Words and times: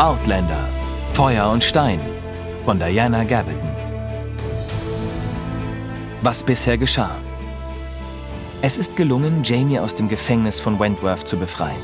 Outlander 0.00 0.68
Feuer 1.12 1.50
und 1.50 1.62
Stein 1.62 2.00
von 2.64 2.78
Diana 2.78 3.24
Gabaldon. 3.24 3.68
Was 6.22 6.42
bisher 6.42 6.78
geschah. 6.78 7.16
Es 8.62 8.78
ist 8.78 8.96
gelungen, 8.96 9.42
Jamie 9.44 9.78
aus 9.78 9.94
dem 9.94 10.08
Gefängnis 10.08 10.58
von 10.58 10.78
Wentworth 10.78 11.28
zu 11.28 11.36
befreien. 11.36 11.76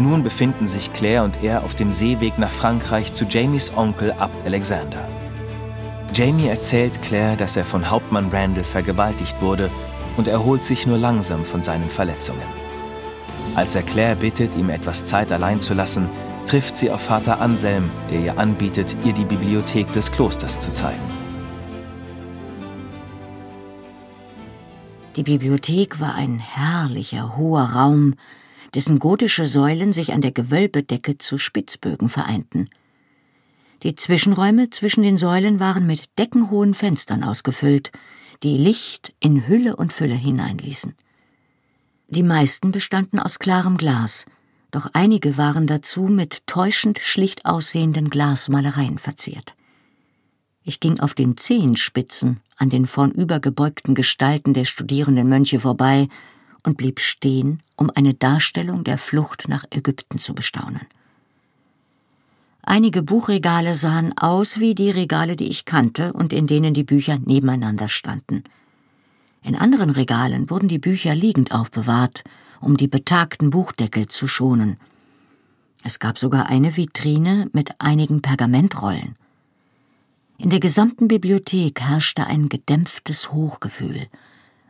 Nun 0.00 0.24
befinden 0.24 0.66
sich 0.66 0.92
Claire 0.92 1.22
und 1.22 1.42
er 1.42 1.62
auf 1.62 1.76
dem 1.76 1.92
Seeweg 1.92 2.36
nach 2.38 2.50
Frankreich 2.50 3.14
zu 3.14 3.24
Jamies 3.26 3.72
Onkel 3.76 4.10
Ab 4.18 4.32
Alexander. 4.44 5.08
Jamie 6.14 6.48
erzählt 6.48 7.00
Claire, 7.02 7.36
dass 7.36 7.56
er 7.56 7.64
von 7.64 7.90
Hauptmann 7.90 8.30
Randall 8.32 8.64
vergewaltigt 8.64 9.40
wurde 9.40 9.70
und 10.16 10.28
erholt 10.28 10.64
sich 10.64 10.86
nur 10.86 10.98
langsam 10.98 11.44
von 11.44 11.62
seinen 11.62 11.88
Verletzungen. 11.88 12.42
Als 13.54 13.74
er 13.74 13.82
Claire 13.82 14.16
bittet, 14.16 14.56
ihm 14.56 14.70
etwas 14.70 15.04
Zeit 15.04 15.32
allein 15.32 15.60
zu 15.60 15.74
lassen, 15.74 16.08
trifft 16.46 16.76
sie 16.76 16.90
auf 16.90 17.00
Vater 17.00 17.40
Anselm, 17.40 17.90
der 18.10 18.20
ihr 18.20 18.38
anbietet, 18.38 18.96
ihr 19.04 19.12
die 19.12 19.24
Bibliothek 19.24 19.92
des 19.92 20.10
Klosters 20.10 20.60
zu 20.60 20.72
zeigen. 20.72 21.00
Die 25.16 25.24
Bibliothek 25.24 26.00
war 26.00 26.14
ein 26.14 26.38
herrlicher, 26.38 27.36
hoher 27.36 27.64
Raum, 27.64 28.14
dessen 28.74 29.00
gotische 29.00 29.44
Säulen 29.44 29.92
sich 29.92 30.12
an 30.12 30.20
der 30.20 30.30
Gewölbedecke 30.30 31.18
zu 31.18 31.36
Spitzbögen 31.36 32.08
vereinten. 32.08 32.68
Die 33.82 33.94
Zwischenräume 33.94 34.70
zwischen 34.70 35.02
den 35.02 35.16
Säulen 35.16 35.58
waren 35.58 35.86
mit 35.86 36.18
deckenhohen 36.18 36.74
Fenstern 36.74 37.24
ausgefüllt, 37.24 37.90
die 38.42 38.56
Licht 38.56 39.12
in 39.20 39.46
Hülle 39.46 39.76
und 39.76 39.92
Fülle 39.92 40.14
hineinließen. 40.14 40.94
Die 42.08 42.22
meisten 42.22 42.72
bestanden 42.72 43.20
aus 43.20 43.38
klarem 43.38 43.76
Glas, 43.76 44.26
doch 44.70 44.88
einige 44.92 45.36
waren 45.36 45.66
dazu 45.66 46.02
mit 46.02 46.46
täuschend 46.46 46.98
schlicht 46.98 47.44
aussehenden 47.44 48.08
Glasmalereien 48.08 48.98
verziert. 48.98 49.54
Ich 50.62 50.80
ging 50.80 51.00
auf 51.00 51.14
den 51.14 51.36
Zehenspitzen 51.36 52.40
an 52.56 52.70
den 52.70 52.86
vornübergebeugten 52.86 53.94
Gestalten 53.94 54.54
der 54.54 54.64
studierenden 54.64 55.28
Mönche 55.28 55.60
vorbei 55.60 56.08
und 56.64 56.76
blieb 56.76 57.00
stehen, 57.00 57.62
um 57.76 57.90
eine 57.90 58.14
Darstellung 58.14 58.84
der 58.84 58.98
Flucht 58.98 59.48
nach 59.48 59.64
Ägypten 59.70 60.18
zu 60.18 60.34
bestaunen. 60.34 60.86
Einige 62.62 63.02
Buchregale 63.02 63.74
sahen 63.74 64.16
aus 64.18 64.60
wie 64.60 64.74
die 64.74 64.90
Regale, 64.90 65.36
die 65.36 65.48
ich 65.48 65.64
kannte 65.64 66.12
und 66.12 66.32
in 66.32 66.46
denen 66.46 66.74
die 66.74 66.84
Bücher 66.84 67.18
nebeneinander 67.18 67.88
standen. 67.88 68.44
In 69.42 69.56
anderen 69.56 69.90
Regalen 69.90 70.50
wurden 70.50 70.68
die 70.68 70.78
Bücher 70.78 71.14
liegend 71.14 71.52
aufbewahrt, 71.52 72.22
um 72.60 72.76
die 72.76 72.88
betagten 72.88 73.50
Buchdeckel 73.50 74.06
zu 74.06 74.28
schonen. 74.28 74.76
Es 75.82 75.98
gab 75.98 76.18
sogar 76.18 76.46
eine 76.46 76.76
Vitrine 76.76 77.48
mit 77.52 77.80
einigen 77.80 78.20
Pergamentrollen. 78.20 79.14
In 80.36 80.50
der 80.50 80.60
gesamten 80.60 81.08
Bibliothek 81.08 81.80
herrschte 81.80 82.26
ein 82.26 82.50
gedämpftes 82.50 83.32
Hochgefühl, 83.32 84.06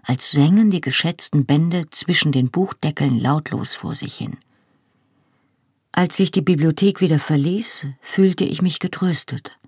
als 0.02 0.30
sängen 0.30 0.70
die 0.70 0.80
geschätzten 0.80 1.46
Bände 1.46 1.90
zwischen 1.90 2.30
den 2.30 2.50
Buchdeckeln 2.50 3.18
lautlos 3.18 3.74
vor 3.74 3.94
sich 3.94 4.14
hin. 4.14 4.36
Als 5.92 6.18
ich 6.20 6.30
die 6.30 6.42
Bibliothek 6.42 7.00
wieder 7.00 7.18
verließ, 7.18 7.86
fühlte 8.00 8.44
ich 8.44 8.62
mich 8.62 8.78
getröstet. 8.78 9.58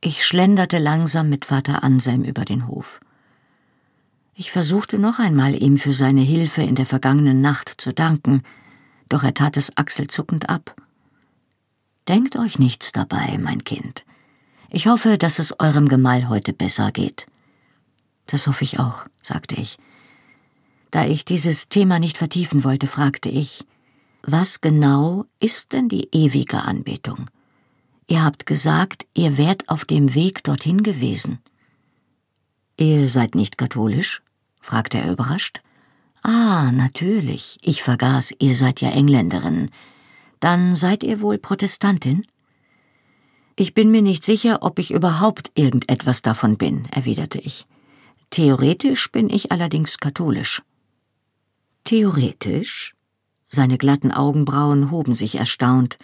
Ich 0.00 0.24
schlenderte 0.24 0.78
langsam 0.78 1.28
mit 1.28 1.44
Vater 1.44 1.84
Anselm 1.84 2.24
über 2.24 2.44
den 2.44 2.66
Hof. 2.66 3.00
Ich 4.34 4.50
versuchte 4.50 4.98
noch 4.98 5.18
einmal 5.18 5.54
ihm 5.54 5.76
für 5.76 5.92
seine 5.92 6.22
Hilfe 6.22 6.62
in 6.62 6.74
der 6.74 6.86
vergangenen 6.86 7.42
Nacht 7.42 7.68
zu 7.78 7.92
danken, 7.92 8.42
doch 9.10 9.22
er 9.22 9.34
tat 9.34 9.58
es 9.58 9.76
achselzuckend 9.76 10.48
ab. 10.48 10.74
Denkt 12.08 12.36
euch 12.36 12.58
nichts 12.58 12.92
dabei, 12.92 13.36
mein 13.38 13.62
Kind. 13.64 14.04
Ich 14.70 14.86
hoffe, 14.86 15.18
dass 15.18 15.38
es 15.38 15.60
eurem 15.60 15.88
Gemahl 15.88 16.28
heute 16.30 16.54
besser 16.54 16.90
geht. 16.90 17.26
Das 18.26 18.46
hoffe 18.46 18.64
ich 18.64 18.78
auch, 18.78 19.04
sagte 19.20 19.56
ich. 19.56 19.76
Da 20.90 21.04
ich 21.04 21.26
dieses 21.26 21.68
Thema 21.68 21.98
nicht 21.98 22.16
vertiefen 22.16 22.64
wollte, 22.64 22.86
fragte 22.86 23.28
ich, 23.28 23.66
was 24.22 24.60
genau 24.60 25.24
ist 25.38 25.72
denn 25.72 25.88
die 25.88 26.08
ewige 26.12 26.62
Anbetung? 26.62 27.30
Ihr 28.06 28.24
habt 28.24 28.44
gesagt, 28.46 29.06
ihr 29.14 29.38
wärt 29.38 29.68
auf 29.68 29.84
dem 29.84 30.14
Weg 30.14 30.42
dorthin 30.42 30.82
gewesen. 30.82 31.38
Ihr 32.76 33.08
seid 33.08 33.34
nicht 33.34 33.56
katholisch? 33.56 34.22
fragte 34.60 34.98
er 34.98 35.12
überrascht. 35.12 35.60
Ah, 36.22 36.70
natürlich, 36.72 37.58
ich 37.62 37.82
vergaß, 37.82 38.34
ihr 38.38 38.54
seid 38.54 38.80
ja 38.80 38.90
Engländerin. 38.90 39.70
Dann 40.40 40.74
seid 40.74 41.02
ihr 41.02 41.20
wohl 41.20 41.38
Protestantin? 41.38 42.26
Ich 43.56 43.74
bin 43.74 43.90
mir 43.90 44.02
nicht 44.02 44.24
sicher, 44.24 44.58
ob 44.62 44.78
ich 44.78 44.90
überhaupt 44.90 45.52
irgendetwas 45.54 46.22
davon 46.22 46.56
bin, 46.56 46.86
erwiderte 46.86 47.38
ich. 47.38 47.66
Theoretisch 48.30 49.10
bin 49.12 49.28
ich 49.28 49.52
allerdings 49.52 49.98
katholisch. 49.98 50.62
Theoretisch? 51.84 52.94
Seine 53.50 53.78
glatten 53.78 54.12
Augenbrauen 54.12 54.92
hoben 54.92 55.12
sich 55.12 55.34
erstaunt. 55.34 55.98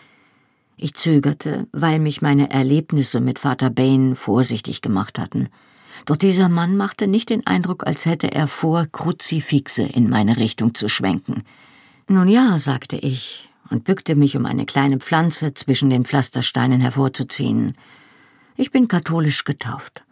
Ich 0.77 0.95
zögerte, 0.95 1.69
weil 1.73 2.01
mich 2.01 2.21
meine 2.21 2.51
Erlebnisse 2.51 3.21
mit 3.21 3.39
Vater 3.39 3.71
Bain 3.71 4.17
vorsichtig 4.17 4.83
gemacht 4.83 5.19
hatten. 5.19 5.49
Doch 6.05 6.17
dieser 6.17 6.49
Mann 6.49 6.77
machte 6.77 7.07
nicht 7.07 7.31
den 7.31 7.47
Eindruck, 7.47 7.87
als 7.87 8.05
hätte 8.05 8.33
er 8.33 8.49
vor, 8.49 8.87
Kruzifixe 8.91 9.85
in 9.85 10.11
meine 10.11 10.37
Richtung 10.37 10.75
zu 10.75 10.89
schwenken. 10.89 11.45
Nun 12.09 12.29
ja, 12.29 12.59
sagte 12.59 12.97
ich 12.97 13.49
und 13.71 13.85
bückte 13.85 14.17
mich, 14.17 14.37
um 14.37 14.45
eine 14.45 14.67
kleine 14.67 14.99
Pflanze 14.99 15.55
zwischen 15.55 15.89
den 15.89 16.05
Pflastersteinen 16.05 16.81
hervorzuziehen. 16.81 17.75
Ich 18.57 18.71
bin 18.71 18.89
katholisch 18.89 19.45
getauft. 19.45 20.05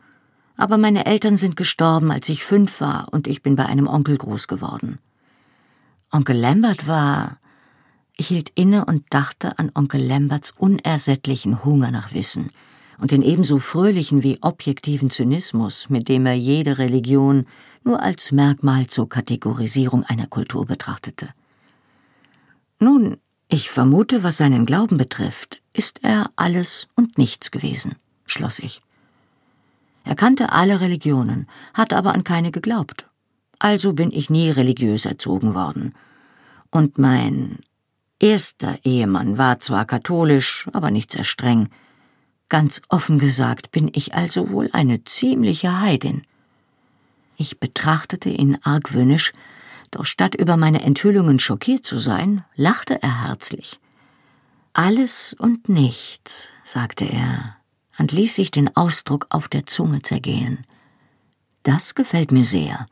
Aber 0.56 0.78
meine 0.78 1.04
Eltern 1.06 1.36
sind 1.36 1.56
gestorben, 1.56 2.12
als 2.12 2.28
ich 2.28 2.44
fünf 2.44 2.80
war, 2.80 3.08
und 3.10 3.26
ich 3.26 3.42
bin 3.42 3.56
bei 3.56 3.66
einem 3.66 3.88
Onkel 3.88 4.16
groß 4.16 4.46
geworden. 4.46 4.98
Onkel 6.14 6.36
Lambert 6.36 6.86
war. 6.86 7.38
Ich 8.16 8.28
hielt 8.28 8.50
inne 8.54 8.84
und 8.84 9.02
dachte 9.10 9.58
an 9.58 9.72
Onkel 9.74 10.00
Lamberts 10.00 10.52
unersättlichen 10.56 11.64
Hunger 11.64 11.90
nach 11.90 12.14
Wissen 12.14 12.52
und 12.98 13.10
den 13.10 13.20
ebenso 13.20 13.58
fröhlichen 13.58 14.22
wie 14.22 14.38
objektiven 14.40 15.10
Zynismus, 15.10 15.90
mit 15.90 16.08
dem 16.08 16.24
er 16.26 16.34
jede 16.34 16.78
Religion 16.78 17.46
nur 17.82 18.00
als 18.00 18.30
Merkmal 18.30 18.86
zur 18.86 19.08
Kategorisierung 19.08 20.04
einer 20.04 20.28
Kultur 20.28 20.66
betrachtete. 20.66 21.30
Nun, 22.78 23.16
ich 23.48 23.68
vermute, 23.68 24.22
was 24.22 24.36
seinen 24.36 24.66
Glauben 24.66 24.98
betrifft, 24.98 25.62
ist 25.72 26.04
er 26.04 26.30
alles 26.36 26.86
und 26.94 27.18
nichts 27.18 27.50
gewesen, 27.50 27.96
schloss 28.24 28.60
ich. 28.60 28.82
Er 30.04 30.14
kannte 30.14 30.52
alle 30.52 30.80
Religionen, 30.80 31.48
hat 31.72 31.92
aber 31.92 32.14
an 32.14 32.22
keine 32.22 32.52
geglaubt 32.52 33.08
also 33.58 33.92
bin 33.92 34.10
ich 34.10 34.30
nie 34.30 34.50
religiös 34.50 35.06
erzogen 35.06 35.54
worden. 35.54 35.94
Und 36.70 36.98
mein 36.98 37.58
erster 38.18 38.78
Ehemann 38.84 39.38
war 39.38 39.60
zwar 39.60 39.84
katholisch, 39.84 40.68
aber 40.72 40.90
nicht 40.90 41.12
sehr 41.12 41.24
streng. 41.24 41.68
Ganz 42.48 42.80
offen 42.88 43.18
gesagt 43.18 43.70
bin 43.70 43.90
ich 43.92 44.14
also 44.14 44.50
wohl 44.50 44.70
eine 44.72 45.04
ziemliche 45.04 45.80
Heidin. 45.80 46.22
Ich 47.36 47.58
betrachtete 47.58 48.30
ihn 48.30 48.58
argwöhnisch, 48.62 49.32
doch 49.90 50.04
statt 50.04 50.34
über 50.34 50.56
meine 50.56 50.82
Enthüllungen 50.82 51.38
schockiert 51.38 51.84
zu 51.84 51.98
sein, 51.98 52.44
lachte 52.56 53.02
er 53.02 53.28
herzlich. 53.28 53.78
Alles 54.72 55.34
und 55.38 55.68
nichts, 55.68 56.50
sagte 56.64 57.04
er 57.04 57.56
und 57.98 58.12
ließ 58.12 58.34
sich 58.34 58.50
den 58.50 58.74
Ausdruck 58.76 59.26
auf 59.30 59.48
der 59.48 59.66
Zunge 59.66 60.02
zergehen. 60.02 60.66
Das 61.62 61.94
gefällt 61.94 62.32
mir 62.32 62.44
sehr. 62.44 62.86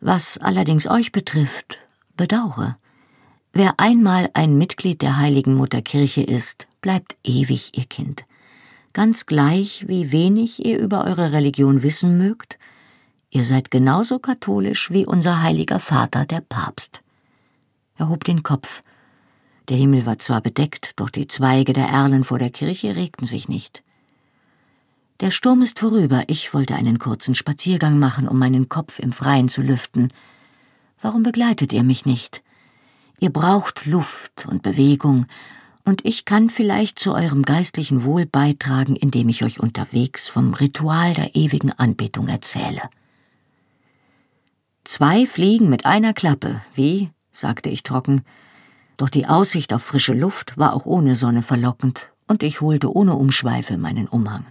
Was 0.00 0.38
allerdings 0.38 0.88
euch 0.88 1.10
betrifft, 1.10 1.78
bedaure. 2.16 2.76
Wer 3.52 3.74
einmal 3.78 4.30
ein 4.34 4.56
Mitglied 4.56 5.02
der 5.02 5.16
heiligen 5.16 5.54
Mutterkirche 5.54 6.22
ist, 6.22 6.68
bleibt 6.80 7.16
ewig 7.24 7.76
ihr 7.76 7.86
Kind. 7.86 8.24
Ganz 8.92 9.26
gleich, 9.26 9.86
wie 9.88 10.12
wenig 10.12 10.64
ihr 10.64 10.78
über 10.78 11.04
eure 11.04 11.32
Religion 11.32 11.82
wissen 11.82 12.18
mögt, 12.18 12.58
ihr 13.30 13.42
seid 13.42 13.70
genauso 13.70 14.18
katholisch 14.18 14.90
wie 14.90 15.04
unser 15.04 15.42
heiliger 15.42 15.80
Vater, 15.80 16.24
der 16.24 16.40
Papst. 16.40 17.02
Er 17.96 18.08
hob 18.08 18.24
den 18.24 18.44
Kopf. 18.44 18.82
Der 19.68 19.76
Himmel 19.76 20.06
war 20.06 20.18
zwar 20.18 20.40
bedeckt, 20.40 20.92
doch 20.96 21.10
die 21.10 21.26
Zweige 21.26 21.72
der 21.72 21.88
Erlen 21.88 22.22
vor 22.22 22.38
der 22.38 22.50
Kirche 22.50 22.94
regten 22.94 23.24
sich 23.24 23.48
nicht. 23.48 23.82
Der 25.20 25.32
Sturm 25.32 25.62
ist 25.62 25.80
vorüber, 25.80 26.22
ich 26.28 26.54
wollte 26.54 26.76
einen 26.76 27.00
kurzen 27.00 27.34
Spaziergang 27.34 27.98
machen, 27.98 28.28
um 28.28 28.38
meinen 28.38 28.68
Kopf 28.68 29.00
im 29.00 29.12
Freien 29.12 29.48
zu 29.48 29.62
lüften. 29.62 30.12
Warum 31.02 31.24
begleitet 31.24 31.72
ihr 31.72 31.82
mich 31.82 32.06
nicht? 32.06 32.42
Ihr 33.18 33.30
braucht 33.30 33.86
Luft 33.86 34.46
und 34.46 34.62
Bewegung, 34.62 35.26
und 35.84 36.04
ich 36.04 36.24
kann 36.24 36.50
vielleicht 36.50 36.98
zu 36.98 37.14
eurem 37.14 37.42
geistlichen 37.42 38.04
Wohl 38.04 38.26
beitragen, 38.26 38.94
indem 38.94 39.28
ich 39.28 39.42
euch 39.42 39.58
unterwegs 39.58 40.28
vom 40.28 40.54
Ritual 40.54 41.14
der 41.14 41.34
ewigen 41.34 41.72
Anbetung 41.72 42.28
erzähle. 42.28 42.82
Zwei 44.84 45.26
Fliegen 45.26 45.68
mit 45.68 45.84
einer 45.84 46.12
Klappe. 46.12 46.60
Wie? 46.74 47.10
sagte 47.32 47.70
ich 47.70 47.82
trocken. 47.82 48.22
Doch 48.98 49.08
die 49.08 49.26
Aussicht 49.26 49.72
auf 49.72 49.82
frische 49.82 50.12
Luft 50.12 50.58
war 50.58 50.74
auch 50.74 50.86
ohne 50.86 51.16
Sonne 51.16 51.42
verlockend, 51.42 52.12
und 52.28 52.42
ich 52.44 52.60
holte 52.60 52.94
ohne 52.94 53.14
Umschweife 53.14 53.78
meinen 53.78 54.06
Umhang. 54.06 54.46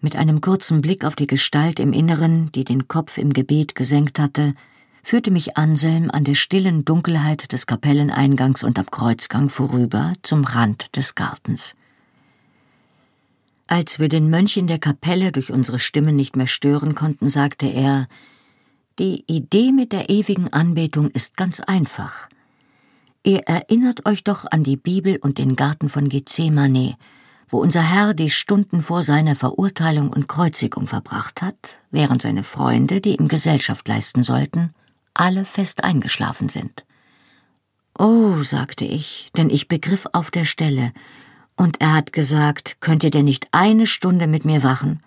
Mit 0.00 0.16
einem 0.16 0.40
kurzen 0.40 0.80
Blick 0.80 1.04
auf 1.04 1.14
die 1.14 1.26
Gestalt 1.26 1.78
im 1.78 1.92
Inneren, 1.92 2.50
die 2.52 2.64
den 2.64 2.88
Kopf 2.88 3.18
im 3.18 3.32
Gebet 3.32 3.74
gesenkt 3.74 4.18
hatte, 4.18 4.54
führte 5.02 5.30
mich 5.30 5.56
Anselm 5.56 6.10
an 6.10 6.24
der 6.24 6.34
stillen 6.34 6.84
Dunkelheit 6.84 7.52
des 7.52 7.66
Kapelleneingangs 7.66 8.64
und 8.64 8.78
am 8.78 8.90
Kreuzgang 8.90 9.50
vorüber 9.50 10.12
zum 10.22 10.44
Rand 10.44 10.96
des 10.96 11.14
Gartens. 11.14 11.76
Als 13.66 13.98
wir 13.98 14.08
den 14.08 14.30
Mönch 14.30 14.56
in 14.56 14.66
der 14.66 14.78
Kapelle 14.78 15.32
durch 15.32 15.52
unsere 15.52 15.78
Stimmen 15.78 16.16
nicht 16.16 16.34
mehr 16.36 16.46
stören 16.46 16.94
konnten, 16.94 17.28
sagte 17.28 17.66
er 17.66 18.08
Die 18.98 19.24
Idee 19.26 19.72
mit 19.72 19.92
der 19.92 20.10
ewigen 20.10 20.52
Anbetung 20.52 21.10
ist 21.10 21.36
ganz 21.36 21.60
einfach– 21.60 22.28
Ihr 23.22 23.40
erinnert 23.40 24.06
euch 24.06 24.24
doch 24.24 24.46
an 24.50 24.64
die 24.64 24.78
Bibel 24.78 25.18
und 25.20 25.36
den 25.36 25.54
Garten 25.54 25.90
von 25.90 26.08
Gethsemane, 26.08 26.96
wo 27.50 27.58
unser 27.58 27.82
Herr 27.82 28.14
die 28.14 28.30
Stunden 28.30 28.80
vor 28.80 29.02
seiner 29.02 29.34
Verurteilung 29.34 30.10
und 30.10 30.28
Kreuzigung 30.28 30.86
verbracht 30.86 31.42
hat, 31.42 31.78
während 31.90 32.22
seine 32.22 32.44
Freunde, 32.44 33.00
die 33.00 33.16
ihm 33.16 33.28
Gesellschaft 33.28 33.86
leisten 33.88 34.22
sollten, 34.22 34.72
alle 35.14 35.44
fest 35.44 35.82
eingeschlafen 35.82 36.48
sind. 36.48 36.86
Oh, 37.98 38.42
sagte 38.44 38.84
ich, 38.84 39.30
denn 39.36 39.50
ich 39.50 39.68
begriff 39.68 40.06
auf 40.12 40.30
der 40.30 40.44
Stelle, 40.44 40.92
und 41.56 41.82
er 41.82 41.92
hat 41.92 42.14
gesagt, 42.14 42.78
könnt 42.80 43.04
ihr 43.04 43.10
denn 43.10 43.26
nicht 43.26 43.48
eine 43.52 43.84
Stunde 43.84 44.26
mit 44.26 44.46
mir 44.46 44.62
wachen? 44.62 45.02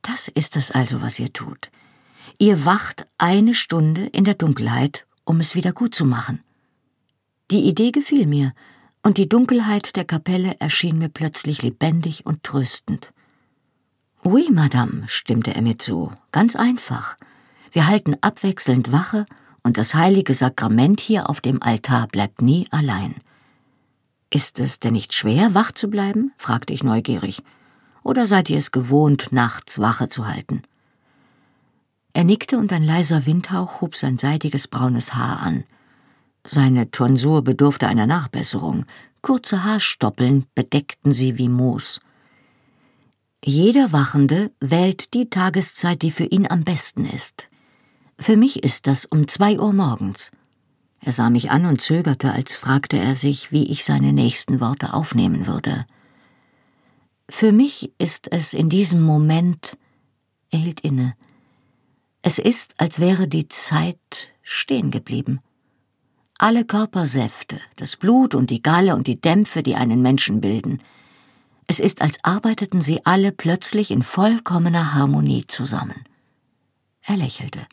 Das 0.00 0.28
ist 0.28 0.56
es 0.56 0.70
also, 0.70 1.02
was 1.02 1.18
ihr 1.18 1.32
tut. 1.32 1.70
Ihr 2.38 2.64
wacht 2.64 3.06
eine 3.18 3.52
Stunde 3.52 4.06
in 4.06 4.24
der 4.24 4.34
Dunkelheit, 4.34 5.04
um 5.24 5.40
es 5.40 5.54
wieder 5.54 5.72
gut 5.72 5.94
zu 5.94 6.06
machen. 6.06 6.42
Die 7.50 7.68
Idee 7.68 7.90
gefiel 7.90 8.26
mir, 8.26 8.54
und 9.02 9.18
die 9.18 9.28
Dunkelheit 9.28 9.96
der 9.96 10.04
Kapelle 10.04 10.56
erschien 10.60 10.98
mir 10.98 11.08
plötzlich 11.08 11.62
lebendig 11.62 12.26
und 12.26 12.42
tröstend. 12.42 13.12
Oui, 14.22 14.48
Madame, 14.50 15.08
stimmte 15.08 15.54
er 15.54 15.62
mir 15.62 15.78
zu, 15.78 16.12
ganz 16.32 16.54
einfach. 16.56 17.16
Wir 17.72 17.86
halten 17.86 18.16
abwechselnd 18.20 18.92
Wache, 18.92 19.26
und 19.62 19.76
das 19.76 19.94
heilige 19.94 20.34
Sakrament 20.34 21.00
hier 21.00 21.28
auf 21.28 21.40
dem 21.40 21.62
Altar 21.62 22.06
bleibt 22.08 22.42
nie 22.42 22.66
allein. 22.70 23.16
Ist 24.32 24.60
es 24.60 24.78
denn 24.78 24.92
nicht 24.92 25.12
schwer, 25.12 25.54
wach 25.54 25.72
zu 25.72 25.88
bleiben? 25.88 26.32
fragte 26.38 26.72
ich 26.72 26.82
neugierig. 26.82 27.42
Oder 28.02 28.26
seid 28.26 28.48
ihr 28.48 28.56
es 28.56 28.70
gewohnt, 28.70 29.28
nachts 29.32 29.78
Wache 29.78 30.08
zu 30.08 30.26
halten? 30.26 30.62
Er 32.12 32.24
nickte 32.24 32.58
und 32.58 32.72
ein 32.72 32.82
leiser 32.82 33.26
Windhauch 33.26 33.80
hob 33.80 33.94
sein 33.94 34.18
seidiges 34.18 34.68
braunes 34.68 35.14
Haar 35.14 35.40
an. 35.42 35.64
Seine 36.44 36.90
Tonsur 36.90 37.42
bedurfte 37.42 37.86
einer 37.86 38.06
Nachbesserung. 38.06 38.86
Kurze 39.22 39.64
Haarstoppeln 39.64 40.46
bedeckten 40.54 41.12
sie 41.12 41.36
wie 41.36 41.48
Moos. 41.48 42.00
Jeder 43.44 43.92
Wachende 43.92 44.50
wählt 44.60 45.14
die 45.14 45.30
Tageszeit, 45.30 46.02
die 46.02 46.10
für 46.10 46.24
ihn 46.24 46.50
am 46.50 46.64
besten 46.64 47.04
ist. 47.04 47.48
Für 48.18 48.36
mich 48.36 48.62
ist 48.62 48.86
das 48.86 49.06
um 49.06 49.28
zwei 49.28 49.58
Uhr 49.58 49.72
morgens. 49.72 50.30
Er 51.00 51.12
sah 51.12 51.30
mich 51.30 51.50
an 51.50 51.64
und 51.64 51.80
zögerte, 51.80 52.32
als 52.32 52.54
fragte 52.54 52.98
er 52.98 53.14
sich, 53.14 53.52
wie 53.52 53.70
ich 53.70 53.84
seine 53.84 54.12
nächsten 54.12 54.60
Worte 54.60 54.92
aufnehmen 54.92 55.46
würde. 55.46 55.86
Für 57.30 57.52
mich 57.52 57.92
ist 57.96 58.30
es 58.30 58.52
in 58.52 58.68
diesem 58.68 59.02
Moment. 59.02 59.78
Er 60.50 60.58
hielt 60.58 60.80
inne. 60.80 61.14
Es 62.22 62.38
ist, 62.38 62.74
als 62.78 63.00
wäre 63.00 63.28
die 63.28 63.48
Zeit 63.48 63.98
stehen 64.42 64.90
geblieben. 64.90 65.40
Alle 66.42 66.64
Körpersäfte, 66.64 67.60
das 67.76 67.96
Blut 67.96 68.34
und 68.34 68.48
die 68.48 68.62
Galle 68.62 68.96
und 68.96 69.06
die 69.08 69.20
Dämpfe, 69.20 69.62
die 69.62 69.74
einen 69.74 70.00
Menschen 70.00 70.40
bilden. 70.40 70.82
Es 71.66 71.78
ist, 71.80 72.00
als 72.00 72.16
arbeiteten 72.24 72.80
sie 72.80 73.04
alle 73.04 73.30
plötzlich 73.30 73.90
in 73.90 74.02
vollkommener 74.02 74.94
Harmonie 74.94 75.46
zusammen. 75.46 76.02
Er 77.02 77.18
lächelte. 77.18 77.66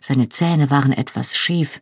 Seine 0.00 0.28
Zähne 0.28 0.70
waren 0.70 0.92
etwas 0.92 1.36
schief, 1.36 1.80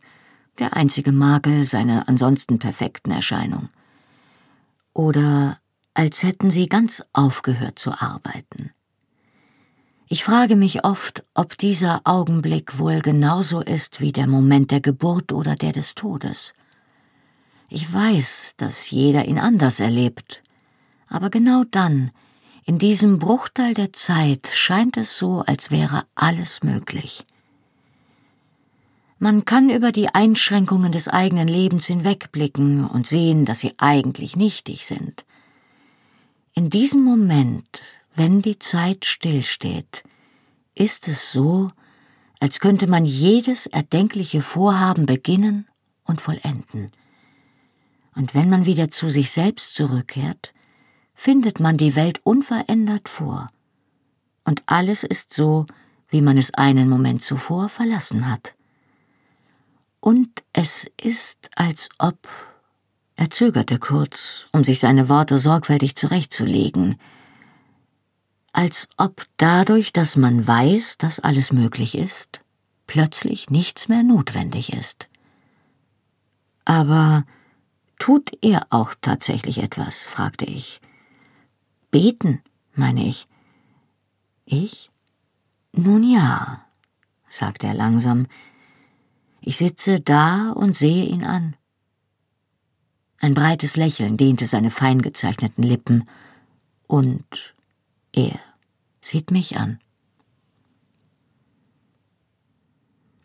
der 0.57 0.75
einzige 0.75 1.11
Makel 1.11 1.63
seiner 1.63 2.09
ansonsten 2.09 2.57
perfekten 2.57 3.11
Erscheinung. 3.11 3.69
Oder 4.93 5.59
als 5.93 6.23
hätten 6.23 6.49
sie 6.49 6.65
ganz 6.65 7.03
aufgehört 7.13 7.77
zu 7.77 7.91
arbeiten. 7.91 8.71
Ich 10.11 10.23
frage 10.23 10.55
mich 10.55 10.85
oft, 10.85 11.23
ob 11.35 11.55
dieser 11.55 12.01
Augenblick 12.03 12.79
wohl 12.79 12.99
genauso 12.99 13.61
ist 13.61 14.01
wie 14.01 14.11
der 14.11 14.25
Moment 14.25 14.71
der 14.71 14.81
Geburt 14.81 15.31
oder 15.31 15.53
der 15.53 15.71
des 15.71 15.93
Todes. 15.93 16.55
Ich 17.69 17.93
weiß, 17.93 18.55
dass 18.57 18.89
jeder 18.89 19.25
ihn 19.25 19.37
anders 19.37 19.79
erlebt, 19.79 20.41
aber 21.09 21.29
genau 21.29 21.63
dann, 21.69 22.09
in 22.65 22.79
diesem 22.79 23.19
Bruchteil 23.19 23.75
der 23.75 23.93
Zeit, 23.93 24.49
scheint 24.51 24.97
es 24.97 25.15
so, 25.15 25.43
als 25.45 25.69
wäre 25.69 26.05
alles 26.15 26.63
möglich. 26.63 27.23
Man 29.19 29.45
kann 29.45 29.69
über 29.69 29.91
die 29.91 30.09
Einschränkungen 30.09 30.91
des 30.91 31.07
eigenen 31.07 31.47
Lebens 31.47 31.85
hinwegblicken 31.85 32.89
und 32.89 33.05
sehen, 33.05 33.45
dass 33.45 33.59
sie 33.59 33.75
eigentlich 33.77 34.35
nichtig 34.35 34.87
sind. 34.87 35.23
In 36.55 36.71
diesem 36.71 37.03
Moment 37.03 37.98
wenn 38.19 38.41
die 38.41 38.59
Zeit 38.59 39.05
stillsteht, 39.05 40.03
ist 40.75 41.07
es 41.07 41.31
so, 41.31 41.71
als 42.41 42.59
könnte 42.59 42.85
man 42.85 43.05
jedes 43.05 43.65
erdenkliche 43.65 44.41
Vorhaben 44.41 45.05
beginnen 45.05 45.69
und 46.03 46.19
vollenden. 46.19 46.91
Und 48.15 48.35
wenn 48.35 48.49
man 48.49 48.65
wieder 48.65 48.91
zu 48.91 49.09
sich 49.09 49.31
selbst 49.31 49.73
zurückkehrt, 49.73 50.53
findet 51.13 51.61
man 51.61 51.77
die 51.77 51.95
Welt 51.95 52.19
unverändert 52.23 53.07
vor. 53.07 53.49
Und 54.43 54.63
alles 54.65 55.05
ist 55.05 55.33
so, 55.33 55.65
wie 56.09 56.21
man 56.21 56.37
es 56.37 56.53
einen 56.53 56.89
Moment 56.89 57.21
zuvor 57.21 57.69
verlassen 57.69 58.29
hat. 58.29 58.53
Und 60.01 60.43
es 60.51 60.91
ist, 61.01 61.49
als 61.55 61.87
ob. 61.97 62.27
Er 63.15 63.29
zögerte 63.29 63.79
kurz, 63.79 64.47
um 64.51 64.65
sich 64.65 64.79
seine 64.79 65.07
Worte 65.07 65.37
sorgfältig 65.37 65.95
zurechtzulegen, 65.95 66.97
als 68.51 68.87
ob 68.97 69.25
dadurch, 69.37 69.93
dass 69.93 70.15
man 70.15 70.45
weiß, 70.45 70.97
dass 70.97 71.19
alles 71.19 71.51
möglich 71.51 71.95
ist, 71.95 72.41
plötzlich 72.87 73.49
nichts 73.49 73.87
mehr 73.87 74.03
notwendig 74.03 74.73
ist. 74.73 75.09
Aber 76.65 77.25
tut 77.99 78.31
er 78.41 78.67
auch 78.69 78.93
tatsächlich 79.01 79.59
etwas? 79.59 80.03
fragte 80.05 80.45
ich. 80.45 80.81
Beten, 81.91 82.41
meine 82.73 83.07
ich. 83.07 83.27
Ich? 84.45 84.91
Nun 85.71 86.03
ja, 86.03 86.65
sagte 87.27 87.67
er 87.67 87.73
langsam. 87.73 88.27
Ich 89.41 89.57
sitze 89.57 89.99
da 89.99 90.51
und 90.51 90.75
sehe 90.75 91.05
ihn 91.05 91.23
an. 91.23 91.55
Ein 93.19 93.33
breites 93.33 93.75
Lächeln 93.75 94.17
dehnte 94.17 94.45
seine 94.45 94.71
fein 94.71 95.01
gezeichneten 95.01 95.63
Lippen, 95.63 96.07
und 96.87 97.53
er 98.13 98.39
sieht 99.09 99.31
mich 99.31 99.57
an. 99.57 99.79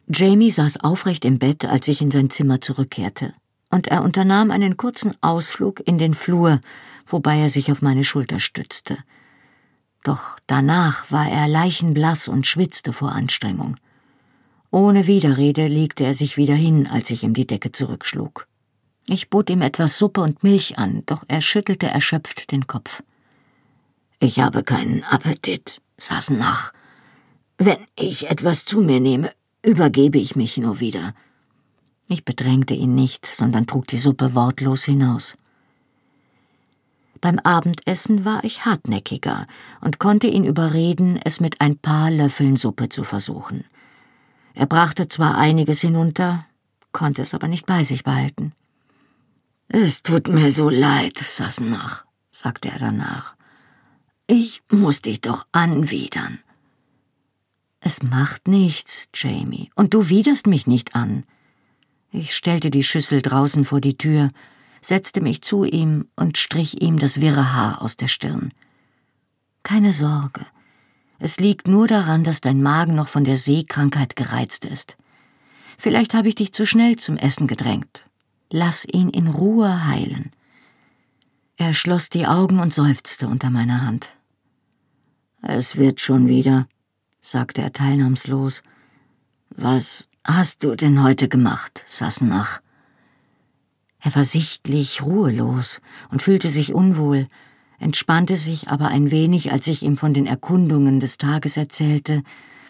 Jamie 0.08 0.50
saß 0.50 0.80
aufrecht 0.80 1.24
im 1.24 1.38
Bett, 1.38 1.64
als 1.64 1.88
ich 1.88 2.02
in 2.02 2.10
sein 2.10 2.30
Zimmer 2.30 2.60
zurückkehrte, 2.60 3.32
und 3.70 3.88
er 3.88 4.02
unternahm 4.02 4.50
einen 4.50 4.76
kurzen 4.76 5.14
Ausflug 5.22 5.80
in 5.86 5.98
den 5.98 6.14
Flur, 6.14 6.60
wobei 7.06 7.38
er 7.38 7.48
sich 7.48 7.72
auf 7.72 7.82
meine 7.82 8.04
Schulter 8.04 8.38
stützte. 8.38 8.98
Doch 10.02 10.38
danach 10.46 11.10
war 11.10 11.28
er 11.28 11.48
leichenblass 11.48 12.28
und 12.28 12.46
schwitzte 12.46 12.92
vor 12.92 13.12
Anstrengung. 13.12 13.76
Ohne 14.70 15.06
Widerrede 15.06 15.66
legte 15.68 16.04
er 16.04 16.14
sich 16.14 16.36
wieder 16.36 16.54
hin, 16.54 16.86
als 16.86 17.10
ich 17.10 17.22
ihm 17.22 17.32
die 17.32 17.46
Decke 17.46 17.72
zurückschlug. 17.72 18.46
Ich 19.06 19.30
bot 19.30 19.48
ihm 19.48 19.62
etwas 19.62 19.98
Suppe 19.98 20.20
und 20.20 20.42
Milch 20.42 20.78
an, 20.78 21.02
doch 21.06 21.24
er 21.28 21.40
schüttelte 21.40 21.86
erschöpft 21.86 22.50
den 22.50 22.66
Kopf. 22.66 23.02
Ich 24.20 24.40
habe 24.40 24.62
keinen 24.62 25.04
Appetit, 25.04 25.80
saß 25.98 26.30
nach. 26.30 26.72
Wenn 27.58 27.86
ich 27.96 28.30
etwas 28.30 28.64
zu 28.64 28.80
mir 28.80 29.00
nehme, 29.00 29.30
übergebe 29.62 30.18
ich 30.18 30.36
mich 30.36 30.56
nur 30.56 30.80
wieder. 30.80 31.14
Ich 32.08 32.24
bedrängte 32.24 32.74
ihn 32.74 32.94
nicht, 32.94 33.26
sondern 33.26 33.66
trug 33.66 33.86
die 33.86 33.96
Suppe 33.96 34.34
wortlos 34.34 34.84
hinaus. 34.84 35.36
Beim 37.20 37.38
Abendessen 37.38 38.24
war 38.26 38.44
ich 38.44 38.66
hartnäckiger 38.66 39.46
und 39.80 39.98
konnte 39.98 40.26
ihn 40.26 40.44
überreden, 40.44 41.18
es 41.24 41.40
mit 41.40 41.60
ein 41.60 41.78
paar 41.78 42.10
Löffeln 42.10 42.56
Suppe 42.56 42.90
zu 42.90 43.02
versuchen. 43.02 43.64
Er 44.52 44.66
brachte 44.66 45.08
zwar 45.08 45.38
einiges 45.38 45.80
hinunter, 45.80 46.44
konnte 46.92 47.22
es 47.22 47.32
aber 47.32 47.48
nicht 47.48 47.64
bei 47.64 47.82
sich 47.82 48.04
behalten. 48.04 48.52
Es 49.68 50.02
tut 50.02 50.28
mir 50.28 50.50
so 50.50 50.68
leid, 50.68 51.16
Sassenach, 51.16 52.04
sagte 52.30 52.68
er 52.68 52.78
danach. 52.78 53.36
Ich 54.26 54.62
muss 54.70 55.02
dich 55.02 55.20
doch 55.20 55.46
anwidern. 55.52 56.38
Es 57.80 58.02
macht 58.02 58.48
nichts, 58.48 59.10
Jamie, 59.12 59.68
und 59.74 59.92
du 59.92 60.08
widerst 60.08 60.46
mich 60.46 60.66
nicht 60.66 60.96
an. 60.96 61.24
Ich 62.10 62.34
stellte 62.34 62.70
die 62.70 62.82
Schüssel 62.82 63.20
draußen 63.20 63.66
vor 63.66 63.82
die 63.82 63.98
Tür, 63.98 64.30
setzte 64.80 65.20
mich 65.20 65.42
zu 65.42 65.64
ihm 65.64 66.08
und 66.16 66.38
strich 66.38 66.80
ihm 66.80 66.98
das 66.98 67.20
wirre 67.20 67.52
Haar 67.52 67.82
aus 67.82 67.96
der 67.96 68.06
Stirn. 68.08 68.52
Keine 69.62 69.92
Sorge. 69.92 70.46
Es 71.18 71.38
liegt 71.38 71.68
nur 71.68 71.86
daran, 71.86 72.24
dass 72.24 72.40
dein 72.40 72.62
Magen 72.62 72.94
noch 72.94 73.08
von 73.08 73.24
der 73.24 73.36
Seekrankheit 73.36 74.16
gereizt 74.16 74.64
ist. 74.64 74.96
Vielleicht 75.76 76.14
habe 76.14 76.28
ich 76.28 76.34
dich 76.34 76.52
zu 76.52 76.64
schnell 76.66 76.96
zum 76.96 77.18
Essen 77.18 77.46
gedrängt. 77.46 78.08
Lass 78.50 78.86
ihn 78.86 79.10
in 79.10 79.26
Ruhe 79.26 79.86
heilen. 79.86 80.30
Er 81.56 81.72
schloss 81.72 82.08
die 82.08 82.26
Augen 82.26 82.58
und 82.58 82.72
seufzte 82.72 83.28
unter 83.28 83.50
meiner 83.50 83.82
Hand. 83.82 84.08
Es 85.46 85.76
wird 85.76 86.00
schon 86.00 86.26
wieder, 86.26 86.66
sagte 87.20 87.60
er 87.60 87.70
teilnahmslos. 87.70 88.62
Was 89.50 90.08
hast 90.26 90.64
du 90.64 90.74
denn 90.74 91.02
heute 91.02 91.28
gemacht, 91.28 91.84
Sassenach? 91.86 92.62
Er 94.00 94.14
war 94.14 94.24
sichtlich 94.24 95.02
ruhelos 95.02 95.82
und 96.10 96.22
fühlte 96.22 96.48
sich 96.48 96.72
unwohl, 96.72 97.26
entspannte 97.78 98.36
sich 98.36 98.68
aber 98.68 98.88
ein 98.88 99.10
wenig, 99.10 99.52
als 99.52 99.66
ich 99.66 99.82
ihm 99.82 99.98
von 99.98 100.14
den 100.14 100.26
Erkundungen 100.26 100.98
des 100.98 101.18
Tages 101.18 101.58
erzählte, 101.58 102.22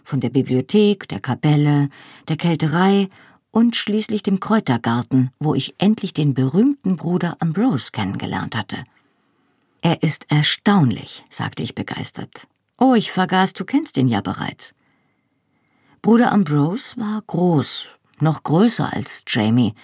von 0.02 0.18
der 0.18 0.30
Bibliothek, 0.30 1.06
der 1.08 1.20
Kapelle, 1.20 1.90
der 2.26 2.36
Kälterei 2.36 3.08
und 3.52 3.76
schließlich 3.76 4.24
dem 4.24 4.40
Kräutergarten, 4.40 5.30
wo 5.38 5.54
ich 5.54 5.76
endlich 5.78 6.12
den 6.12 6.34
berühmten 6.34 6.96
Bruder 6.96 7.36
Ambrose 7.38 7.92
kennengelernt 7.92 8.56
hatte. 8.56 8.82
Er 9.80 10.02
ist 10.02 10.26
erstaunlich, 10.28 11.24
sagte 11.28 11.62
ich 11.62 11.76
begeistert. 11.76 12.48
Oh, 12.78 12.94
ich 12.94 13.12
vergaß, 13.12 13.52
du 13.52 13.64
kennst 13.64 13.96
ihn 13.96 14.08
ja 14.08 14.20
bereits. 14.20 14.74
Bruder 16.02 16.32
Ambrose 16.32 16.96
war 16.96 17.22
groß, 17.26 17.92
noch 18.20 18.42
größer 18.42 18.92
als 18.92 19.24
Jamie, 19.26 19.74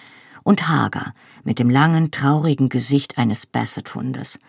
und 0.43 0.67
hager, 0.67 1.13
mit 1.43 1.59
dem 1.59 1.69
langen, 1.69 2.11
traurigen 2.11 2.69
Gesicht 2.69 3.17
eines 3.17 3.45
Basset-Hundes 3.45 4.39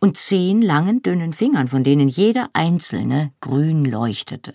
und 0.00 0.16
zehn 0.16 0.60
langen, 0.60 1.02
dünnen 1.02 1.32
Fingern, 1.32 1.68
von 1.68 1.84
denen 1.84 2.08
jeder 2.08 2.50
einzelne 2.52 3.32
grün 3.40 3.84
leuchtete. 3.84 4.54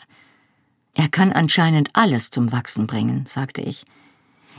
Er 0.94 1.10
kann 1.10 1.32
anscheinend 1.32 1.90
alles 1.94 2.30
zum 2.30 2.52
Wachsen 2.52 2.88
bringen, 2.88 3.26
sagte 3.26 3.62
ich. 3.62 3.86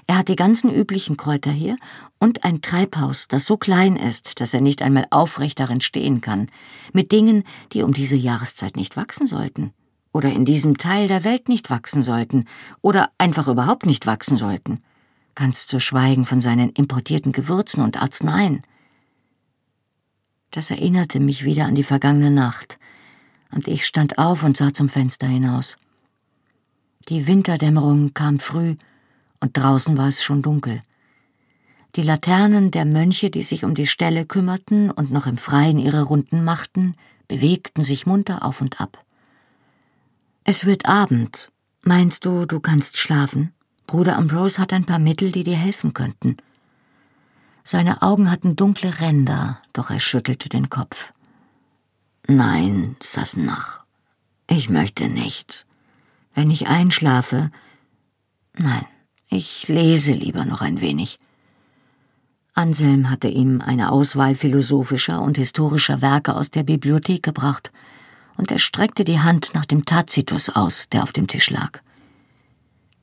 Er 0.06 0.18
hat 0.18 0.28
die 0.28 0.36
ganzen 0.36 0.70
üblichen 0.70 1.16
Kräuter 1.16 1.50
hier 1.50 1.76
und 2.18 2.44
ein 2.44 2.62
Treibhaus, 2.62 3.28
das 3.28 3.46
so 3.46 3.56
klein 3.56 3.96
ist, 3.96 4.40
dass 4.40 4.54
er 4.54 4.60
nicht 4.60 4.82
einmal 4.82 5.06
aufrecht 5.10 5.60
darin 5.60 5.80
stehen 5.80 6.20
kann, 6.20 6.50
mit 6.92 7.12
Dingen, 7.12 7.44
die 7.72 7.82
um 7.82 7.92
diese 7.92 8.16
Jahreszeit 8.16 8.76
nicht 8.76 8.96
wachsen 8.96 9.26
sollten, 9.26 9.72
oder 10.12 10.30
in 10.30 10.44
diesem 10.44 10.78
Teil 10.78 11.08
der 11.08 11.24
Welt 11.24 11.48
nicht 11.48 11.70
wachsen 11.70 12.02
sollten, 12.02 12.46
oder 12.82 13.10
einfach 13.18 13.48
überhaupt 13.48 13.86
nicht 13.86 14.06
wachsen 14.06 14.36
sollten, 14.36 14.82
ganz 15.34 15.66
zu 15.66 15.78
schweigen 15.78 16.26
von 16.26 16.40
seinen 16.40 16.70
importierten 16.70 17.32
Gewürzen 17.32 17.82
und 17.82 18.00
Arzneien. 18.00 18.62
Das 20.50 20.70
erinnerte 20.70 21.20
mich 21.20 21.44
wieder 21.44 21.66
an 21.66 21.74
die 21.74 21.84
vergangene 21.84 22.30
Nacht, 22.30 22.78
und 23.52 23.68
ich 23.68 23.86
stand 23.86 24.18
auf 24.18 24.42
und 24.42 24.56
sah 24.56 24.72
zum 24.72 24.88
Fenster 24.88 25.26
hinaus. 25.26 25.76
Die 27.08 27.26
Winterdämmerung 27.26 28.14
kam 28.14 28.38
früh, 28.38 28.76
und 29.40 29.56
draußen 29.56 29.96
war 29.98 30.08
es 30.08 30.22
schon 30.22 30.42
dunkel. 30.42 30.82
Die 31.96 32.02
Laternen 32.02 32.70
der 32.70 32.84
Mönche, 32.84 33.30
die 33.30 33.42
sich 33.42 33.64
um 33.64 33.74
die 33.74 33.86
Ställe 33.86 34.24
kümmerten 34.24 34.90
und 34.90 35.10
noch 35.10 35.26
im 35.26 35.38
Freien 35.38 35.78
ihre 35.78 36.02
Runden 36.02 36.44
machten, 36.44 36.94
bewegten 37.26 37.82
sich 37.82 38.06
munter 38.06 38.44
auf 38.44 38.60
und 38.60 38.80
ab. 38.80 39.04
Es 40.44 40.66
wird 40.66 40.86
Abend. 40.86 41.50
Meinst 41.82 42.24
du, 42.24 42.46
du 42.46 42.60
kannst 42.60 42.96
schlafen? 42.96 43.52
Bruder 43.86 44.16
Ambrose 44.16 44.60
hat 44.60 44.72
ein 44.72 44.84
paar 44.84 44.98
Mittel, 44.98 45.32
die 45.32 45.42
dir 45.42 45.56
helfen 45.56 45.94
könnten. 45.94 46.36
Seine 47.64 48.02
Augen 48.02 48.30
hatten 48.30 48.56
dunkle 48.56 49.00
Ränder, 49.00 49.60
doch 49.72 49.90
er 49.90 50.00
schüttelte 50.00 50.48
den 50.48 50.70
Kopf. 50.70 51.12
Nein, 52.26 52.96
Sassenach, 53.02 53.84
ich 54.48 54.68
möchte 54.68 55.08
nichts. 55.08 55.66
Wenn 56.34 56.50
ich 56.50 56.68
einschlafe. 56.68 57.50
Nein, 58.56 58.86
ich 59.30 59.68
lese 59.68 60.12
lieber 60.12 60.44
noch 60.44 60.60
ein 60.60 60.80
wenig. 60.80 61.18
Anselm 62.54 63.08
hatte 63.08 63.28
ihm 63.28 63.60
eine 63.60 63.92
Auswahl 63.92 64.34
philosophischer 64.34 65.22
und 65.22 65.38
historischer 65.38 66.02
Werke 66.02 66.34
aus 66.34 66.50
der 66.50 66.64
Bibliothek 66.64 67.22
gebracht, 67.22 67.70
und 68.36 68.50
er 68.50 68.58
streckte 68.58 69.04
die 69.04 69.20
Hand 69.20 69.50
nach 69.54 69.66
dem 69.66 69.84
Tacitus 69.84 70.48
aus, 70.48 70.88
der 70.88 71.02
auf 71.02 71.12
dem 71.12 71.26
Tisch 71.26 71.50
lag. 71.50 71.80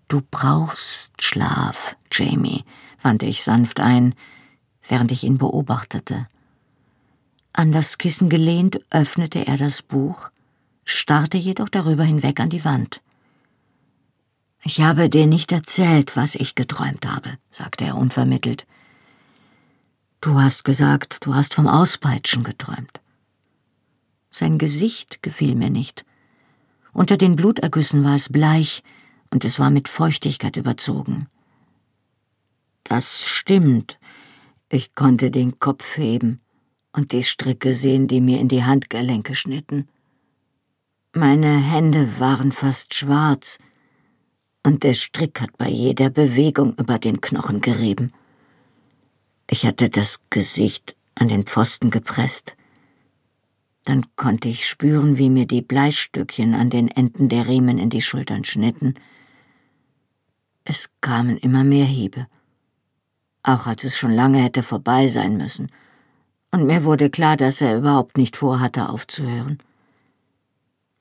Du 0.08 0.22
brauchst 0.32 1.22
Schlaf, 1.22 1.96
Jamie, 2.12 2.64
wandte 3.02 3.26
ich 3.26 3.44
sanft 3.44 3.80
ein, 3.80 4.16
während 4.88 5.12
ich 5.12 5.24
ihn 5.24 5.38
beobachtete. 5.38 6.28
An 7.54 7.72
das 7.72 7.98
Kissen 7.98 8.30
gelehnt 8.30 8.80
öffnete 8.90 9.48
er 9.48 9.58
das 9.58 9.82
Buch, 9.82 10.30
starrte 10.86 11.38
jedoch 11.38 11.70
darüber 11.70 12.04
hinweg 12.04 12.40
an 12.40 12.50
die 12.50 12.64
Wand. 12.64 13.02
Ich 14.64 14.82
habe 14.82 15.10
dir 15.10 15.28
nicht 15.28 15.52
erzählt, 15.52 16.16
was 16.16 16.36
ich 16.36 16.56
geträumt 16.56 17.06
habe, 17.06 17.38
sagte 17.50 17.86
er 17.86 17.96
unvermittelt. 17.96 18.66
Du 20.22 20.40
hast 20.40 20.64
gesagt, 20.64 21.26
du 21.26 21.36
hast 21.36 21.54
vom 21.54 21.68
Auspeitschen 21.68 22.44
geträumt. 22.44 23.00
Sein 24.30 24.58
Gesicht 24.58 25.22
gefiel 25.22 25.56
mir 25.56 25.70
nicht. 25.70 26.06
Unter 26.94 27.18
den 27.18 27.36
Blutergüssen 27.36 28.04
war 28.04 28.16
es 28.16 28.30
bleich 28.30 28.84
und 29.30 29.46
es 29.46 29.60
war 29.60 29.70
mit 29.70 29.88
Feuchtigkeit 29.88 30.58
überzogen. 30.58 31.28
Das 32.84 33.24
stimmt, 33.26 34.00
ich 34.70 34.96
konnte 34.96 35.30
den 35.30 35.60
Kopf 35.60 35.98
heben 35.98 36.40
und 36.94 37.12
die 37.12 37.24
Stricke 37.24 37.74
sehen, 37.74 38.08
die 38.08 38.22
mir 38.22 38.40
in 38.40 38.48
die 38.48 38.64
Handgelenke 38.64 39.36
schnitten. 39.36 39.88
Meine 41.14 41.58
Hände 41.58 42.20
waren 42.20 42.52
fast 42.52 42.94
schwarz, 42.94 43.60
und 44.68 44.84
der 44.84 44.94
Strick 44.94 45.42
hat 45.42 45.58
bei 45.58 45.70
jeder 45.70 46.10
Bewegung 46.10 46.76
über 46.76 47.00
den 47.00 47.22
Knochen 47.22 47.62
gerieben. 47.62 48.12
Ich 49.50 49.66
hatte 49.66 49.90
das 49.90 50.20
Gesicht 50.30 50.96
an 51.16 51.30
den 51.30 51.46
Pfosten 51.46 51.90
gepresst. 51.90 52.56
Dann 53.86 54.06
konnte 54.16 54.50
ich 54.50 54.68
spüren, 54.68 55.18
wie 55.18 55.30
mir 55.30 55.48
die 55.48 55.62
Bleistückchen 55.62 56.54
an 56.54 56.70
den 56.70 56.90
Enden 56.90 57.30
der 57.30 57.48
Riemen 57.48 57.80
in 57.80 57.90
die 57.90 58.02
Schultern 58.02 58.44
schnitten. 58.44 58.94
Es 60.66 60.90
kamen 61.02 61.38
immer 61.38 61.64
mehr 61.64 61.86
Hiebe 61.86 62.28
auch 63.48 63.66
als 63.66 63.86
es 63.86 63.98
schon 63.98 64.12
lange 64.12 64.40
hätte 64.44 64.62
vorbei 64.62 65.08
sein 65.08 65.38
müssen, 65.38 65.68
und 66.52 66.66
mir 66.66 66.84
wurde 66.84 67.10
klar, 67.10 67.38
dass 67.38 67.62
er 67.62 67.78
überhaupt 67.78 68.18
nicht 68.18 68.36
vorhatte 68.36 68.90
aufzuhören. 68.90 69.58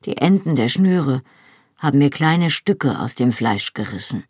Die 0.05 0.17
Enden 0.17 0.55
der 0.55 0.67
Schnüre 0.67 1.21
haben 1.77 1.99
mir 1.99 2.09
kleine 2.09 2.49
Stücke 2.49 2.99
aus 2.99 3.15
dem 3.15 3.31
Fleisch 3.31 3.73
gerissen. 3.73 4.23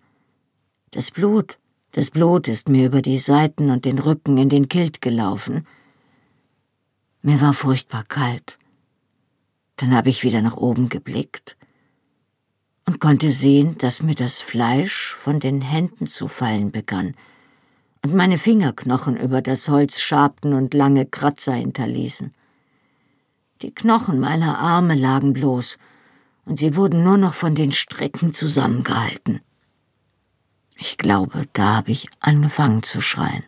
Das 0.91 1.11
Blut, 1.11 1.57
das 1.91 2.11
Blut 2.11 2.47
ist 2.47 2.69
mir 2.69 2.87
über 2.87 3.01
die 3.01 3.17
Seiten 3.17 3.71
und 3.71 3.85
den 3.85 3.99
Rücken 3.99 4.37
in 4.37 4.49
den 4.49 4.67
Kilt 4.67 5.01
gelaufen. 5.01 5.65
Mir 7.21 7.41
war 7.41 7.53
furchtbar 7.53 8.03
kalt. 8.03 8.57
Dann 9.77 9.95
habe 9.95 10.09
ich 10.09 10.23
wieder 10.23 10.41
nach 10.41 10.57
oben 10.57 10.89
geblickt 10.89 11.57
und 12.85 12.99
konnte 12.99 13.31
sehen, 13.31 13.77
dass 13.77 14.01
mir 14.01 14.15
das 14.15 14.39
Fleisch 14.39 15.13
von 15.13 15.39
den 15.39 15.61
Händen 15.61 16.07
zu 16.07 16.27
fallen 16.27 16.71
begann, 16.71 17.15
und 18.03 18.13
meine 18.13 18.37
Fingerknochen 18.37 19.17
über 19.17 19.41
das 19.41 19.67
Holz 19.67 19.99
schabten 19.99 20.53
und 20.53 20.73
lange 20.73 21.05
Kratzer 21.05 21.53
hinterließen. 21.53 22.31
Die 23.61 23.73
Knochen 23.73 24.19
meiner 24.19 24.59
Arme 24.59 24.95
lagen 24.95 25.33
bloß, 25.33 25.77
und 26.47 26.59
sie 26.59 26.75
wurden 26.75 27.03
nur 27.03 27.17
noch 27.17 27.33
von 27.33 27.55
den 27.55 27.73
Stricken 27.73 28.33
zusammengehalten. 28.33 29.41
Ich 30.77 30.97
glaube, 30.97 31.43
da 31.53 31.75
habe 31.75 31.91
ich 31.91 32.07
angefangen 32.21 32.83
zu 32.83 33.01
schreien. 33.01 33.43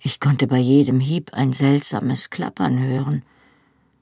Ich 0.00 0.20
konnte 0.20 0.46
bei 0.48 0.58
jedem 0.58 1.00
Hieb 1.00 1.34
ein 1.34 1.52
seltsames 1.52 2.30
Klappern 2.30 2.80
hören, 2.80 3.22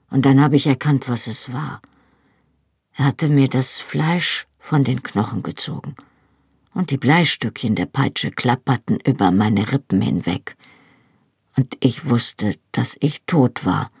und 0.09 0.25
dann 0.25 0.41
habe 0.41 0.55
ich 0.55 0.65
erkannt, 0.65 1.09
was 1.09 1.27
es 1.27 1.51
war. 1.51 1.81
Er 2.93 3.05
hatte 3.05 3.27
mir 3.29 3.49
das 3.49 3.79
Fleisch 3.79 4.47
von 4.57 4.83
den 4.83 5.03
Knochen 5.03 5.43
gezogen 5.43 5.95
und 6.73 6.91
die 6.91 6.97
Bleistückchen 6.97 7.75
der 7.75 7.87
Peitsche 7.87 8.31
klapperten 8.31 8.99
über 9.05 9.31
meine 9.31 9.71
Rippen 9.71 10.01
hinweg, 10.01 10.55
und 11.55 11.75
ich 11.79 12.07
wusste, 12.07 12.55
dass 12.71 12.97
ich 12.99 13.23
tot 13.23 13.65
war. 13.65 13.91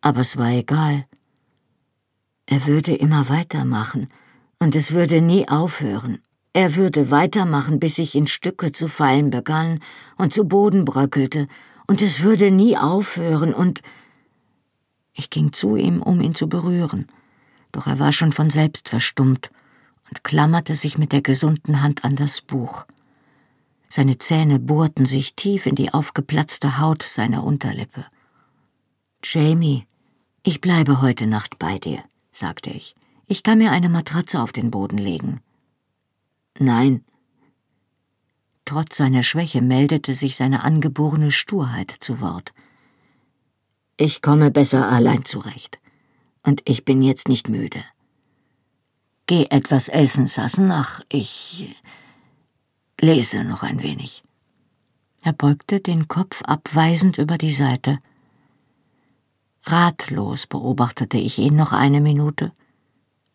Aber 0.00 0.20
es 0.20 0.36
war 0.36 0.50
egal. 0.50 1.07
Er 2.50 2.66
würde 2.66 2.94
immer 2.94 3.28
weitermachen, 3.28 4.08
und 4.58 4.74
es 4.74 4.92
würde 4.92 5.20
nie 5.20 5.48
aufhören. 5.48 6.18
Er 6.54 6.74
würde 6.76 7.10
weitermachen, 7.10 7.78
bis 7.78 7.98
ich 7.98 8.14
in 8.14 8.26
Stücke 8.26 8.72
zu 8.72 8.88
fallen 8.88 9.30
begann 9.30 9.80
und 10.16 10.32
zu 10.32 10.44
Boden 10.44 10.84
bröckelte, 10.84 11.46
und 11.86 12.00
es 12.02 12.22
würde 12.22 12.50
nie 12.50 12.76
aufhören, 12.76 13.52
und 13.52 13.82
ich 15.12 15.30
ging 15.30 15.52
zu 15.52 15.76
ihm, 15.76 16.00
um 16.00 16.20
ihn 16.20 16.34
zu 16.34 16.48
berühren 16.48 17.06
Doch 17.72 17.86
er 17.86 17.98
war 17.98 18.12
schon 18.12 18.32
von 18.32 18.50
selbst 18.50 18.88
verstummt 18.88 19.50
und 20.08 20.24
klammerte 20.24 20.74
sich 20.74 20.96
mit 20.96 21.12
der 21.12 21.22
gesunden 21.22 21.82
Hand 21.82 22.04
an 22.04 22.16
das 22.16 22.40
Buch. 22.40 22.86
Seine 23.88 24.16
Zähne 24.16 24.58
bohrten 24.58 25.06
sich 25.06 25.34
tief 25.34 25.66
in 25.66 25.74
die 25.74 25.92
aufgeplatzte 25.92 26.78
Haut 26.78 27.02
seiner 27.02 27.44
Unterlippe. 27.44 28.06
Jamie, 29.22 29.86
ich 30.44 30.60
bleibe 30.60 31.02
heute 31.02 31.26
Nacht 31.26 31.58
bei 31.58 31.78
dir, 31.78 32.02
sagte 32.38 32.70
ich. 32.70 32.94
Ich 33.26 33.42
kann 33.42 33.58
mir 33.58 33.70
eine 33.72 33.88
Matratze 33.88 34.40
auf 34.40 34.52
den 34.52 34.70
Boden 34.70 34.98
legen. 34.98 35.40
Nein. 36.58 37.04
Trotz 38.64 38.96
seiner 38.96 39.22
Schwäche 39.22 39.62
meldete 39.62 40.14
sich 40.14 40.36
seine 40.36 40.62
angeborene 40.62 41.30
Sturheit 41.30 41.90
zu 41.90 42.20
Wort. 42.20 42.52
Ich 43.96 44.22
komme 44.22 44.50
besser 44.50 44.88
allein 44.88 45.24
zurecht. 45.24 45.78
Und 46.42 46.62
ich 46.68 46.84
bin 46.84 47.02
jetzt 47.02 47.28
nicht 47.28 47.48
müde. 47.48 47.82
Geh 49.26 49.46
etwas 49.50 49.88
essen, 49.88 50.26
Sassenach. 50.26 51.02
Ich 51.10 51.76
lese 53.00 53.44
noch 53.44 53.62
ein 53.62 53.82
wenig. 53.82 54.22
Er 55.22 55.32
beugte 55.32 55.80
den 55.80 56.08
Kopf 56.08 56.42
abweisend 56.42 57.18
über 57.18 57.36
die 57.36 57.52
Seite. 57.52 57.98
Ratlos 59.64 60.46
beobachtete 60.46 61.18
ich 61.18 61.38
ihn 61.38 61.56
noch 61.56 61.72
eine 61.72 62.00
Minute. 62.00 62.52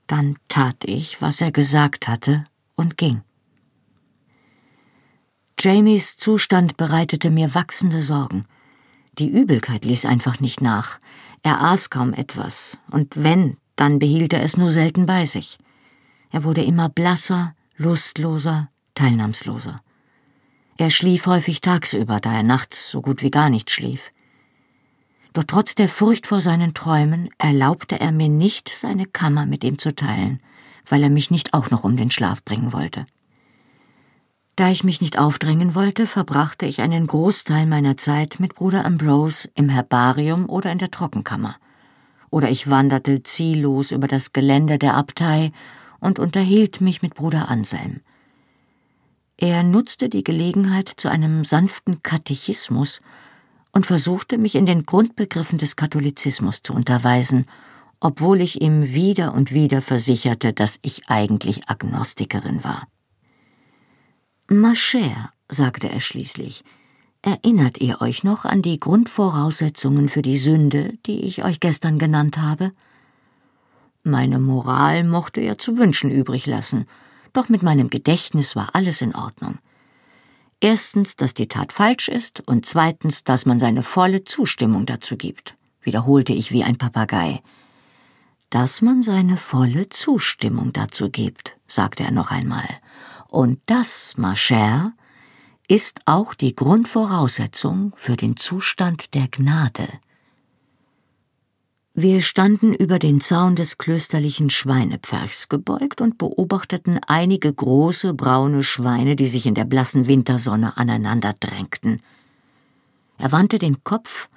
Dann 0.08 0.38
tat 0.48 0.84
ich, 0.84 1.22
was 1.22 1.42
er 1.42 1.52
gesagt 1.52 2.08
hatte, 2.08 2.44
und 2.76 2.98
ging. 2.98 3.22
Jamies 5.60 6.18
Zustand 6.18 6.76
bereitete 6.76 7.30
mir 7.30 7.56
wachsende 7.56 8.02
Sorgen. 8.02 8.46
Die 9.18 9.30
Übelkeit 9.30 9.86
ließ 9.86 10.06
einfach 10.06 10.40
nicht 10.40 10.60
nach. 10.60 11.00
Er 11.44 11.62
aß 11.62 11.90
kaum 11.90 12.14
etwas, 12.14 12.78
und 12.90 13.24
wenn, 13.24 13.58
dann 13.76 14.00
behielt 14.00 14.34
er 14.34 14.42
es 14.42 14.58
nur 14.58 14.72
selten 14.72 15.06
bei 15.06 15.26
sich. 15.26 15.58
Er 16.32 16.44
wurde 16.44 16.64
immer 16.64 16.90
blasser, 16.90 17.56
lustloser, 17.78 18.70
teilnahmsloser. 18.96 19.82
Er 20.78 20.90
schlief 20.90 21.28
häufig 21.28 21.62
tagsüber, 21.62 22.20
da 22.20 22.34
er 22.34 22.44
nachts 22.44 22.90
so 22.90 23.02
gut 23.02 23.22
wie 23.22 23.32
gar 23.32 23.50
nicht 23.50 23.70
schlief. 23.70 24.12
Doch 25.34 25.44
trotz 25.46 25.74
der 25.74 25.90
Furcht 25.90 26.28
vor 26.28 26.42
seinen 26.42 26.76
Träumen 26.76 27.28
erlaubte 27.40 28.00
er 28.00 28.12
mir 28.12 28.30
nicht, 28.30 28.70
seine 28.70 29.08
Kammer 29.08 29.48
mit 29.48 29.64
ihm 29.64 29.80
zu 29.80 29.96
teilen, 29.96 30.40
weil 30.88 31.02
er 31.02 31.10
mich 31.10 31.32
nicht 31.32 31.56
auch 31.56 31.72
noch 31.72 31.84
um 31.84 31.98
den 31.98 32.12
Schlaf 32.12 32.44
bringen 32.44 32.72
wollte. 32.72 33.06
Da 34.56 34.70
ich 34.70 34.84
mich 34.84 35.02
nicht 35.02 35.18
aufdrängen 35.18 35.74
wollte, 35.74 36.06
verbrachte 36.06 36.68
ich 36.68 36.82
einen 36.82 37.08
Großteil 37.08 37.66
meiner 37.66 37.98
Zeit 37.98 38.40
mit 38.40 38.54
Bruder 38.54 38.86
Ambrose 38.86 39.50
im 39.56 39.70
Herbarium 39.70 40.48
oder 40.48 40.72
in 40.72 40.78
der 40.78 40.92
Trockenkammer. 40.92 41.56
Oder 42.30 42.52
ich 42.52 42.70
wanderte 42.70 43.24
ziellos 43.24 43.90
über 43.90 44.08
das 44.08 44.34
Gelände 44.34 44.78
der 44.78 44.94
Abtei 44.94 45.52
und 46.00 46.20
unterhielt 46.20 46.82
mich 46.82 47.02
mit 47.02 47.16
Bruder 47.16 47.50
Anselm. 47.50 48.02
Er 49.38 49.64
nutzte 49.64 50.10
die 50.10 50.24
Gelegenheit 50.24 50.88
zu 50.88 51.10
einem 51.10 51.44
sanften 51.44 52.04
Katechismus 52.04 53.02
und 53.74 53.86
versuchte 53.86 54.38
mich 54.38 54.56
in 54.56 54.66
den 54.66 54.84
Grundbegriffen 54.84 55.58
des 55.58 55.76
Katholizismus 55.76 56.62
zu 56.62 56.74
unterweisen, 56.74 57.46
obwohl 58.00 58.40
ich 58.42 58.62
ihm 58.62 58.94
wieder 58.94 59.34
und 59.34 59.52
wieder 59.52 59.82
versicherte, 59.82 60.54
dass 60.54 60.80
ich 60.82 61.10
eigentlich 61.10 61.70
Agnostikerin 61.70 62.64
war. 62.64 62.88
Ma 64.48 64.74
chère, 64.74 65.30
sagte 65.50 65.90
er 65.90 66.02
schließlich, 66.02 66.64
erinnert 67.22 67.80
ihr 67.80 68.02
euch 68.02 68.24
noch 68.24 68.46
an 68.46 68.62
die 68.62 68.78
Grundvoraussetzungen 68.78 70.10
für 70.10 70.22
die 70.22 70.38
Sünde, 70.38 70.94
die 71.06 71.22
ich 71.22 71.44
euch 71.44 71.60
gestern 71.60 71.98
genannt 71.98 72.38
habe? 72.38 72.72
Meine 74.04 74.38
Moral 74.40 75.06
mochte 75.06 75.42
er 75.42 75.58
zu 75.58 75.78
wünschen 75.78 76.12
übrig 76.12 76.46
lassen, 76.46 76.86
doch 77.32 77.50
mit 77.50 77.64
meinem 77.64 77.90
Gedächtnis 77.90 78.56
war 78.56 78.76
alles 78.76 79.02
in 79.02 79.16
Ordnung. 79.16 79.58
Erstens, 80.64 81.18
dass 81.18 81.34
die 81.34 81.50
Tat 81.50 81.74
falsch 81.74 82.08
ist 82.08 82.40
und 82.48 82.66
zweitens, 82.66 83.26
dass 83.26 83.46
man 83.46 83.60
seine 83.60 83.84
volle 83.84 84.24
Zustimmung 84.24 84.86
dazu 84.86 85.18
gibt, 85.18 85.56
wiederholte 85.82 86.32
ich 86.32 86.54
wie 86.54 86.64
ein 86.64 86.78
Papagei. 86.78 87.44
Dass 88.50 88.82
man 88.82 89.02
seine 89.02 89.36
volle 89.36 89.90
Zustimmung 89.90 90.72
dazu 90.72 91.10
gibt, 91.10 91.58
sagte 91.68 92.04
er 92.04 92.12
noch 92.12 92.32
einmal. 92.32 92.64
Und 93.30 93.60
das, 93.66 94.14
ma 94.16 94.36
chère, 94.36 94.94
ist 95.68 96.00
auch 96.06 96.34
die 96.34 96.56
Grundvoraussetzung 96.56 97.92
für 97.98 98.16
den 98.16 98.38
Zustand 98.38 99.14
der 99.16 99.28
Gnade. 99.28 99.90
Wir 101.96 102.24
standen 102.24 102.74
über 102.74 102.98
den 102.98 103.22
Zaun 103.22 103.56
des 103.56 103.78
klösterlichen 103.78 104.50
Schweinepferchs 104.50 105.48
gebeugt 105.48 106.02
und 106.02 106.18
beobachteten 106.18 107.00
einige 107.06 107.54
große 107.54 108.16
braune 108.16 108.64
Schweine, 108.64 109.16
die 109.16 109.28
sich 109.28 109.46
in 109.46 109.54
der 109.54 109.66
blassen 109.66 110.08
Wintersonne 110.08 110.76
aneinander 110.76 111.36
drängten. 111.40 112.02
Er 113.20 113.32
wandte 113.32 113.60
den 113.60 113.84
Kopf 113.84 114.28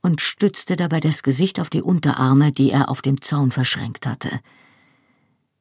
und 0.00 0.22
stützte 0.22 0.76
dabei 0.76 1.00
das 1.00 1.22
Gesicht 1.22 1.60
auf 1.60 1.68
die 1.68 1.82
Unterarme, 1.82 2.52
die 2.52 2.70
er 2.70 2.88
auf 2.88 3.02
dem 3.02 3.20
Zaun 3.20 3.52
verschränkt 3.52 4.06
hatte. 4.06 4.40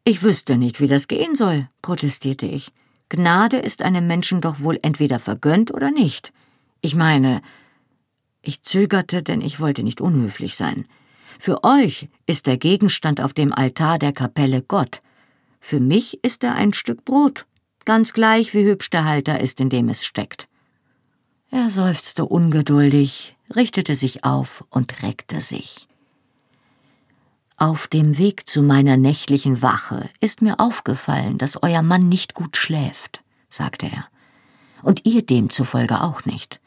Ich 0.05 0.23
wüsste 0.23 0.55
nicht, 0.55 0.79
wie 0.79 0.87
das 0.87 1.09
gehen 1.09 1.35
soll, 1.35 1.67
protestierte 1.81 2.45
ich. 2.45 2.71
Gnade 3.09 3.57
ist 3.57 3.81
einem 3.81 4.07
Menschen 4.07 4.39
doch 4.39 4.61
wohl 4.61 4.79
entweder 4.81 5.19
vergönnt 5.19 5.73
oder 5.73 5.91
nicht. 5.91 6.31
Ich 6.79 6.95
meine, 6.95 7.41
ich 8.41 8.61
zögerte, 8.61 9.23
denn 9.23 9.41
ich 9.41 9.59
wollte 9.59 9.83
nicht 9.83 9.99
unhöflich 9.99 10.55
sein. 10.55 10.85
Für 11.39 11.63
euch 11.63 12.09
ist 12.25 12.47
der 12.47 12.57
Gegenstand 12.57 13.21
auf 13.21 13.33
dem 13.33 13.53
Altar 13.53 13.99
der 13.99 14.13
Kapelle 14.13 14.61
Gott. 14.61 15.01
Für 15.59 15.79
mich 15.79 16.23
ist 16.23 16.43
er 16.43 16.55
ein 16.55 16.73
Stück 16.73 17.05
Brot, 17.05 17.45
ganz 17.85 18.13
gleich 18.13 18.53
wie 18.53 18.65
hübsch 18.65 18.89
der 18.89 19.05
Halter 19.05 19.39
ist, 19.39 19.61
in 19.61 19.69
dem 19.69 19.89
es 19.89 20.05
steckt. 20.05 20.47
Er 21.49 21.69
seufzte 21.69 22.25
ungeduldig, 22.25 23.35
richtete 23.55 23.95
sich 23.95 24.23
auf 24.23 24.63
und 24.69 25.03
reckte 25.03 25.39
sich. 25.39 25.87
Auf 27.57 27.87
dem 27.87 28.17
Weg 28.17 28.49
zu 28.49 28.61
meiner 28.61 28.97
nächtlichen 28.97 29.61
Wache 29.61 30.09
ist 30.19 30.41
mir 30.41 30.59
aufgefallen, 30.59 31.37
dass 31.37 31.61
euer 31.61 31.83
Mann 31.83 32.09
nicht 32.09 32.33
gut 32.33 32.57
schläft, 32.57 33.23
sagte 33.47 33.85
er, 33.85 34.07
und 34.81 35.05
ihr 35.05 35.21
demzufolge 35.21 36.01
auch 36.01 36.25
nicht. 36.25 36.59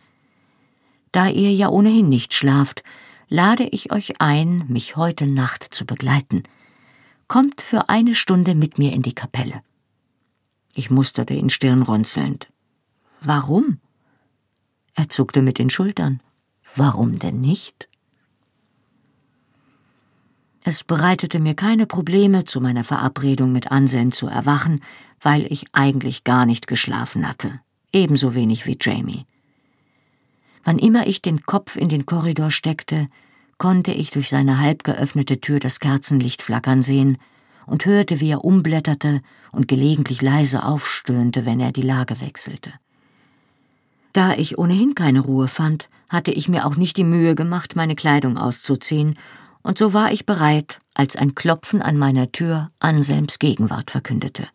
Da 1.13 1.29
ihr 1.29 1.53
ja 1.53 1.69
ohnehin 1.69 2.09
nicht 2.09 2.33
schlaft, 2.33 2.83
lade 3.29 3.65
ich 3.65 3.93
euch 3.93 4.21
ein, 4.21 4.65
mich 4.69 4.97
heute 4.97 5.27
Nacht 5.27 5.75
zu 5.75 5.85
begleiten. 5.85 6.43
Kommt 7.29 7.61
für 7.61 7.89
eine 7.89 8.15
Stunde 8.15 8.55
mit 8.55 8.79
mir 8.79 8.93
in 8.93 9.03
die 9.03 9.15
Kapelle. 9.15 9.63
Ich 10.75 10.91
musterte 10.91 11.35
ihn 11.35 11.49
stirnrunzelnd. 11.49 12.49
Warum? 13.21 13.81
Er 14.95 15.09
zuckte 15.09 15.43
mit 15.43 15.59
den 15.59 15.71
Schultern. 15.71 16.21
Warum 16.75 17.19
denn 17.19 17.41
nicht? 17.41 17.89
Es 20.63 20.85
bereitete 20.85 21.39
mir 21.39 21.55
keine 21.55 21.87
Probleme, 21.87 22.45
zu 22.45 22.61
meiner 22.61 22.85
Verabredung 22.85 23.53
mit 23.53 23.71
Anselm 23.71 24.13
zu 24.13 24.27
erwachen, 24.27 24.81
weil 25.21 25.51
ich 25.51 25.67
eigentlich 25.73 26.25
gar 26.25 26.45
nicht 26.45 26.67
geschlafen 26.67 27.27
hatte, 27.27 27.61
ebenso 27.93 28.35
wenig 28.35 28.67
wie 28.67 28.77
Jamie. 28.81 29.27
Wann 30.67 30.81
immer 30.81 31.07
ich 31.07 31.23
den 31.23 31.43
Kopf 31.43 31.77
in 31.77 31.89
den 31.89 32.07
Korridor 32.07 32.51
steckte, 32.51 33.07
konnte 33.57 33.93
ich 33.93 34.11
durch 34.11 34.29
seine 34.29 34.59
halb 34.59 34.83
geöffnete 34.83 35.41
Tür 35.41 35.61
das 35.61 35.79
Kerzenlicht 35.79 36.43
flackern 36.43 36.83
sehen 36.83 37.19
und 37.67 37.87
hörte, 37.87 38.19
wie 38.19 38.31
er 38.31 38.45
umblätterte 38.45 39.23
und 39.53 39.69
gelegentlich 39.69 40.23
leise 40.23 40.65
aufstöhnte, 40.65 41.47
wenn 41.47 41.61
er 41.61 41.71
die 41.71 41.83
Lage 41.83 42.21
wechselte. 42.21 42.73
Da 44.13 44.35
ich 44.35 44.59
ohnehin 44.59 44.97
keine 44.97 45.21
Ruhe 45.21 45.47
fand, 45.47 45.89
hatte 46.11 46.33
ich 46.33 46.49
mir 46.49 46.67
auch 46.67 46.75
nicht 46.75 46.97
die 46.97 47.05
Mühe 47.05 47.37
gemacht, 47.37 47.77
meine 47.77 47.95
Kleidung 47.95 48.37
auszuziehen, 48.37 49.17
und 49.63 49.79
so 49.79 49.93
war 49.93 50.11
ich 50.11 50.27
bereit, 50.27 50.81
als 50.95 51.15
ein 51.15 51.37
Klopfen 51.37 51.81
an 51.81 51.97
meiner 51.97 52.33
Tür 52.33 52.73
Anselms 52.81 53.39
Gegenwart 53.39 53.93
verkündete. 53.93 54.49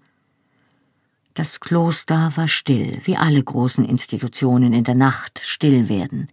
Das 1.34 1.62
Kloster 1.62 2.34
war 2.36 2.48
still, 2.50 3.00
wie 3.04 3.15
alle 3.15 3.41
großen 3.41 3.86
Institutionen 3.86 4.74
in 4.74 4.84
der 4.84 4.96
Nacht 4.96 5.39
still 5.44 5.88
werden. 5.88 6.28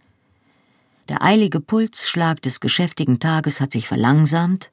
Der 1.07 1.23
eilige 1.23 1.61
Pulsschlag 1.61 2.41
des 2.41 2.59
geschäftigen 2.59 3.19
Tages 3.19 3.61
hat 3.61 3.71
sich 3.71 3.87
verlangsamt, 3.87 4.69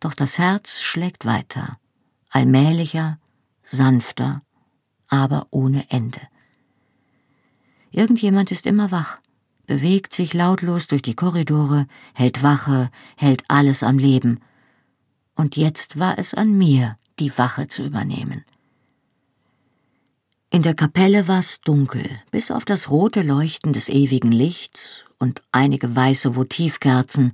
doch 0.00 0.14
das 0.14 0.38
Herz 0.38 0.80
schlägt 0.80 1.24
weiter, 1.24 1.76
allmählicher, 2.30 3.18
sanfter, 3.62 4.42
aber 5.08 5.46
ohne 5.50 5.90
Ende. 5.90 6.20
Irgendjemand 7.90 8.52
ist 8.52 8.64
immer 8.64 8.92
wach, 8.92 9.18
bewegt 9.66 10.12
sich 10.12 10.34
lautlos 10.34 10.86
durch 10.86 11.02
die 11.02 11.14
Korridore, 11.14 11.86
hält 12.14 12.42
Wache, 12.44 12.90
hält 13.16 13.42
alles 13.48 13.82
am 13.82 13.98
Leben. 13.98 14.40
Und 15.34 15.56
jetzt 15.56 15.98
war 15.98 16.16
es 16.18 16.32
an 16.32 16.56
mir, 16.56 16.96
die 17.18 17.36
Wache 17.36 17.66
zu 17.66 17.84
übernehmen. 17.84 18.44
In 20.50 20.62
der 20.62 20.74
Kapelle 20.74 21.28
war 21.28 21.40
es 21.40 21.60
dunkel, 21.60 22.08
bis 22.30 22.50
auf 22.50 22.64
das 22.64 22.90
rote 22.90 23.22
Leuchten 23.22 23.74
des 23.74 23.90
ewigen 23.90 24.32
Lichts 24.32 25.04
und 25.18 25.42
einige 25.52 25.94
weiße 25.94 26.36
Votivkerzen, 26.36 27.32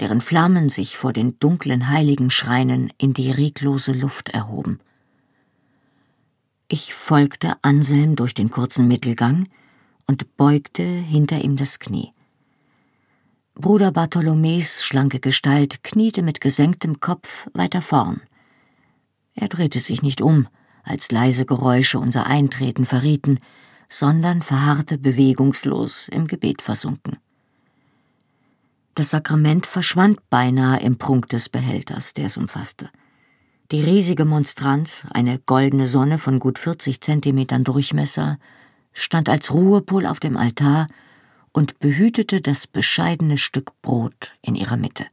deren 0.00 0.22
Flammen 0.22 0.70
sich 0.70 0.96
vor 0.96 1.12
den 1.12 1.38
dunklen 1.38 1.90
Heiligenschreinen 1.90 2.90
in 2.96 3.12
die 3.12 3.30
reglose 3.30 3.92
Luft 3.92 4.30
erhoben. 4.30 4.80
Ich 6.68 6.94
folgte 6.94 7.52
Anselm 7.60 8.16
durch 8.16 8.32
den 8.32 8.50
kurzen 8.50 8.88
Mittelgang 8.88 9.46
und 10.06 10.36
beugte 10.38 10.82
hinter 10.82 11.44
ihm 11.44 11.56
das 11.56 11.78
Knie. 11.78 12.12
Bruder 13.54 13.92
Bartholomäus 13.92 14.82
schlanke 14.82 15.20
Gestalt 15.20 15.84
kniete 15.84 16.22
mit 16.22 16.40
gesenktem 16.40 16.98
Kopf 16.98 17.46
weiter 17.52 17.82
vorn. 17.82 18.22
Er 19.34 19.48
drehte 19.48 19.80
sich 19.80 20.02
nicht 20.02 20.22
um, 20.22 20.48
als 20.84 21.10
leise 21.10 21.44
Geräusche 21.44 21.98
unser 21.98 22.26
Eintreten 22.26 22.86
verrieten, 22.86 23.38
sondern 23.88 24.42
verharrte 24.42 24.98
bewegungslos 24.98 26.08
im 26.08 26.26
Gebet 26.26 26.62
versunken. 26.62 27.18
Das 28.94 29.10
Sakrament 29.10 29.66
verschwand 29.66 30.30
beinahe 30.30 30.80
im 30.80 30.98
Prunk 30.98 31.28
des 31.28 31.48
Behälters, 31.48 32.14
der 32.14 32.26
es 32.26 32.36
umfasste. 32.36 32.90
Die 33.72 33.80
riesige 33.80 34.24
Monstranz, 34.24 35.06
eine 35.10 35.38
goldene 35.38 35.86
Sonne 35.86 36.18
von 36.18 36.38
gut 36.38 36.58
40 36.58 37.00
Zentimetern 37.00 37.64
Durchmesser, 37.64 38.38
stand 38.92 39.28
als 39.28 39.52
Ruhepol 39.52 40.06
auf 40.06 40.20
dem 40.20 40.36
Altar 40.36 40.86
und 41.52 41.78
behütete 41.80 42.40
das 42.40 42.66
bescheidene 42.66 43.38
Stück 43.38 43.72
Brot 43.82 44.34
in 44.42 44.54
ihrer 44.54 44.76
Mitte. 44.76 45.06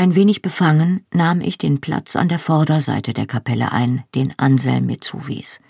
Ein 0.00 0.14
wenig 0.14 0.40
befangen 0.40 1.04
nahm 1.12 1.42
ich 1.42 1.58
den 1.58 1.82
Platz 1.82 2.16
an 2.16 2.30
der 2.30 2.38
Vorderseite 2.38 3.12
der 3.12 3.26
Kapelle 3.26 3.70
ein, 3.70 4.02
den 4.14 4.32
Anselm 4.38 4.86
mir 4.86 4.98
zuwies. 4.98 5.60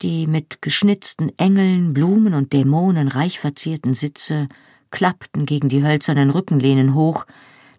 Die 0.00 0.26
mit 0.26 0.62
geschnitzten 0.62 1.30
Engeln, 1.38 1.92
Blumen 1.92 2.32
und 2.32 2.54
Dämonen 2.54 3.08
reich 3.08 3.38
verzierten 3.38 3.92
Sitze 3.92 4.48
klappten 4.90 5.44
gegen 5.44 5.68
die 5.68 5.84
hölzernen 5.84 6.30
Rückenlehnen 6.30 6.94
hoch, 6.94 7.26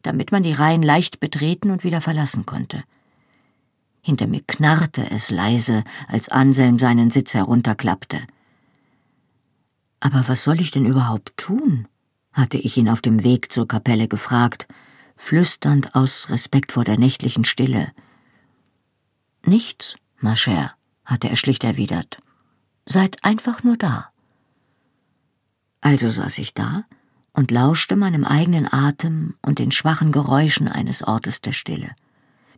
damit 0.03 0.31
man 0.31 0.43
die 0.43 0.53
Reihen 0.53 0.83
leicht 0.83 1.19
betreten 1.19 1.71
und 1.71 1.83
wieder 1.83 2.01
verlassen 2.01 2.45
konnte. 2.45 2.83
Hinter 4.03 4.27
mir 4.27 4.41
knarrte 4.45 5.09
es 5.09 5.31
leise, 5.31 5.83
als 6.07 6.29
Anselm 6.29 6.77
seinen 6.77 7.09
Sitz 7.09 7.33
herunterklappte. 7.33 8.21
Aber 10.01 10.27
was 10.27 10.43
soll 10.43 10.61
ich 10.61 10.69
denn 10.69 10.85
überhaupt 10.85 11.35
tun? 11.35 11.87
hatte 12.31 12.59
ich 12.59 12.77
ihn 12.77 12.89
auf 12.89 13.01
dem 13.01 13.23
Weg 13.23 13.51
zur 13.51 13.67
Kapelle 13.67 14.07
gefragt, 14.07 14.67
flüsternd 15.15 15.95
aus 15.95 16.29
Respekt 16.29 16.71
vor 16.71 16.83
der 16.83 16.97
nächtlichen 16.97 17.45
Stille. 17.45 17.91
Nichts, 19.45 19.95
ma 20.19 20.33
chère, 20.33 20.71
hatte 21.05 21.29
er 21.29 21.35
schlicht 21.35 21.63
erwidert. 21.63 22.19
Seid 22.85 23.23
einfach 23.23 23.63
nur 23.63 23.77
da. 23.77 24.09
Also 25.81 26.09
saß 26.09 26.39
ich 26.39 26.53
da 26.53 26.85
und 27.33 27.51
lauschte 27.51 27.95
meinem 27.95 28.23
eigenen 28.23 28.71
Atem 28.71 29.35
und 29.41 29.59
den 29.59 29.71
schwachen 29.71 30.11
Geräuschen 30.11 30.67
eines 30.67 31.03
Ortes 31.03 31.41
der 31.41 31.51
Stille, 31.51 31.91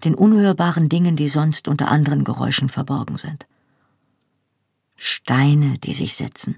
den 0.04 0.15
unhörbaren 0.15 0.88
Dingen, 0.88 1.15
die 1.15 1.28
sonst 1.28 1.67
unter 1.67 1.89
anderen 1.89 2.24
Geräuschen 2.24 2.70
verborgen 2.70 3.17
sind. 3.17 3.46
Steine, 4.96 5.78
die 5.78 5.93
sich 5.93 6.15
setzen, 6.15 6.58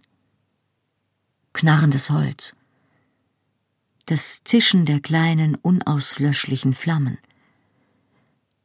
knarrendes 1.53 2.09
Holz, 2.09 2.55
das 4.09 4.43
Zischen 4.43 4.85
der 4.85 4.99
kleinen, 5.01 5.53
unauslöschlichen 5.53 6.73
Flammen, 6.73 7.19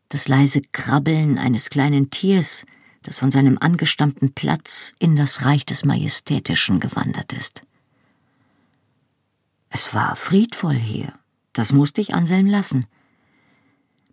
das 0.08 0.26
leise 0.26 0.62
Krabbeln 0.62 1.38
eines 1.38 1.68
kleinen 1.68 2.08
Tiers, 2.08 2.64
das 3.02 3.18
von 3.18 3.30
seinem 3.30 3.58
angestammten 3.58 4.32
Platz 4.32 4.94
in 4.98 5.16
das 5.16 5.44
Reich 5.44 5.66
des 5.66 5.84
Majestätischen 5.84 6.80
gewandert 6.80 7.34
ist. 7.34 7.62
Es 9.68 9.92
war 9.92 10.16
friedvoll 10.16 10.76
hier, 10.76 11.12
das 11.52 11.72
musste 11.72 12.00
ich 12.00 12.14
Anselm 12.14 12.46
lassen. 12.46 12.86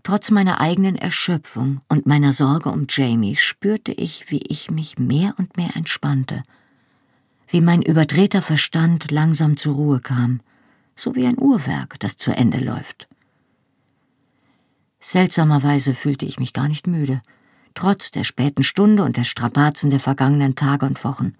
Trotz 0.04 0.32
meiner 0.32 0.60
eigenen 0.60 0.98
Erschöpfung 0.98 1.80
und 1.88 2.08
meiner 2.08 2.34
Sorge 2.34 2.72
um 2.72 2.88
Jamie 2.90 3.38
spürte 3.38 3.94
ich, 3.94 4.30
wie 4.32 4.42
ich 4.50 4.70
mich 4.70 4.98
mehr 4.98 5.34
und 5.38 5.56
mehr 5.56 5.78
entspannte, 5.78 6.44
wie 7.48 7.62
mein 7.62 7.82
überdrehter 7.82 8.42
Verstand 8.42 9.12
langsam 9.12 9.56
zur 9.56 9.76
Ruhe 9.76 10.02
kam, 10.02 10.42
so 11.02 11.16
wie 11.16 11.26
ein 11.26 11.40
Uhrwerk, 11.40 12.00
das 12.00 12.18
zu 12.18 12.32
Ende 12.32 12.60
läuft. 12.60 13.08
Seltsamerweise 15.00 15.96
fühlte 15.96 16.26
ich 16.26 16.40
mich 16.40 16.54
gar 16.54 16.68
nicht 16.68 16.86
müde, 16.86 17.22
trotz 17.74 18.12
der 18.12 18.24
späten 18.24 18.64
Stunde 18.64 19.04
und 19.04 19.18
der 19.18 19.24
Strapazen 19.24 19.90
der 19.90 20.00
vergangenen 20.00 20.56
Tage 20.56 20.86
und 20.86 21.04
Wochen. 21.04 21.34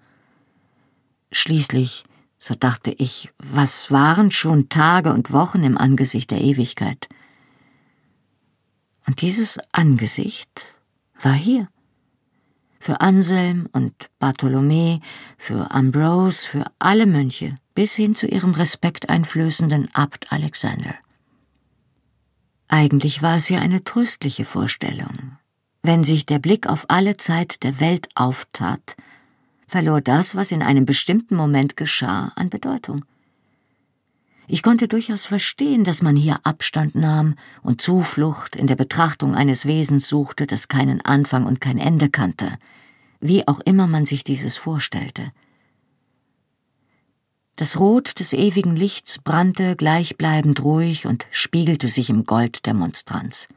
Schließlich, 1.30 2.04
so 2.38 2.54
dachte 2.54 2.90
ich, 2.98 3.30
was 3.38 3.92
waren 3.92 4.32
schon 4.32 4.68
Tage 4.68 5.12
und 5.12 5.30
Wochen 5.30 5.62
im 5.62 5.78
Angesicht 5.78 6.32
der 6.32 6.40
Ewigkeit? 6.40 7.08
Und 9.06 9.20
dieses 9.20 9.58
Angesicht 9.70 10.76
war 11.20 11.34
hier 11.34 11.68
für 12.80 13.00
Anselm 13.00 13.68
und 13.70 14.10
Bartholomä, 14.18 14.98
für 15.38 15.70
Ambrose, 15.70 16.46
für 16.46 16.64
alle 16.80 17.06
Mönche, 17.06 17.54
bis 17.74 17.94
hin 17.94 18.14
zu 18.14 18.26
ihrem 18.26 18.52
respekteinflößenden 18.52 19.88
Abt 19.94 20.32
Alexander. 20.32 20.94
Eigentlich 22.68 23.22
war 23.22 23.36
es 23.36 23.48
ja 23.48 23.60
eine 23.60 23.84
tröstliche 23.84 24.44
Vorstellung. 24.44 25.36
Wenn 25.82 26.04
sich 26.04 26.26
der 26.26 26.38
Blick 26.38 26.68
auf 26.68 26.86
alle 26.88 27.16
Zeit 27.16 27.62
der 27.64 27.80
Welt 27.80 28.08
auftat, 28.14 28.96
verlor 29.66 30.00
das, 30.00 30.34
was 30.34 30.52
in 30.52 30.62
einem 30.62 30.86
bestimmten 30.86 31.34
Moment 31.34 31.76
geschah, 31.76 32.32
an 32.36 32.50
Bedeutung. 32.50 33.04
Ich 34.46 34.62
konnte 34.62 34.86
durchaus 34.88 35.24
verstehen, 35.24 35.84
dass 35.84 36.02
man 36.02 36.16
hier 36.16 36.40
Abstand 36.44 36.94
nahm 36.94 37.36
und 37.62 37.80
Zuflucht 37.80 38.54
in 38.54 38.66
der 38.66 38.76
Betrachtung 38.76 39.34
eines 39.34 39.66
Wesens 39.66 40.08
suchte, 40.08 40.46
das 40.46 40.68
keinen 40.68 41.00
Anfang 41.00 41.46
und 41.46 41.60
kein 41.60 41.78
Ende 41.78 42.10
kannte, 42.10 42.58
wie 43.20 43.46
auch 43.48 43.60
immer 43.60 43.86
man 43.86 44.04
sich 44.04 44.24
dieses 44.24 44.56
vorstellte. 44.56 45.32
Das 47.56 47.78
Rot 47.78 48.18
des 48.18 48.32
ewigen 48.32 48.76
Lichts 48.76 49.18
brannte 49.18 49.76
gleichbleibend 49.76 50.64
ruhig 50.64 51.06
und 51.06 51.26
spiegelte 51.30 51.88
sich 51.88 52.08
im 52.08 52.24
Gold 52.24 52.64
der 52.64 52.72
Monstranz. 52.74 53.48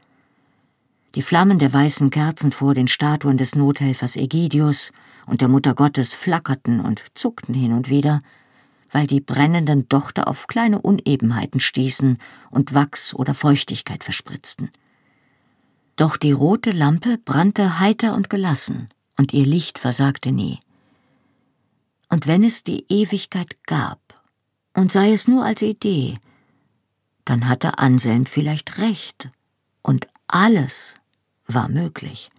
Die 1.14 1.22
Flammen 1.22 1.58
der 1.58 1.72
weißen 1.72 2.10
Kerzen 2.10 2.52
vor 2.52 2.74
den 2.74 2.88
Statuen 2.88 3.38
des 3.38 3.54
Nothelfers 3.54 4.16
Ägidius 4.16 4.92
und 5.26 5.40
der 5.40 5.48
Mutter 5.48 5.74
Gottes 5.74 6.12
flackerten 6.12 6.80
und 6.80 7.04
zuckten 7.14 7.54
hin 7.54 7.72
und 7.72 7.88
wieder, 7.88 8.22
weil 8.90 9.06
die 9.06 9.22
brennenden 9.22 9.88
Dochter 9.88 10.28
auf 10.28 10.46
kleine 10.46 10.82
Unebenheiten 10.82 11.60
stießen 11.60 12.18
und 12.50 12.74
Wachs 12.74 13.14
oder 13.14 13.34
Feuchtigkeit 13.34 14.04
verspritzten. 14.04 14.70
Doch 15.96 16.18
die 16.18 16.32
rote 16.32 16.70
Lampe 16.70 17.16
brannte 17.16 17.80
heiter 17.80 18.14
und 18.14 18.28
gelassen, 18.28 18.90
und 19.16 19.32
ihr 19.32 19.46
Licht 19.46 19.78
versagte 19.78 20.30
nie. 20.32 20.60
Und 22.08 22.26
wenn 22.26 22.44
es 22.44 22.62
die 22.62 22.84
Ewigkeit 22.88 23.56
gab, 23.64 24.00
und 24.74 24.92
sei 24.92 25.12
es 25.12 25.26
nur 25.26 25.44
als 25.44 25.62
Idee, 25.62 26.18
dann 27.24 27.48
hatte 27.48 27.78
Anselm 27.78 28.26
vielleicht 28.26 28.78
recht, 28.78 29.30
und 29.82 30.06
alles 30.28 30.96
war 31.46 31.68
möglich. 31.68 32.30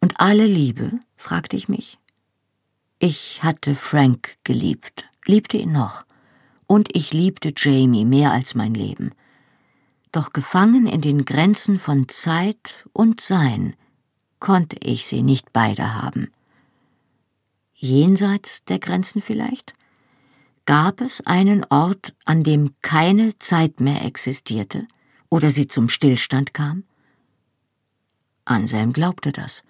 Und 0.00 0.18
alle 0.18 0.46
Liebe, 0.46 0.98
fragte 1.16 1.56
ich 1.56 1.68
mich. 1.68 1.98
Ich 2.98 3.42
hatte 3.42 3.74
Frank 3.74 4.36
geliebt, 4.44 5.04
liebte 5.26 5.56
ihn 5.56 5.72
noch, 5.72 6.04
und 6.66 6.96
ich 6.96 7.12
liebte 7.12 7.52
Jamie 7.56 8.04
mehr 8.04 8.32
als 8.32 8.54
mein 8.54 8.74
Leben. 8.74 9.12
Doch 10.10 10.32
gefangen 10.32 10.86
in 10.86 11.00
den 11.00 11.24
Grenzen 11.24 11.78
von 11.78 12.08
Zeit 12.08 12.86
und 12.92 13.20
Sein 13.20 13.74
konnte 14.40 14.76
ich 14.80 15.06
sie 15.06 15.22
nicht 15.22 15.52
beide 15.52 15.94
haben. 15.94 16.32
Jenseits 17.82 18.64
der 18.64 18.78
Grenzen 18.78 19.20
vielleicht? 19.20 19.74
Gab 20.66 21.00
es 21.00 21.20
einen 21.26 21.66
Ort, 21.68 22.14
an 22.24 22.44
dem 22.44 22.76
keine 22.80 23.36
Zeit 23.38 23.80
mehr 23.80 24.04
existierte 24.04 24.86
oder 25.30 25.50
sie 25.50 25.66
zum 25.66 25.88
Stillstand 25.88 26.54
kam? 26.54 26.84
Anselm 28.44 28.92
glaubte 28.92 29.32
das. 29.32 29.64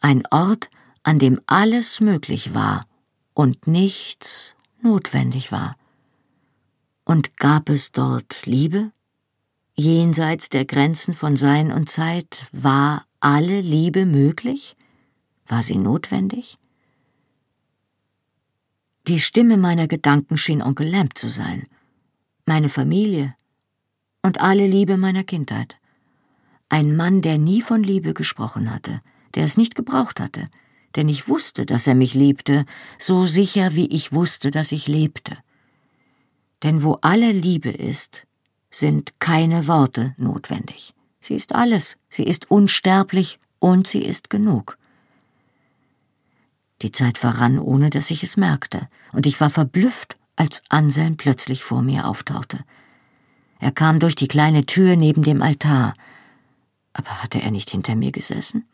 Ein 0.00 0.22
Ort, 0.30 0.70
an 1.02 1.18
dem 1.18 1.40
alles 1.46 2.00
möglich 2.00 2.54
war 2.54 2.86
und 3.34 3.66
nichts 3.66 4.54
notwendig 4.80 5.50
war. 5.50 5.76
Und 7.04 7.36
gab 7.36 7.68
es 7.68 7.90
dort 7.90 8.46
Liebe? 8.46 8.92
Jenseits 9.74 10.50
der 10.50 10.66
Grenzen 10.66 11.14
von 11.14 11.34
Sein 11.34 11.72
und 11.72 11.90
Zeit 11.90 12.46
war 12.52 13.06
alle 13.18 13.60
Liebe 13.60 14.06
möglich? 14.06 14.76
War 15.48 15.62
sie 15.62 15.78
notwendig? 15.78 16.59
Die 19.06 19.18
Stimme 19.18 19.56
meiner 19.56 19.88
Gedanken 19.88 20.36
schien 20.36 20.62
Onkel 20.62 20.88
Lamb 20.88 21.16
zu 21.16 21.28
sein, 21.28 21.66
meine 22.44 22.68
Familie 22.68 23.34
und 24.22 24.40
alle 24.40 24.66
Liebe 24.66 24.98
meiner 24.98 25.24
Kindheit. 25.24 25.78
Ein 26.68 26.94
Mann, 26.96 27.22
der 27.22 27.38
nie 27.38 27.62
von 27.62 27.82
Liebe 27.82 28.12
gesprochen 28.12 28.70
hatte, 28.70 29.00
der 29.34 29.44
es 29.44 29.56
nicht 29.56 29.74
gebraucht 29.74 30.20
hatte, 30.20 30.48
denn 30.96 31.08
ich 31.08 31.28
wusste, 31.28 31.64
dass 31.64 31.86
er 31.86 31.94
mich 31.94 32.14
liebte, 32.14 32.66
so 32.98 33.26
sicher 33.26 33.74
wie 33.74 33.86
ich 33.86 34.12
wusste, 34.12 34.50
dass 34.50 34.70
ich 34.70 34.86
lebte. 34.86 35.36
Denn 36.62 36.82
wo 36.82 36.98
alle 37.00 37.32
Liebe 37.32 37.70
ist, 37.70 38.26
sind 38.70 39.18
keine 39.18 39.66
Worte 39.66 40.14
notwendig. 40.18 40.94
Sie 41.20 41.34
ist 41.34 41.54
alles, 41.54 41.96
sie 42.08 42.24
ist 42.24 42.50
unsterblich 42.50 43.38
und 43.58 43.86
sie 43.86 44.02
ist 44.02 44.30
genug. 44.30 44.78
Die 46.82 46.90
Zeit 46.90 47.18
verrann, 47.18 47.58
ohne 47.58 47.90
dass 47.90 48.10
ich 48.10 48.22
es 48.22 48.36
merkte, 48.36 48.88
und 49.12 49.26
ich 49.26 49.40
war 49.40 49.50
verblüfft, 49.50 50.16
als 50.36 50.62
Anselm 50.68 51.16
plötzlich 51.16 51.62
vor 51.62 51.82
mir 51.82 52.06
auftauchte. 52.06 52.58
Er 53.58 53.72
kam 53.72 54.00
durch 54.00 54.14
die 54.14 54.28
kleine 54.28 54.64
Tür 54.64 54.96
neben 54.96 55.22
dem 55.22 55.42
Altar. 55.42 55.94
Aber 56.94 57.22
hatte 57.22 57.42
er 57.42 57.50
nicht 57.50 57.68
hinter 57.70 57.94
mir 57.94 58.10
gesessen? 58.10 58.66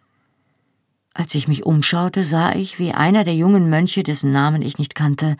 Als 1.12 1.34
ich 1.34 1.48
mich 1.48 1.66
umschaute, 1.66 2.22
sah 2.22 2.54
ich, 2.54 2.78
wie 2.78 2.92
einer 2.92 3.24
der 3.24 3.34
jungen 3.34 3.68
Mönche, 3.68 4.02
dessen 4.02 4.30
Namen 4.30 4.62
ich 4.62 4.78
nicht 4.78 4.94
kannte, 4.94 5.36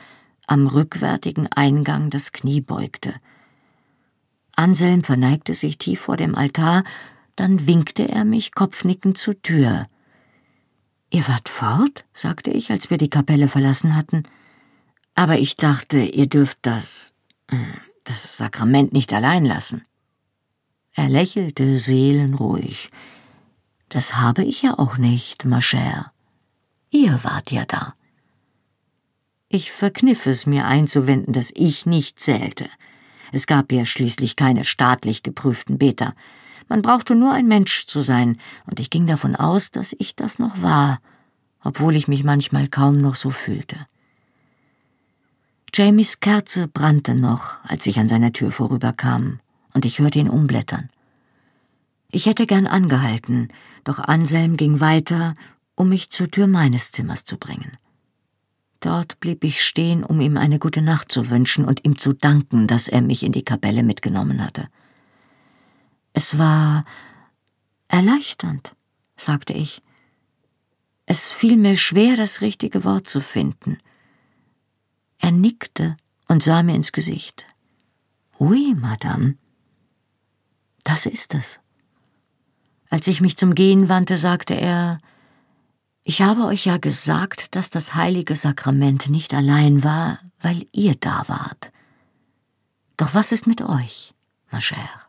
am 0.46 0.66
rückwärtigen 0.66 1.46
Eingang 1.48 2.10
das 2.10 2.32
Knie 2.32 2.60
beugte. 2.60 3.14
Anselm 4.56 5.04
verneigte 5.04 5.54
sich 5.54 5.78
tief 5.78 6.00
vor 6.00 6.16
dem 6.16 6.34
Altar, 6.34 6.82
dann 7.36 7.66
winkte 7.66 8.08
er 8.08 8.24
mich 8.24 8.54
kopfnickend 8.54 9.18
zur 9.18 9.40
Tür. 9.42 9.86
Ihr 11.10 11.26
wart 11.28 11.48
fort? 11.48 12.04
sagte 12.12 12.50
ich, 12.50 12.70
als 12.70 12.90
wir 12.90 12.96
die 12.96 13.10
Kapelle 13.10 13.48
verlassen 13.48 13.96
hatten. 13.96 14.24
Aber 15.14 15.38
ich 15.38 15.56
dachte, 15.56 15.98
ihr 15.98 16.26
dürft 16.26 16.58
das. 16.62 17.12
Hm, 17.50 17.74
das 18.04 18.36
Sakrament 18.36 18.92
nicht 18.92 19.12
allein 19.12 19.44
lassen. 19.44 19.82
Er 20.94 21.08
lächelte 21.08 21.78
seelenruhig. 21.78 22.90
Das 23.88 24.16
habe 24.16 24.44
ich 24.44 24.62
ja 24.62 24.78
auch 24.78 24.98
nicht, 24.98 25.44
ma 25.44 25.58
chère. 25.58 26.06
Ihr 26.90 27.22
wart 27.22 27.50
ja 27.50 27.64
da. 27.64 27.94
Ich 29.48 29.70
verkniff 29.70 30.26
es 30.26 30.46
mir 30.46 30.66
einzuwenden, 30.66 31.32
dass 31.32 31.52
ich 31.54 31.86
nicht 31.86 32.18
zählte. 32.18 32.68
Es 33.32 33.46
gab 33.46 33.72
ja 33.72 33.84
schließlich 33.84 34.36
keine 34.36 34.64
staatlich 34.64 35.22
geprüften 35.22 35.78
Beter. 35.78 36.14
Man 36.68 36.82
brauchte 36.82 37.14
nur 37.14 37.32
ein 37.32 37.46
Mensch 37.46 37.86
zu 37.86 38.00
sein, 38.00 38.38
und 38.66 38.80
ich 38.80 38.90
ging 38.90 39.06
davon 39.06 39.36
aus, 39.36 39.70
dass 39.70 39.94
ich 39.98 40.16
das 40.16 40.38
noch 40.38 40.62
war, 40.62 41.00
obwohl 41.62 41.96
ich 41.96 42.08
mich 42.08 42.24
manchmal 42.24 42.68
kaum 42.68 43.00
noch 43.00 43.14
so 43.14 43.30
fühlte. 43.30 43.76
Jamies 45.74 46.20
Kerze 46.20 46.68
brannte 46.68 47.14
noch, 47.14 47.62
als 47.64 47.86
ich 47.86 47.98
an 47.98 48.08
seiner 48.08 48.32
Tür 48.32 48.50
vorüberkam, 48.50 49.40
und 49.74 49.84
ich 49.84 49.98
hörte 49.98 50.18
ihn 50.18 50.30
umblättern. 50.30 50.88
Ich 52.10 52.26
hätte 52.26 52.46
gern 52.46 52.66
angehalten, 52.66 53.48
doch 53.84 53.98
Anselm 53.98 54.56
ging 54.56 54.80
weiter, 54.80 55.34
um 55.74 55.90
mich 55.90 56.10
zur 56.10 56.30
Tür 56.30 56.46
meines 56.46 56.92
Zimmers 56.92 57.24
zu 57.24 57.36
bringen. 57.36 57.76
Dort 58.80 59.20
blieb 59.20 59.44
ich 59.44 59.64
stehen, 59.64 60.02
um 60.04 60.20
ihm 60.20 60.36
eine 60.36 60.58
gute 60.58 60.82
Nacht 60.82 61.10
zu 61.12 61.30
wünschen 61.30 61.64
und 61.64 61.84
ihm 61.84 61.98
zu 61.98 62.12
danken, 62.12 62.66
dass 62.66 62.88
er 62.88 63.02
mich 63.02 63.22
in 63.22 63.32
die 63.32 63.44
Kapelle 63.44 63.82
mitgenommen 63.82 64.44
hatte. 64.44 64.68
Es 66.18 66.38
war 66.38 66.86
erleichternd, 67.88 68.74
sagte 69.18 69.52
ich. 69.52 69.82
Es 71.04 71.30
fiel 71.30 71.58
mir 71.58 71.76
schwer, 71.76 72.16
das 72.16 72.40
richtige 72.40 72.84
Wort 72.84 73.06
zu 73.06 73.20
finden. 73.20 73.76
Er 75.18 75.30
nickte 75.30 75.98
und 76.26 76.42
sah 76.42 76.62
mir 76.62 76.74
ins 76.74 76.92
Gesicht. 76.92 77.44
Oui, 78.38 78.74
Madame. 78.74 79.36
Das 80.84 81.04
ist 81.04 81.34
es. 81.34 81.60
Als 82.88 83.06
ich 83.08 83.20
mich 83.20 83.36
zum 83.36 83.54
Gehen 83.54 83.90
wandte, 83.90 84.16
sagte 84.16 84.54
er 84.54 85.00
Ich 86.02 86.22
habe 86.22 86.46
euch 86.46 86.64
ja 86.64 86.78
gesagt, 86.78 87.54
dass 87.54 87.68
das 87.68 87.94
heilige 87.94 88.36
Sakrament 88.36 89.10
nicht 89.10 89.34
allein 89.34 89.84
war, 89.84 90.20
weil 90.40 90.66
ihr 90.72 90.94
da 90.94 91.24
wart. 91.28 91.72
Doch 92.96 93.12
was 93.12 93.32
ist 93.32 93.46
mit 93.46 93.60
euch, 93.60 94.14
ma 94.50 94.60
chère? 94.60 95.05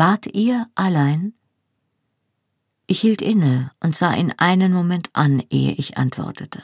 Wart 0.00 0.28
ihr 0.34 0.66
allein? 0.76 1.34
Ich 2.86 3.02
hielt 3.02 3.20
inne 3.20 3.70
und 3.80 3.94
sah 3.94 4.14
ihn 4.14 4.32
einen 4.38 4.72
Moment 4.72 5.10
an, 5.12 5.42
ehe 5.50 5.72
ich 5.72 5.98
antwortete. 5.98 6.62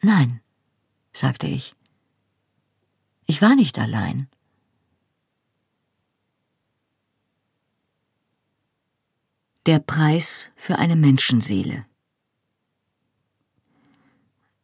Nein, 0.00 0.40
sagte 1.12 1.48
ich. 1.48 1.74
Ich 3.26 3.42
war 3.42 3.56
nicht 3.56 3.76
allein. 3.76 4.28
Der 9.66 9.80
Preis 9.80 10.52
für 10.54 10.78
eine 10.78 10.94
Menschenseele. 10.94 11.86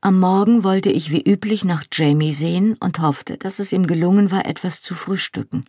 Am 0.01 0.21
Morgen 0.21 0.63
wollte 0.63 0.93
ich 0.93 1.11
wie 1.11 1.29
üblich 1.29 1.65
nach 1.65 1.83
Jamie 1.91 2.31
sehen 2.31 2.77
und 2.79 3.01
hoffte, 3.01 3.37
dass 3.37 3.59
es 3.59 3.73
ihm 3.73 3.89
gelungen 3.89 4.31
war, 4.31 4.47
etwas 4.47 4.81
zu 4.81 4.95
frühstücken. 4.95 5.65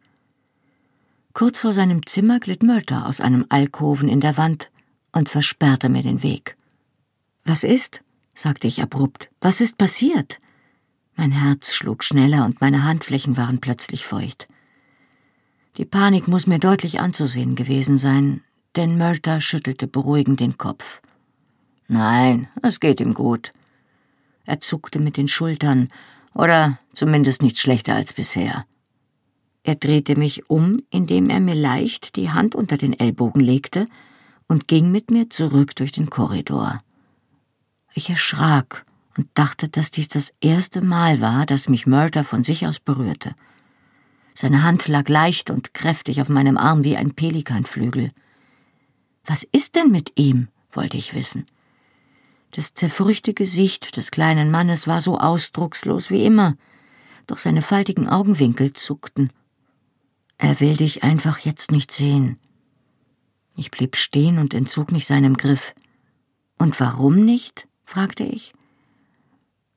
Kurz 1.33 1.59
vor 1.59 1.73
seinem 1.73 2.05
Zimmer 2.05 2.39
glitt 2.39 2.63
Mörter 2.63 3.05
aus 3.07 3.21
einem 3.21 3.45
Alkoven 3.49 4.09
in 4.09 4.19
der 4.19 4.37
Wand 4.37 4.69
und 5.11 5.29
versperrte 5.29 5.89
mir 5.89 6.03
den 6.03 6.23
Weg. 6.23 6.57
Was 7.43 7.63
ist? 7.63 8.01
sagte 8.33 8.67
ich 8.67 8.81
abrupt. 8.81 9.29
Was 9.39 9.61
ist 9.61 9.77
passiert? 9.77 10.39
Mein 11.15 11.31
Herz 11.31 11.73
schlug 11.73 12.03
schneller 12.03 12.45
und 12.45 12.61
meine 12.61 12.83
Handflächen 12.83 13.37
waren 13.37 13.59
plötzlich 13.59 14.05
feucht. 14.05 14.47
Die 15.77 15.85
Panik 15.85 16.27
muss 16.27 16.47
mir 16.47 16.59
deutlich 16.59 16.99
anzusehen 16.99 17.55
gewesen 17.55 17.97
sein, 17.97 18.41
denn 18.75 18.97
Mölter 18.97 19.41
schüttelte 19.41 19.87
beruhigend 19.87 20.39
den 20.39 20.57
Kopf. 20.57 21.01
Nein, 21.87 22.47
es 22.61 22.79
geht 22.79 23.01
ihm 23.01 23.13
gut. 23.13 23.53
Er 24.45 24.59
zuckte 24.59 24.99
mit 24.99 25.17
den 25.17 25.27
Schultern, 25.27 25.87
oder 26.33 26.79
zumindest 26.93 27.41
nicht 27.41 27.57
schlechter 27.57 27.95
als 27.95 28.13
bisher. 28.13 28.65
Er 29.63 29.75
drehte 29.75 30.17
mich 30.17 30.49
um, 30.49 30.81
indem 30.89 31.29
er 31.29 31.39
mir 31.39 31.55
leicht 31.55 32.15
die 32.15 32.31
Hand 32.31 32.55
unter 32.55 32.77
den 32.77 32.99
Ellbogen 32.99 33.41
legte 33.41 33.85
und 34.47 34.67
ging 34.67 34.91
mit 34.91 35.11
mir 35.11 35.29
zurück 35.29 35.75
durch 35.75 35.91
den 35.91 36.09
Korridor. 36.09 36.77
Ich 37.93 38.09
erschrak 38.09 38.85
und 39.17 39.27
dachte, 39.33 39.69
dass 39.69 39.91
dies 39.91 40.07
das 40.07 40.31
erste 40.41 40.81
Mal 40.81 41.21
war, 41.21 41.45
dass 41.45 41.69
mich 41.69 41.85
Murder 41.85 42.23
von 42.23 42.43
sich 42.43 42.65
aus 42.65 42.79
berührte. 42.79 43.35
Seine 44.33 44.63
Hand 44.63 44.87
lag 44.87 45.07
leicht 45.09 45.49
und 45.49 45.73
kräftig 45.73 46.21
auf 46.21 46.29
meinem 46.29 46.57
Arm 46.57 46.83
wie 46.83 46.97
ein 46.97 47.13
Pelikanflügel. 47.13 48.11
Was 49.25 49.43
ist 49.51 49.75
denn 49.75 49.91
mit 49.91 50.13
ihm? 50.15 50.47
wollte 50.71 50.97
ich 50.97 51.13
wissen. 51.13 51.45
Das 52.51 52.73
zerfurchte 52.73 53.33
Gesicht 53.33 53.95
des 53.95 54.11
kleinen 54.11 54.51
Mannes 54.51 54.87
war 54.87 55.01
so 55.01 55.19
ausdruckslos 55.19 56.09
wie 56.09 56.25
immer, 56.25 56.55
doch 57.27 57.37
seine 57.37 57.61
faltigen 57.61 58.07
Augenwinkel 58.09 58.73
zuckten. 58.73 59.29
Er 60.41 60.59
will 60.59 60.75
dich 60.75 61.03
einfach 61.03 61.37
jetzt 61.37 61.69
nicht 61.69 61.91
sehen. 61.91 62.39
Ich 63.55 63.69
blieb 63.69 63.95
stehen 63.95 64.39
und 64.39 64.55
entzog 64.55 64.91
mich 64.91 65.05
seinem 65.05 65.37
Griff. 65.37 65.75
Und 66.57 66.79
warum 66.79 67.23
nicht? 67.23 67.67
fragte 67.85 68.23
ich. 68.23 68.51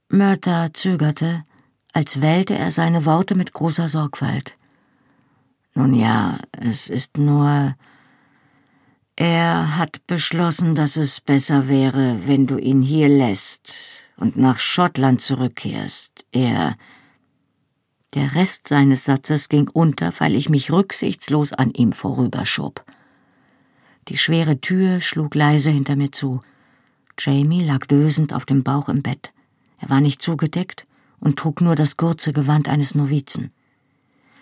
Mörter 0.08 0.72
zögerte, 0.72 1.44
als 1.92 2.22
wählte 2.22 2.54
er 2.54 2.70
seine 2.70 3.04
Worte 3.04 3.34
mit 3.34 3.52
großer 3.52 3.88
Sorgfalt. 3.88 4.56
Nun 5.74 5.92
ja, 5.92 6.38
es 6.52 6.88
ist 6.88 7.18
nur, 7.18 7.76
er 9.16 9.76
hat 9.76 10.06
beschlossen, 10.06 10.74
dass 10.74 10.96
es 10.96 11.20
besser 11.20 11.68
wäre, 11.68 12.26
wenn 12.26 12.46
du 12.46 12.56
ihn 12.56 12.80
hier 12.80 13.10
lässt 13.10 13.74
und 14.16 14.38
nach 14.38 14.58
Schottland 14.58 15.20
zurückkehrst. 15.20 16.24
Er. 16.32 16.78
Der 18.14 18.36
Rest 18.36 18.68
seines 18.68 19.04
Satzes 19.04 19.48
ging 19.48 19.68
unter, 19.68 20.12
weil 20.20 20.36
ich 20.36 20.48
mich 20.48 20.70
rücksichtslos 20.70 21.52
an 21.52 21.72
ihm 21.72 21.92
vorüberschob. 21.92 22.84
Die 24.06 24.16
schwere 24.16 24.60
Tür 24.60 25.00
schlug 25.00 25.34
leise 25.34 25.70
hinter 25.70 25.96
mir 25.96 26.12
zu. 26.12 26.40
Jamie 27.18 27.64
lag 27.64 27.86
dösend 27.86 28.32
auf 28.32 28.44
dem 28.44 28.62
Bauch 28.62 28.88
im 28.88 29.02
Bett. 29.02 29.32
Er 29.80 29.88
war 29.88 30.00
nicht 30.00 30.22
zugedeckt 30.22 30.86
und 31.18 31.38
trug 31.40 31.60
nur 31.60 31.74
das 31.74 31.96
kurze 31.96 32.32
Gewand 32.32 32.68
eines 32.68 32.94
Novizen. 32.94 33.50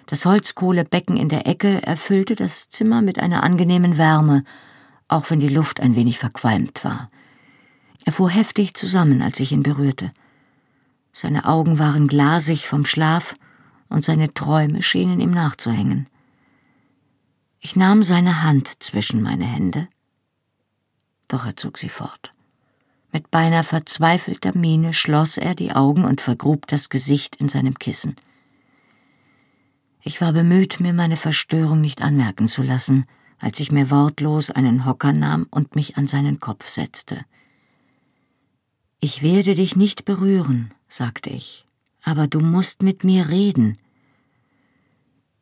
Das 0.04 0.26
Holzkohlebecken 0.26 1.16
in 1.16 1.30
der 1.30 1.46
Ecke 1.46 1.82
erfüllte 1.82 2.34
das 2.34 2.68
Zimmer 2.68 3.00
mit 3.00 3.20
einer 3.20 3.42
angenehmen 3.42 3.96
Wärme, 3.96 4.44
auch 5.08 5.30
wenn 5.30 5.40
die 5.40 5.48
Luft 5.48 5.80
ein 5.80 5.96
wenig 5.96 6.18
verqualmt 6.18 6.84
war. 6.84 7.10
Er 8.04 8.12
fuhr 8.12 8.28
heftig 8.28 8.74
zusammen, 8.74 9.22
als 9.22 9.40
ich 9.40 9.52
ihn 9.52 9.62
berührte. 9.62 10.12
Seine 11.12 11.46
Augen 11.46 11.78
waren 11.78 12.08
glasig 12.08 12.66
vom 12.66 12.84
Schlaf 12.84 13.34
und 13.92 14.04
seine 14.04 14.32
Träume 14.34 14.82
schienen 14.82 15.20
ihm 15.20 15.30
nachzuhängen. 15.30 16.06
Ich 17.60 17.76
nahm 17.76 18.02
seine 18.02 18.42
Hand 18.42 18.82
zwischen 18.82 19.22
meine 19.22 19.44
Hände, 19.44 19.88
doch 21.28 21.46
er 21.46 21.56
zog 21.56 21.78
sie 21.78 21.88
fort. 21.88 22.34
Mit 23.12 23.30
beinahe 23.30 23.62
verzweifelter 23.62 24.56
Miene 24.56 24.92
schloss 24.94 25.36
er 25.36 25.54
die 25.54 25.72
Augen 25.72 26.04
und 26.04 26.20
vergrub 26.20 26.66
das 26.66 26.88
Gesicht 26.88 27.36
in 27.36 27.48
seinem 27.48 27.78
Kissen. 27.78 28.16
Ich 30.02 30.20
war 30.20 30.32
bemüht, 30.32 30.80
mir 30.80 30.92
meine 30.92 31.16
Verstörung 31.16 31.80
nicht 31.80 32.02
anmerken 32.02 32.48
zu 32.48 32.62
lassen, 32.62 33.04
als 33.40 33.60
ich 33.60 33.70
mir 33.70 33.90
wortlos 33.90 34.50
einen 34.50 34.86
Hocker 34.86 35.12
nahm 35.12 35.46
und 35.50 35.76
mich 35.76 35.96
an 35.96 36.06
seinen 36.06 36.40
Kopf 36.40 36.68
setzte. 36.68 37.24
Ich 38.98 39.22
werde 39.22 39.54
dich 39.54 39.76
nicht 39.76 40.04
berühren, 40.04 40.72
sagte 40.88 41.30
ich, 41.30 41.66
Aber 42.02 42.26
du 42.26 42.40
musst 42.40 42.82
mit 42.82 43.04
mir 43.04 43.28
reden. 43.28 43.78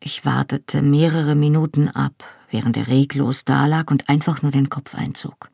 Ich 0.00 0.24
wartete 0.24 0.80
mehrere 0.80 1.34
Minuten 1.34 1.88
ab, 1.88 2.24
während 2.50 2.76
er 2.78 2.88
reglos 2.88 3.44
dalag 3.44 3.90
und 3.90 4.08
einfach 4.08 4.40
nur 4.40 4.50
den 4.50 4.70
Kopf 4.70 4.94
einzog. 4.94 5.50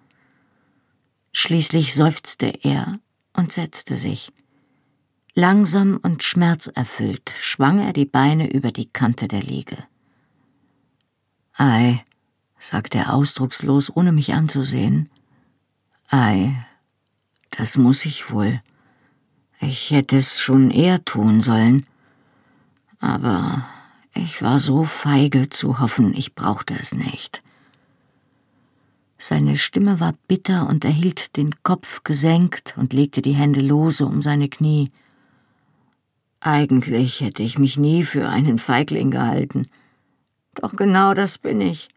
Schließlich 1.33 1.95
seufzte 1.95 2.47
er 2.63 2.99
und 3.35 3.53
setzte 3.53 3.97
sich. 3.97 4.33
Langsam 5.35 5.99
und 6.01 6.23
schmerzerfüllt 6.23 7.31
schwang 7.39 7.81
er 7.81 7.93
die 7.93 8.07
Beine 8.07 8.51
über 8.51 8.71
die 8.71 8.87
Kante 8.87 9.29
der 9.29 9.43
Liege. 9.43 9.77
Ei, 11.55 12.05
sagte 12.59 12.99
er 12.99 13.13
ausdruckslos, 13.13 13.95
ohne 13.95 14.13
mich 14.13 14.33
anzusehen. 14.33 15.11
Ei, 16.09 16.55
das 17.51 17.77
muss 17.77 18.07
ich 18.07 18.31
wohl. 18.31 18.63
Ich 19.61 19.91
hätte 19.91 20.17
es 20.17 20.41
schon 20.41 20.71
eher 20.71 21.05
tun 21.05 21.43
sollen. 21.43 21.85
Aber 22.99 23.69
ich 24.17 24.43
war 24.43 24.59
so 24.59 24.85
feige 24.85 25.49
zu 25.49 25.79
hoffen, 25.79 26.15
ich 26.15 26.35
brauchte 26.35 26.75
es 26.75 26.95
nicht. 26.95 27.43
Seine 29.19 29.57
Stimme 29.57 30.01
war 30.01 30.15
bitter 30.29 30.69
und 30.69 30.85
er 30.85 30.91
hielt 30.91 31.37
den 31.37 31.55
Kopf 31.63 32.05
gesenkt 32.05 32.75
und 32.77 32.93
legte 32.93 33.23
die 33.23 33.35
Hände 33.35 33.61
lose 33.61 34.05
um 34.07 34.23
seine 34.23 34.49
Knie. 34.49 34.91
Eigentlich 36.41 37.21
hätte 37.21 37.43
ich 37.43 37.59
mich 37.59 37.79
nie 37.79 38.05
für 38.05 38.29
einen 38.29 38.59
Feigling 38.59 39.11
gehalten. 39.11 39.67
Doch 40.55 40.77
genau 40.77 41.15
das 41.15 41.39
bin 41.39 41.61
ich. 41.61 41.89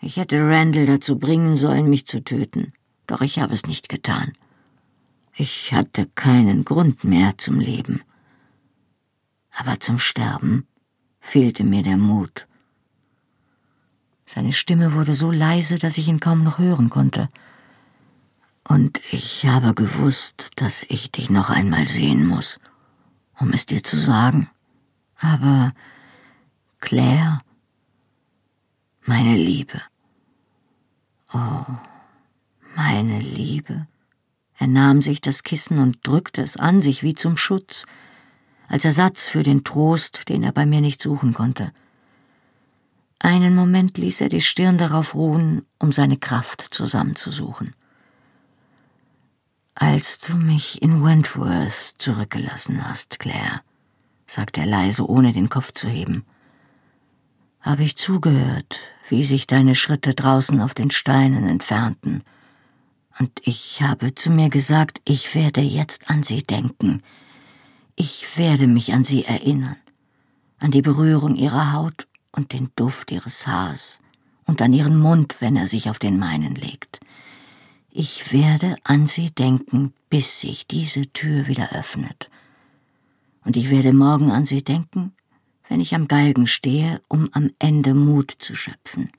Ich 0.00 0.16
hätte 0.16 0.42
Randall 0.42 0.86
dazu 0.86 1.18
bringen 1.18 1.56
sollen, 1.56 1.90
mich 1.90 2.06
zu 2.06 2.22
töten, 2.22 2.72
doch 3.06 3.20
ich 3.20 3.38
habe 3.38 3.52
es 3.52 3.66
nicht 3.66 3.88
getan. 3.88 4.32
Ich 5.34 5.72
hatte 5.72 6.06
keinen 6.14 6.64
Grund 6.64 7.04
mehr 7.04 7.36
zum 7.36 7.58
Leben. 7.58 8.02
Aber 9.50 9.80
zum 9.80 9.98
Sterben 9.98 10.66
fehlte 11.20 11.64
mir 11.64 11.82
der 11.82 11.96
Mut. 11.96 12.46
Seine 14.24 14.52
Stimme 14.52 14.94
wurde 14.94 15.14
so 15.14 15.30
leise, 15.30 15.78
dass 15.78 15.98
ich 15.98 16.08
ihn 16.08 16.20
kaum 16.20 16.42
noch 16.42 16.58
hören 16.58 16.90
konnte. 16.90 17.28
Und 18.64 19.00
ich 19.12 19.46
habe 19.46 19.74
gewusst, 19.74 20.50
dass 20.56 20.84
ich 20.88 21.10
dich 21.10 21.30
noch 21.30 21.48
einmal 21.48 21.88
sehen 21.88 22.26
muss 22.26 22.58
um 23.38 23.52
es 23.52 23.66
dir 23.66 23.82
zu 23.82 23.96
sagen. 23.96 24.50
Aber 25.16 25.72
Claire, 26.80 27.40
meine 29.04 29.36
Liebe. 29.36 29.80
Oh, 31.32 31.64
meine 32.76 33.18
Liebe. 33.20 33.86
Er 34.58 34.66
nahm 34.66 35.00
sich 35.00 35.20
das 35.20 35.42
Kissen 35.42 35.78
und 35.78 35.98
drückte 36.06 36.42
es 36.42 36.56
an 36.56 36.80
sich 36.80 37.02
wie 37.02 37.14
zum 37.14 37.36
Schutz, 37.36 37.84
als 38.68 38.84
Ersatz 38.84 39.26
für 39.26 39.42
den 39.42 39.64
Trost, 39.64 40.28
den 40.28 40.42
er 40.42 40.52
bei 40.52 40.66
mir 40.66 40.80
nicht 40.80 41.00
suchen 41.00 41.34
konnte. 41.34 41.72
Einen 43.18 43.54
Moment 43.54 43.98
ließ 43.98 44.20
er 44.20 44.28
die 44.28 44.40
Stirn 44.40 44.78
darauf 44.78 45.14
ruhen, 45.14 45.62
um 45.78 45.90
seine 45.90 46.16
Kraft 46.16 46.62
zusammenzusuchen. 46.70 47.74
Als 49.74 50.18
du 50.18 50.36
mich 50.36 50.82
in 50.82 51.04
Wentworth 51.04 51.94
zurückgelassen 51.98 52.86
hast, 52.86 53.18
Claire, 53.18 53.60
sagte 54.26 54.60
er 54.60 54.66
leise, 54.66 55.08
ohne 55.08 55.32
den 55.32 55.48
Kopf 55.48 55.72
zu 55.72 55.88
heben, 55.88 56.24
habe 57.60 57.82
ich 57.82 57.96
zugehört, 57.96 58.80
wie 59.08 59.24
sich 59.24 59.46
deine 59.46 59.74
Schritte 59.74 60.14
draußen 60.14 60.60
auf 60.60 60.74
den 60.74 60.90
Steinen 60.90 61.48
entfernten, 61.48 62.22
und 63.20 63.32
ich 63.42 63.82
habe 63.82 64.14
zu 64.14 64.30
mir 64.30 64.48
gesagt, 64.48 65.00
ich 65.04 65.34
werde 65.34 65.60
jetzt 65.60 66.08
an 66.08 66.22
sie 66.22 66.42
denken, 66.42 67.02
ich 67.98 68.38
werde 68.38 68.68
mich 68.68 68.94
an 68.94 69.04
sie 69.04 69.24
erinnern, 69.24 69.76
an 70.60 70.70
die 70.70 70.82
Berührung 70.82 71.34
ihrer 71.34 71.72
Haut 71.72 72.06
und 72.30 72.52
den 72.52 72.70
Duft 72.76 73.10
ihres 73.10 73.46
Haars 73.46 74.00
und 74.46 74.62
an 74.62 74.72
ihren 74.72 74.98
Mund, 74.98 75.40
wenn 75.40 75.56
er 75.56 75.66
sich 75.66 75.90
auf 75.90 75.98
den 75.98 76.18
meinen 76.18 76.54
legt. 76.54 77.00
Ich 77.90 78.32
werde 78.32 78.76
an 78.84 79.08
sie 79.08 79.30
denken, 79.30 79.92
bis 80.10 80.40
sich 80.40 80.68
diese 80.68 81.12
Tür 81.12 81.48
wieder 81.48 81.72
öffnet. 81.72 82.30
Und 83.44 83.56
ich 83.56 83.68
werde 83.68 83.92
morgen 83.92 84.30
an 84.30 84.46
sie 84.46 84.62
denken, 84.62 85.12
wenn 85.68 85.80
ich 85.80 85.94
am 85.94 86.06
Galgen 86.06 86.46
stehe, 86.46 87.00
um 87.08 87.28
am 87.32 87.50
Ende 87.58 87.94
Mut 87.94 88.32
zu 88.38 88.54
schöpfen. 88.54 89.10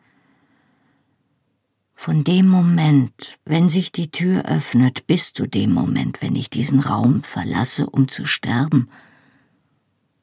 Von 2.01 2.23
dem 2.23 2.47
Moment, 2.47 3.37
wenn 3.43 3.67
sich 3.67 3.91
die 3.91 4.09
Tür 4.09 4.45
öffnet, 4.45 5.05
bis 5.05 5.33
zu 5.33 5.45
dem 5.45 5.73
Moment, 5.73 6.21
wenn 6.21 6.33
ich 6.33 6.49
diesen 6.49 6.79
Raum 6.79 7.23
verlasse, 7.23 7.89
um 7.89 8.07
zu 8.07 8.23
sterben. 8.23 8.89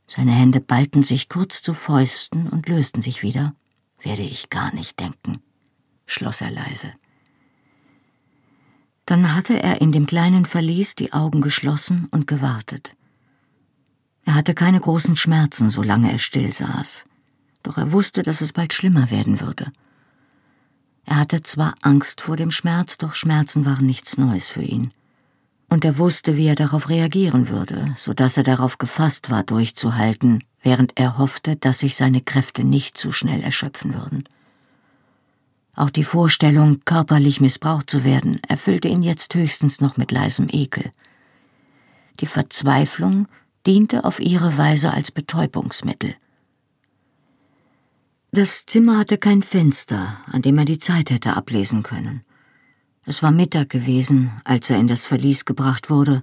Seine 0.06 0.32
Hände 0.32 0.62
ballten 0.62 1.02
sich 1.02 1.28
kurz 1.28 1.60
zu 1.60 1.74
Fäusten 1.74 2.48
und 2.48 2.66
lösten 2.66 3.02
sich 3.02 3.22
wieder, 3.22 3.54
werde 4.00 4.22
ich 4.22 4.48
gar 4.48 4.74
nicht 4.74 4.98
denken, 4.98 5.42
schloss 6.06 6.40
er 6.40 6.50
leise. 6.50 6.94
Dann 9.04 9.34
hatte 9.34 9.62
er 9.62 9.82
in 9.82 9.92
dem 9.92 10.06
kleinen 10.06 10.46
Verlies 10.46 10.94
die 10.94 11.12
Augen 11.12 11.42
geschlossen 11.42 12.08
und 12.10 12.26
gewartet. 12.26 12.96
Er 14.24 14.34
hatte 14.34 14.54
keine 14.54 14.80
großen 14.80 15.14
Schmerzen, 15.14 15.68
solange 15.68 16.10
er 16.10 16.18
still 16.18 16.54
saß, 16.54 17.04
doch 17.62 17.76
er 17.76 17.92
wusste, 17.92 18.22
dass 18.22 18.40
es 18.40 18.54
bald 18.54 18.72
schlimmer 18.72 19.10
werden 19.10 19.42
würde. 19.42 19.70
Er 21.06 21.16
hatte 21.16 21.40
zwar 21.40 21.74
Angst 21.82 22.20
vor 22.20 22.36
dem 22.36 22.50
Schmerz, 22.50 22.98
doch 22.98 23.14
Schmerzen 23.14 23.64
waren 23.64 23.86
nichts 23.86 24.18
Neues 24.18 24.48
für 24.48 24.62
ihn. 24.62 24.90
Und 25.68 25.84
er 25.84 25.98
wusste, 25.98 26.36
wie 26.36 26.46
er 26.46 26.54
darauf 26.56 26.88
reagieren 26.88 27.48
würde, 27.48 27.94
so 27.96 28.12
dass 28.12 28.36
er 28.36 28.42
darauf 28.42 28.78
gefasst 28.78 29.30
war, 29.30 29.42
durchzuhalten, 29.42 30.44
während 30.62 30.92
er 30.96 31.18
hoffte, 31.18 31.56
dass 31.56 31.78
sich 31.78 31.96
seine 31.96 32.20
Kräfte 32.20 32.64
nicht 32.64 32.98
zu 32.98 33.12
schnell 33.12 33.40
erschöpfen 33.40 33.94
würden. 33.94 34.24
Auch 35.76 35.90
die 35.90 36.04
Vorstellung, 36.04 36.80
körperlich 36.84 37.40
missbraucht 37.40 37.88
zu 37.88 38.02
werden, 38.02 38.40
erfüllte 38.48 38.88
ihn 38.88 39.02
jetzt 39.02 39.34
höchstens 39.34 39.80
noch 39.80 39.96
mit 39.96 40.10
leisem 40.10 40.48
Ekel. 40.50 40.90
Die 42.20 42.26
Verzweiflung 42.26 43.28
diente 43.66 44.04
auf 44.04 44.18
ihre 44.18 44.56
Weise 44.56 44.92
als 44.92 45.10
Betäubungsmittel. 45.10 46.14
Das 48.36 48.66
Zimmer 48.66 48.98
hatte 48.98 49.16
kein 49.16 49.42
Fenster, 49.42 50.18
an 50.30 50.42
dem 50.42 50.58
er 50.58 50.66
die 50.66 50.76
Zeit 50.76 51.10
hätte 51.10 51.38
ablesen 51.38 51.82
können. 51.82 52.22
Es 53.06 53.22
war 53.22 53.30
Mittag 53.30 53.70
gewesen, 53.70 54.30
als 54.44 54.68
er 54.68 54.78
in 54.78 54.88
das 54.88 55.06
Verlies 55.06 55.46
gebracht 55.46 55.88
wurde, 55.88 56.22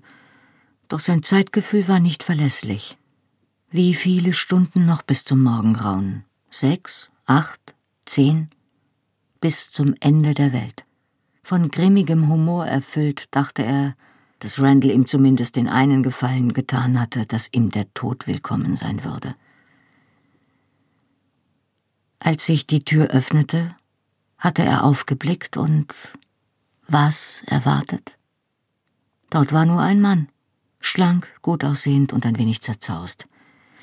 doch 0.90 1.00
sein 1.00 1.24
Zeitgefühl 1.24 1.88
war 1.88 2.00
nicht 2.00 2.22
verlässlich. 2.22 3.00
Wie 3.72 3.96
viele 3.96 4.32
Stunden 4.32 4.86
noch 4.86 5.02
bis 5.02 5.24
zum 5.24 5.42
Morgengrauen? 5.42 6.24
Sechs? 6.52 7.10
Acht? 7.26 7.74
Zehn? 8.06 8.50
bis 9.42 9.72
zum 9.72 9.96
Ende 10.00 10.36
der 10.36 10.54
Welt. 10.54 10.86
Von 11.42 11.72
grimmigem 11.72 12.30
Humor 12.30 12.68
erfüllt, 12.68 13.26
dachte 13.32 13.64
er, 13.64 13.96
dass 14.38 14.62
Randall 14.62 14.92
ihm 14.92 15.08
zumindest 15.08 15.56
den 15.56 15.68
einen 15.68 16.04
Gefallen 16.04 16.54
getan 16.54 17.00
hatte, 17.00 17.26
dass 17.26 17.50
ihm 17.52 17.72
der 17.72 17.92
Tod 17.96 18.28
willkommen 18.28 18.78
sein 18.78 19.04
würde. 19.04 19.34
Als 22.26 22.46
sich 22.46 22.66
die 22.66 22.80
Tür 22.80 23.08
öffnete, 23.08 23.76
hatte 24.38 24.64
er 24.64 24.86
aufgeblickt 24.86 25.58
und 25.58 25.94
was 26.88 27.44
erwartet? 27.48 28.16
Dort 29.30 29.52
war 29.52 29.66
nur 29.66 29.82
ein 29.82 30.00
Mann, 30.00 30.30
schlank, 30.80 31.28
gut 31.42 31.66
aussehend 31.66 32.14
und 32.14 32.26
ein 32.26 32.38
wenig 32.38 32.62
zerzaust. 32.62 33.28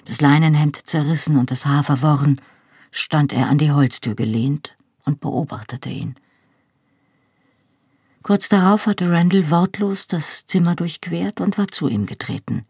Das 0.06 0.22
Leinenhemd 0.22 0.88
zerrissen 0.88 1.36
und 1.36 1.50
das 1.50 1.66
Haar 1.66 1.84
verworren, 1.84 2.40
stand 2.90 3.34
er 3.34 3.50
an 3.50 3.58
die 3.58 3.72
Holztür 3.72 4.14
gelehnt 4.14 4.74
und 5.04 5.20
beobachtete 5.20 5.90
ihn. 5.90 6.14
Kurz 8.22 8.48
darauf 8.48 8.86
hatte 8.86 9.10
Randall 9.10 9.50
wortlos 9.50 10.06
das 10.06 10.46
Zimmer 10.46 10.74
durchquert 10.74 11.42
und 11.42 11.58
war 11.58 11.68
zu 11.68 11.88
ihm 11.88 12.06
getreten. 12.06 12.64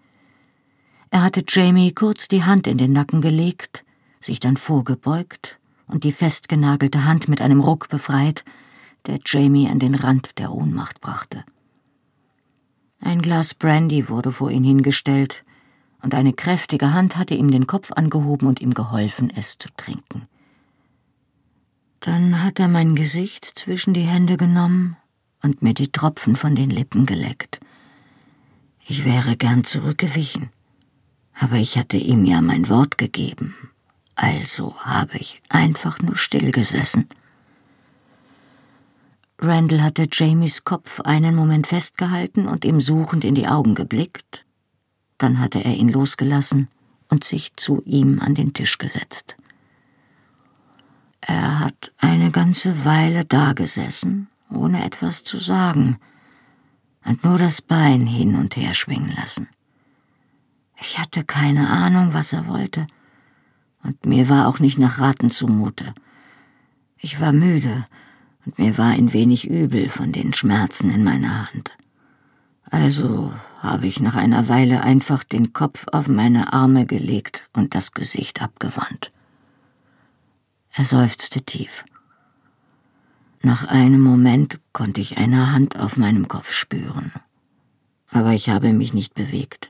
Er 1.10 1.22
hatte 1.22 1.44
Jamie 1.46 1.92
kurz 1.92 2.26
die 2.26 2.42
Hand 2.42 2.66
in 2.66 2.76
den 2.76 2.92
Nacken 2.92 3.20
gelegt, 3.20 3.84
sich 4.20 4.40
dann 4.40 4.56
vorgebeugt 4.56 5.59
und 5.90 6.04
die 6.04 6.12
festgenagelte 6.12 7.04
Hand 7.04 7.28
mit 7.28 7.40
einem 7.40 7.60
Ruck 7.60 7.88
befreit, 7.88 8.44
der 9.06 9.18
Jamie 9.24 9.68
an 9.68 9.78
den 9.78 9.94
Rand 9.94 10.38
der 10.38 10.52
Ohnmacht 10.52 11.00
brachte. 11.00 11.44
Ein 13.00 13.22
Glas 13.22 13.54
Brandy 13.54 14.08
wurde 14.08 14.32
vor 14.32 14.50
ihn 14.50 14.64
hingestellt, 14.64 15.44
und 16.02 16.14
eine 16.14 16.32
kräftige 16.32 16.92
Hand 16.94 17.16
hatte 17.16 17.34
ihm 17.34 17.50
den 17.50 17.66
Kopf 17.66 17.92
angehoben 17.92 18.48
und 18.48 18.60
ihm 18.60 18.72
geholfen, 18.72 19.30
es 19.34 19.58
zu 19.58 19.68
trinken. 19.76 20.26
Dann 22.00 22.42
hat 22.42 22.58
er 22.58 22.68
mein 22.68 22.94
Gesicht 22.94 23.44
zwischen 23.44 23.92
die 23.92 24.00
Hände 24.00 24.38
genommen 24.38 24.96
und 25.42 25.60
mir 25.60 25.74
die 25.74 25.92
Tropfen 25.92 26.36
von 26.36 26.54
den 26.54 26.70
Lippen 26.70 27.04
geleckt. 27.04 27.60
Ich 28.86 29.04
wäre 29.04 29.36
gern 29.36 29.64
zurückgewichen, 29.64 30.48
aber 31.38 31.56
ich 31.56 31.76
hatte 31.76 31.98
ihm 31.98 32.24
ja 32.24 32.40
mein 32.40 32.68
Wort 32.70 32.96
gegeben, 32.96 33.54
also 34.20 34.76
habe 34.84 35.16
ich 35.16 35.40
einfach 35.48 35.98
nur 36.00 36.14
still 36.14 36.50
gesessen. 36.50 37.08
Randall 39.38 39.82
hatte 39.82 40.06
Jamies 40.12 40.64
Kopf 40.64 41.00
einen 41.00 41.34
Moment 41.34 41.66
festgehalten 41.66 42.46
und 42.46 42.66
ihm 42.66 42.80
suchend 42.80 43.24
in 43.24 43.34
die 43.34 43.48
Augen 43.48 43.74
geblickt. 43.74 44.44
Dann 45.16 45.38
hatte 45.38 45.64
er 45.64 45.74
ihn 45.74 45.88
losgelassen 45.88 46.68
und 47.08 47.24
sich 47.24 47.54
zu 47.54 47.80
ihm 47.86 48.20
an 48.20 48.34
den 48.34 48.52
Tisch 48.52 48.76
gesetzt. 48.76 49.36
Er 51.22 51.60
hat 51.60 51.90
eine 51.96 52.30
ganze 52.30 52.84
Weile 52.84 53.24
dagesessen, 53.24 54.28
ohne 54.50 54.84
etwas 54.84 55.24
zu 55.24 55.38
sagen, 55.38 55.98
und 57.06 57.24
nur 57.24 57.38
das 57.38 57.62
Bein 57.62 58.06
hin 58.06 58.34
und 58.34 58.54
her 58.56 58.74
schwingen 58.74 59.12
lassen. 59.16 59.48
Ich 60.78 60.98
hatte 60.98 61.24
keine 61.24 61.70
Ahnung, 61.70 62.12
was 62.12 62.34
er 62.34 62.46
wollte, 62.46 62.86
und 63.82 64.04
mir 64.04 64.28
war 64.28 64.48
auch 64.48 64.58
nicht 64.58 64.78
nach 64.78 64.98
Raten 64.98 65.30
zumute. 65.30 65.94
Ich 66.98 67.20
war 67.20 67.32
müde, 67.32 67.84
und 68.44 68.58
mir 68.58 68.78
war 68.78 68.90
ein 68.90 69.12
wenig 69.12 69.48
übel 69.48 69.88
von 69.88 70.12
den 70.12 70.32
Schmerzen 70.32 70.90
in 70.90 71.04
meiner 71.04 71.46
Hand. 71.46 71.70
Also 72.64 73.32
habe 73.58 73.86
ich 73.86 74.00
nach 74.00 74.14
einer 74.14 74.48
Weile 74.48 74.82
einfach 74.82 75.24
den 75.24 75.52
Kopf 75.52 75.86
auf 75.92 76.08
meine 76.08 76.52
Arme 76.52 76.86
gelegt 76.86 77.48
und 77.52 77.74
das 77.74 77.92
Gesicht 77.92 78.40
abgewandt. 78.40 79.12
Er 80.72 80.84
seufzte 80.84 81.42
tief. 81.42 81.84
Nach 83.42 83.66
einem 83.68 84.00
Moment 84.00 84.60
konnte 84.72 85.00
ich 85.00 85.18
eine 85.18 85.52
Hand 85.52 85.78
auf 85.78 85.96
meinem 85.96 86.28
Kopf 86.28 86.52
spüren, 86.52 87.12
aber 88.10 88.32
ich 88.32 88.50
habe 88.50 88.72
mich 88.72 88.94
nicht 88.94 89.14
bewegt. 89.14 89.69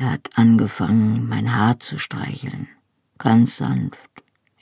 Er 0.00 0.12
hat 0.12 0.30
angefangen, 0.38 1.28
mein 1.28 1.54
Haar 1.54 1.78
zu 1.78 1.98
streicheln, 1.98 2.68
ganz 3.18 3.58
sanft, 3.58 4.10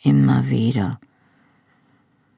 immer 0.03 0.49
wieder. 0.49 0.99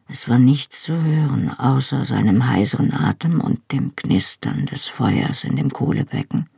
Es 0.06 0.28
war 0.28 0.38
nichts 0.38 0.82
zu 0.82 1.02
hören, 1.02 1.48
außer 1.48 2.04
seinem 2.04 2.46
heiseren 2.46 2.92
Atem 2.92 3.40
und 3.40 3.72
dem 3.72 3.96
Knistern 3.96 4.66
des 4.66 4.86
Feuers 4.86 5.44
in 5.44 5.56
dem 5.56 5.70
Kohlebecken. 5.70 6.50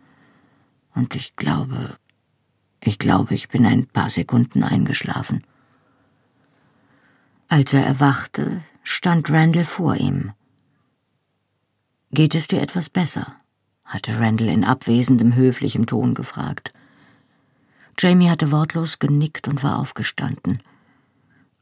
Und 0.97 1.15
ich 1.15 1.37
glaube, 1.37 1.97
ich 2.81 2.99
glaube, 2.99 3.35
ich 3.35 3.49
bin 3.49 3.65
ein 3.65 3.87
paar 3.87 4.11
Sekunden 4.11 4.65
eingeschlafen. 4.65 5.45
Als 7.47 7.73
er 7.73 7.87
erwachte, 7.87 8.65
stand 8.83 9.31
Randall 9.31 9.65
vor 9.65 9.95
ihm. 9.95 10.33
Geht 12.11 12.35
es 12.35 12.49
dir 12.49 12.61
etwas 12.61 12.91
besser? 12.91 13.37
Hatte 13.93 14.19
Randall 14.19 14.49
in 14.49 14.65
abwesendem, 14.65 15.35
höflichem 15.35 15.87
Ton 15.87 16.15
gefragt. 16.15 16.73
Jamie 17.99 18.31
hatte 18.31 18.51
wortlos 18.51 18.99
genickt 18.99 19.49
und 19.49 19.63
war 19.63 19.79
aufgestanden. 19.79 20.61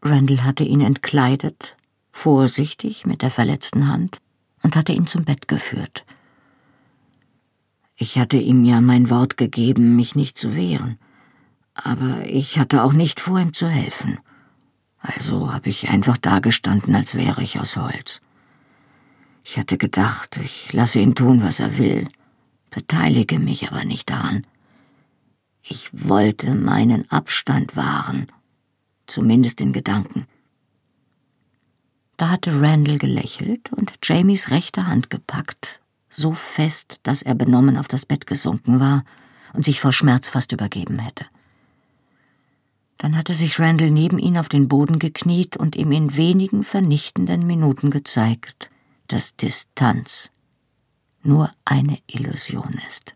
Randall 0.00 0.44
hatte 0.44 0.62
ihn 0.62 0.80
entkleidet, 0.80 1.76
vorsichtig 2.12 3.04
mit 3.04 3.22
der 3.22 3.30
verletzten 3.30 3.88
Hand, 3.88 4.18
und 4.62 4.76
hatte 4.76 4.92
ihn 4.92 5.06
zum 5.06 5.24
Bett 5.24 5.48
geführt. 5.48 6.04
Ich 7.96 8.16
hatte 8.16 8.36
ihm 8.36 8.64
ja 8.64 8.80
mein 8.80 9.10
Wort 9.10 9.36
gegeben, 9.36 9.96
mich 9.96 10.14
nicht 10.14 10.38
zu 10.38 10.54
wehren, 10.54 10.98
aber 11.74 12.24
ich 12.26 12.58
hatte 12.58 12.84
auch 12.84 12.92
nicht 12.92 13.20
vor, 13.20 13.40
ihm 13.40 13.52
zu 13.52 13.68
helfen. 13.68 14.18
Also 14.98 15.52
habe 15.52 15.68
ich 15.68 15.88
einfach 15.88 16.16
dagestanden, 16.16 16.94
als 16.94 17.14
wäre 17.14 17.42
ich 17.42 17.58
aus 17.58 17.76
Holz. 17.76 18.20
Ich 19.42 19.58
hatte 19.58 19.78
gedacht, 19.78 20.38
ich 20.42 20.72
lasse 20.72 21.00
ihn 21.00 21.14
tun, 21.14 21.42
was 21.42 21.58
er 21.58 21.78
will, 21.78 22.06
beteilige 22.70 23.38
mich 23.38 23.70
aber 23.70 23.84
nicht 23.84 24.10
daran. 24.10 24.46
Ich 25.62 25.90
wollte 25.92 26.54
meinen 26.54 27.10
Abstand 27.10 27.76
wahren, 27.76 28.26
zumindest 29.06 29.60
in 29.60 29.72
Gedanken. 29.72 30.26
Da 32.16 32.30
hatte 32.30 32.60
Randall 32.60 32.98
gelächelt 32.98 33.72
und 33.72 33.94
Jamies 34.02 34.50
rechte 34.50 34.86
Hand 34.86 35.10
gepackt, 35.10 35.80
so 36.08 36.32
fest, 36.32 37.00
dass 37.02 37.22
er 37.22 37.34
benommen 37.34 37.76
auf 37.76 37.88
das 37.88 38.06
Bett 38.06 38.26
gesunken 38.26 38.80
war 38.80 39.04
und 39.52 39.64
sich 39.64 39.80
vor 39.80 39.92
Schmerz 39.92 40.28
fast 40.28 40.52
übergeben 40.52 40.98
hätte. 40.98 41.26
Dann 42.98 43.16
hatte 43.16 43.32
sich 43.32 43.58
Randall 43.58 43.90
neben 43.90 44.18
ihn 44.18 44.36
auf 44.36 44.50
den 44.50 44.68
Boden 44.68 44.98
gekniet 44.98 45.56
und 45.56 45.76
ihm 45.76 45.90
in 45.92 46.16
wenigen 46.16 46.64
vernichtenden 46.64 47.46
Minuten 47.46 47.90
gezeigt, 47.90 48.70
dass 49.08 49.34
Distanz 49.36 50.30
nur 51.22 51.50
eine 51.64 51.98
Illusion 52.06 52.80
ist. 52.86 53.14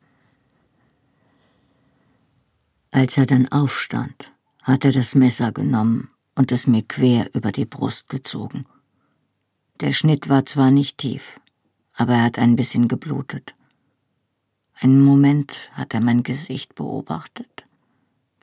Als 2.91 3.19
er 3.19 3.27
dann 3.27 3.49
aufstand, 3.49 4.31
hat 4.63 4.85
er 4.85 4.93
das 4.93 5.15
Messer 5.15 5.53
genommen 5.53 6.09
und 6.35 6.53
es 6.53 6.67
mir 6.67 6.83
quer 6.83 7.35
über 7.35 7.53
die 7.53 7.65
Brust 7.65 8.09
gezogen. 8.09 8.67
Der 9.81 9.93
Schnitt 9.93 10.29
war 10.29 10.47
zwar 10.47 10.71
nicht 10.71 10.99
tief, 10.99 11.41
aber 11.95 12.15
er 12.15 12.25
hat 12.25 12.39
ein 12.39 12.57
bisschen 12.57 12.89
geblutet. 12.89 13.55
Einen 14.75 15.03
Moment 15.03 15.71
hat 15.73 15.95
er 15.95 16.01
mein 16.01 16.23
Gesicht 16.23 16.75
beobachtet 16.75 17.65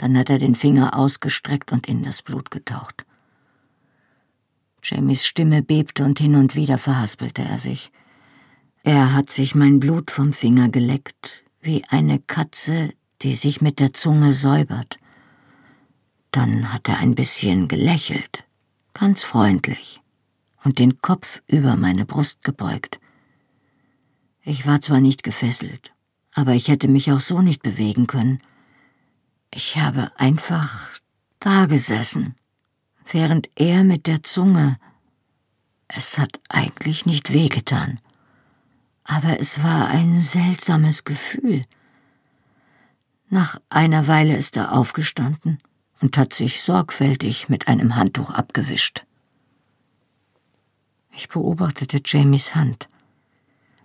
dann 0.01 0.17
hat 0.17 0.31
er 0.31 0.39
den 0.39 0.55
Finger 0.55 0.97
ausgestreckt 0.97 1.71
und 1.71 1.87
in 1.87 2.01
das 2.01 2.23
Blut 2.23 2.49
getaucht. 2.49 3.05
Jamies 4.83 5.27
Stimme 5.27 5.61
bebte 5.61 6.03
und 6.03 6.17
hin 6.17 6.33
und 6.33 6.55
wieder 6.55 6.79
verhaspelte 6.79 7.43
er 7.43 7.59
sich. 7.59 7.91
Er 8.83 9.13
hat 9.13 9.29
sich 9.29 9.53
mein 9.53 9.79
Blut 9.79 10.09
vom 10.09 10.33
Finger 10.33 10.69
geleckt, 10.69 11.43
wie 11.61 11.83
eine 11.89 12.19
Katze, 12.19 12.91
die 13.21 13.35
sich 13.35 13.61
mit 13.61 13.79
der 13.79 13.93
Zunge 13.93 14.33
säubert. 14.33 14.97
Dann 16.31 16.73
hat 16.73 16.89
er 16.89 16.97
ein 16.97 17.13
bisschen 17.13 17.67
gelächelt, 17.67 18.43
ganz 18.93 19.23
freundlich, 19.23 20.01
und 20.63 20.79
den 20.79 20.99
Kopf 20.99 21.43
über 21.45 21.75
meine 21.75 22.05
Brust 22.05 22.43
gebeugt. 22.43 22.99
Ich 24.41 24.65
war 24.65 24.81
zwar 24.81 24.99
nicht 24.99 25.21
gefesselt, 25.21 25.91
aber 26.33 26.53
ich 26.53 26.67
hätte 26.67 26.87
mich 26.87 27.11
auch 27.11 27.19
so 27.19 27.41
nicht 27.41 27.61
bewegen 27.61 28.07
können. 28.07 28.41
Ich 29.53 29.77
habe 29.77 30.11
einfach 30.17 30.93
dagesessen, 31.39 32.35
während 33.11 33.47
er 33.55 33.83
mit 33.83 34.07
der 34.07 34.23
Zunge. 34.23 34.77
Es 35.87 36.17
hat 36.17 36.39
eigentlich 36.49 37.05
nicht 37.05 37.31
wehgetan, 37.31 37.99
aber 39.11 39.41
es 39.41 39.61
war 39.61 39.89
ein 39.89 40.15
seltsames 40.15 41.03
Gefühl. 41.03 41.63
Nach 43.29 43.57
einer 43.69 44.07
Weile 44.07 44.37
ist 44.37 44.55
er 44.55 44.71
aufgestanden 44.71 45.57
und 45.99 46.17
hat 46.17 46.33
sich 46.33 46.61
sorgfältig 46.61 47.49
mit 47.49 47.67
einem 47.67 47.97
Handtuch 47.97 48.29
abgewischt. 48.29 49.03
Ich 51.11 51.27
beobachtete 51.27 51.99
Jamies 52.05 52.55
Hand. 52.55 52.87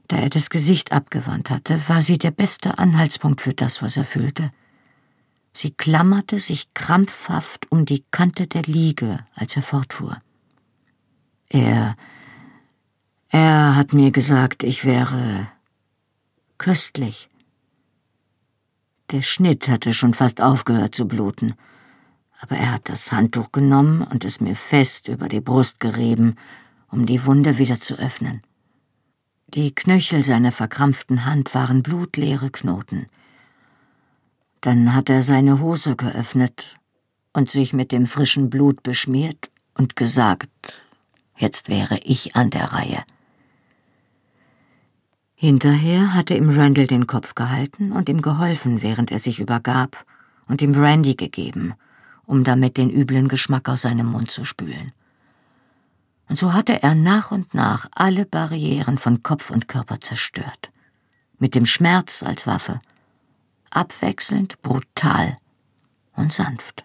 Da 0.06 0.18
er 0.18 0.30
das 0.30 0.48
Gesicht 0.48 0.92
abgewandt 0.92 1.50
hatte, 1.50 1.88
war 1.88 2.02
sie 2.02 2.18
der 2.18 2.30
beste 2.30 2.78
Anhaltspunkt 2.78 3.40
für 3.40 3.52
das, 3.52 3.82
was 3.82 3.96
er 3.96 4.04
fühlte. 4.04 4.52
Sie 5.52 5.72
klammerte 5.72 6.38
sich 6.38 6.72
krampfhaft 6.72 7.72
um 7.72 7.84
die 7.84 8.04
Kante 8.12 8.46
der 8.46 8.62
Liege, 8.62 9.26
als 9.34 9.56
er 9.56 9.62
fortfuhr. 9.62 10.18
Er. 11.48 11.96
Er 13.38 13.76
hat 13.76 13.92
mir 13.92 14.12
gesagt, 14.12 14.62
ich 14.62 14.86
wäre 14.86 15.46
köstlich. 16.56 17.28
Der 19.10 19.20
Schnitt 19.20 19.68
hatte 19.68 19.92
schon 19.92 20.14
fast 20.14 20.40
aufgehört 20.40 20.94
zu 20.94 21.06
bluten, 21.06 21.52
aber 22.40 22.56
er 22.56 22.72
hat 22.72 22.88
das 22.88 23.12
Handtuch 23.12 23.52
genommen 23.52 24.00
und 24.00 24.24
es 24.24 24.40
mir 24.40 24.56
fest 24.56 25.08
über 25.08 25.28
die 25.28 25.42
Brust 25.42 25.80
gerieben, 25.80 26.36
um 26.90 27.04
die 27.04 27.26
Wunde 27.26 27.58
wieder 27.58 27.78
zu 27.78 27.98
öffnen. 27.98 28.40
Die 29.48 29.74
Knöchel 29.74 30.22
seiner 30.22 30.50
verkrampften 30.50 31.26
Hand 31.26 31.54
waren 31.54 31.82
blutleere 31.82 32.48
Knoten. 32.48 33.04
Dann 34.62 34.94
hat 34.94 35.10
er 35.10 35.20
seine 35.20 35.60
Hose 35.60 35.94
geöffnet 35.94 36.78
und 37.34 37.50
sich 37.50 37.74
mit 37.74 37.92
dem 37.92 38.06
frischen 38.06 38.48
Blut 38.48 38.82
beschmiert 38.82 39.50
und 39.74 39.94
gesagt, 39.94 40.80
jetzt 41.36 41.68
wäre 41.68 41.98
ich 41.98 42.34
an 42.34 42.48
der 42.48 42.72
Reihe. 42.72 43.04
Hinterher 45.38 46.14
hatte 46.14 46.34
ihm 46.34 46.48
Randall 46.48 46.86
den 46.86 47.06
Kopf 47.06 47.34
gehalten 47.34 47.92
und 47.92 48.08
ihm 48.08 48.22
geholfen, 48.22 48.80
während 48.80 49.12
er 49.12 49.18
sich 49.18 49.38
übergab, 49.38 50.04
und 50.48 50.62
ihm 50.62 50.72
Brandy 50.72 51.14
gegeben, 51.14 51.74
um 52.24 52.42
damit 52.42 52.78
den 52.78 52.90
üblen 52.90 53.28
Geschmack 53.28 53.68
aus 53.68 53.82
seinem 53.82 54.06
Mund 54.06 54.30
zu 54.30 54.44
spülen. 54.44 54.92
Und 56.28 56.36
so 56.36 56.54
hatte 56.54 56.82
er 56.82 56.94
nach 56.94 57.32
und 57.32 57.52
nach 57.52 57.86
alle 57.92 58.24
Barrieren 58.24 58.96
von 58.96 59.22
Kopf 59.22 59.50
und 59.50 59.68
Körper 59.68 60.00
zerstört, 60.00 60.70
mit 61.38 61.54
dem 61.54 61.66
Schmerz 61.66 62.22
als 62.22 62.46
Waffe 62.46 62.80
abwechselnd 63.70 64.62
brutal 64.62 65.36
und 66.14 66.32
sanft. 66.32 66.84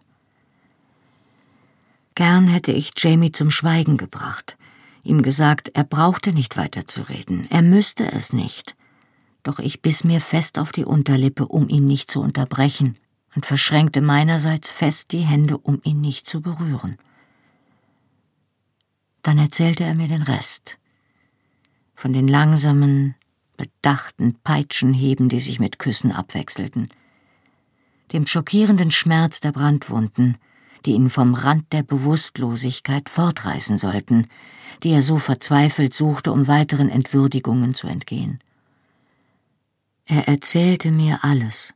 Gern 2.16 2.48
hätte 2.48 2.74
ich 2.74 2.92
Jamie 2.98 3.32
zum 3.32 3.50
Schweigen 3.50 3.96
gebracht, 3.96 4.58
ihm 5.04 5.22
gesagt, 5.22 5.72
er 5.74 5.84
brauchte 5.84 6.34
nicht 6.34 6.58
weiterzureden, 6.58 7.50
er 7.50 7.62
müsste 7.62 8.12
es 8.12 8.34
nicht. 8.34 8.76
Doch 9.44 9.60
ich 9.60 9.82
biss 9.82 10.04
mir 10.04 10.22
fest 10.22 10.60
auf 10.60 10.72
die 10.72 10.86
Unterlippe, 10.86 11.48
um 11.48 11.68
ihn 11.68 11.88
nicht 11.88 12.12
zu 12.12 12.22
unterbrechen, 12.22 12.98
und 13.36 13.46
verschränkte 13.46 14.02
meinerseits 14.02 14.70
fest 14.70 15.14
die 15.14 15.20
Hände, 15.20 15.58
um 15.58 15.80
ihn 15.84 16.02
nicht 16.02 16.26
zu 16.26 16.42
berühren. 16.42 16.98
Dann 19.24 19.38
erzählte 19.38 19.84
er 19.84 19.96
mir 19.96 20.08
den 20.08 20.24
Rest 20.24 20.78
von 22.02 22.14
den 22.14 22.28
langsamen, 22.28 23.14
bedachten 23.58 24.36
Peitschenheben, 24.44 25.30
die 25.30 25.40
sich 25.40 25.60
mit 25.60 25.78
Küssen 25.78 26.12
abwechselten. 26.12 26.90
Dem 28.12 28.26
schockierenden 28.26 28.90
Schmerz 28.90 29.40
der 29.40 29.52
Brandwunden, 29.52 30.38
die 30.86 30.92
ihn 30.92 31.10
vom 31.10 31.34
Rand 31.34 31.72
der 31.74 31.84
Bewusstlosigkeit 31.84 33.10
fortreißen 33.10 33.78
sollten, 33.78 34.28
die 34.84 34.90
er 34.90 35.02
so 35.02 35.18
verzweifelt 35.18 35.94
suchte, 35.94 36.32
um 36.32 36.48
weiteren 36.48 36.90
Entwürdigungen 36.90 37.74
zu 37.74 37.88
entgehen. 37.88 38.40
Er 40.06 40.28
erzählte 40.28 40.92
mir 40.92 41.24
alles, 41.24 41.74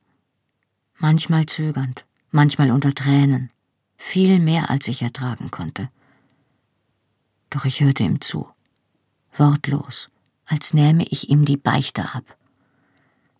manchmal 0.98 1.46
zögernd, 1.46 2.06
manchmal 2.32 2.72
unter 2.72 2.94
Tränen, 2.94 3.50
viel 3.98 4.40
mehr 4.40 4.70
als 4.70 4.88
ich 4.88 5.02
ertragen 5.02 5.52
konnte. 5.52 5.90
Doch 7.50 7.66
ich 7.66 7.82
hörte 7.82 8.04
ihm 8.04 8.20
zu, 8.22 8.50
wortlos, 9.32 10.10
als 10.48 10.74
nähme 10.74 11.06
ich 11.10 11.30
ihm 11.30 11.46
die 11.46 11.58
Beichte 11.58 12.14
ab. 12.14 12.38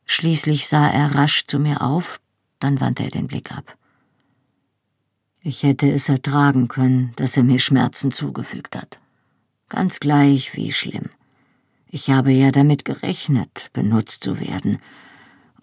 Schließlich 0.06 0.68
sah 0.68 0.88
er 0.90 1.16
rasch 1.16 1.46
zu 1.48 1.60
mir 1.60 1.82
auf, 1.82 2.22
dann 2.60 2.80
wandte 2.80 3.04
er 3.04 3.12
den 3.12 3.28
Blick 3.28 3.52
ab. 3.52 3.78
Ich 5.48 5.62
hätte 5.62 5.92
es 5.92 6.10
ertragen 6.10 6.68
können, 6.68 7.14
dass 7.18 7.38
er 7.38 7.44
mir 7.44 7.60
Schmerzen 7.60 8.10
zugefügt 8.10 8.76
hat. 8.76 9.00
Ganz 9.70 10.00
gleich 10.00 10.56
wie 10.56 10.72
schlimm. 10.72 11.12
Ich 11.88 12.10
habe 12.10 12.32
ja 12.32 12.50
damit 12.50 12.84
gerechnet, 12.84 13.70
benutzt 13.72 14.24
zu 14.24 14.40
werden. 14.40 14.80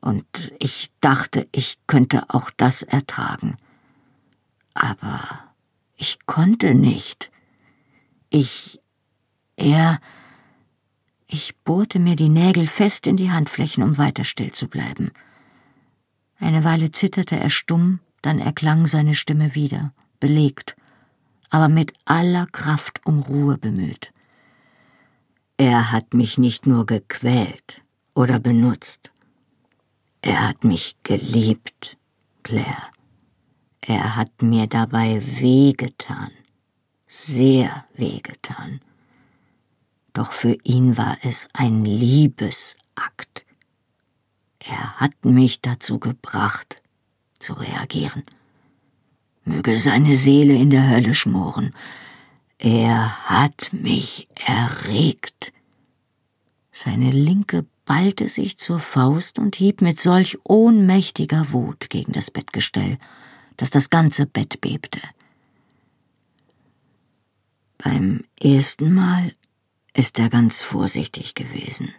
Und 0.01 0.53
ich 0.61 0.93
dachte, 1.01 1.49
ich 1.51 1.79
könnte 1.89 2.23
auch 2.29 2.49
das 2.57 2.85
ertragen. 2.85 3.57
Aber 4.73 5.21
ich 5.97 6.27
konnte 6.27 6.77
nicht. 6.77 7.33
Ich. 8.31 8.79
Er. 9.57 9.99
Ich 11.27 11.57
bohrte 11.65 11.99
mir 11.99 12.15
die 12.15 12.29
Nägel 12.29 12.69
fest 12.69 13.09
in 13.09 13.17
die 13.17 13.33
Handflächen, 13.33 13.83
um 13.83 13.99
weiter 13.99 14.23
still 14.23 14.53
zu 14.53 14.69
bleiben. 14.69 15.11
Eine 16.39 16.63
Weile 16.63 16.93
zitterte 16.93 17.37
er 17.37 17.51
stumm, 17.51 17.99
dann 18.23 18.39
erklang 18.39 18.87
seine 18.87 19.15
Stimme 19.15 19.55
wieder, 19.55 19.93
belegt, 20.21 20.77
aber 21.51 21.69
mit 21.69 21.93
aller 22.05 22.47
Kraft 22.47 23.01
um 23.05 23.21
Ruhe 23.23 23.59
bemüht. 23.59 24.13
Er 25.57 25.93
hat 25.93 26.15
mich 26.15 26.39
nicht 26.39 26.67
nur 26.67 26.87
gequält 26.87 27.83
oder 28.15 28.41
benutzt, 28.41 29.13
er 30.25 30.49
hat 30.49 30.63
mich 30.63 30.95
geliebt, 31.03 31.99
Claire. 32.45 32.91
Er 33.81 34.15
hat 34.15 34.41
mir 34.41 34.69
dabei 34.69 35.21
wehgetan, 35.41 36.31
sehr 37.09 37.85
wehgetan. 37.95 38.81
Doch 40.13 40.33
für 40.33 40.57
ihn 40.63 40.97
war 40.97 41.17
es 41.25 41.49
ein 41.55 41.85
Liebesakt. 41.85 43.45
Er 44.61 45.01
hat 45.01 45.25
mich 45.25 45.61
dazu 45.61 45.99
gebracht, 45.99 46.82
zu 47.43 47.53
reagieren. 47.55 48.23
Möge 49.45 49.77
seine 49.77 50.17
Seele 50.17 50.55
in 50.55 50.71
der 50.71 50.89
Hölle 50.89 51.15
schmoren, 51.15 51.73
er 52.59 53.29
hat 53.29 53.73
mich 53.73 54.29
erregt. 54.47 55.53
Seine 56.71 57.11
linke 57.11 57.67
ballte 57.85 58.29
sich 58.29 58.57
zur 58.57 58.79
Faust 58.79 59.41
und 59.41 59.57
hieb 59.57 59.83
mit 59.83 59.99
solch 59.99 60.39
ohnmächtiger 60.45 61.53
Wut 61.53 61.91
gegen 61.91 62.13
das 62.13 62.31
Bettgestell, 62.31 62.99
dass 63.57 63.71
das 63.71 63.91
ganze 63.91 64.27
Bett 64.27 64.61
bebte. 64.61 65.01
Beim 67.79 68.25
ersten 68.41 68.95
Mal 68.95 69.35
ist 69.93 70.21
er 70.21 70.29
ganz 70.29 70.63
vorsichtig 70.63 71.35
gewesen. 71.35 71.93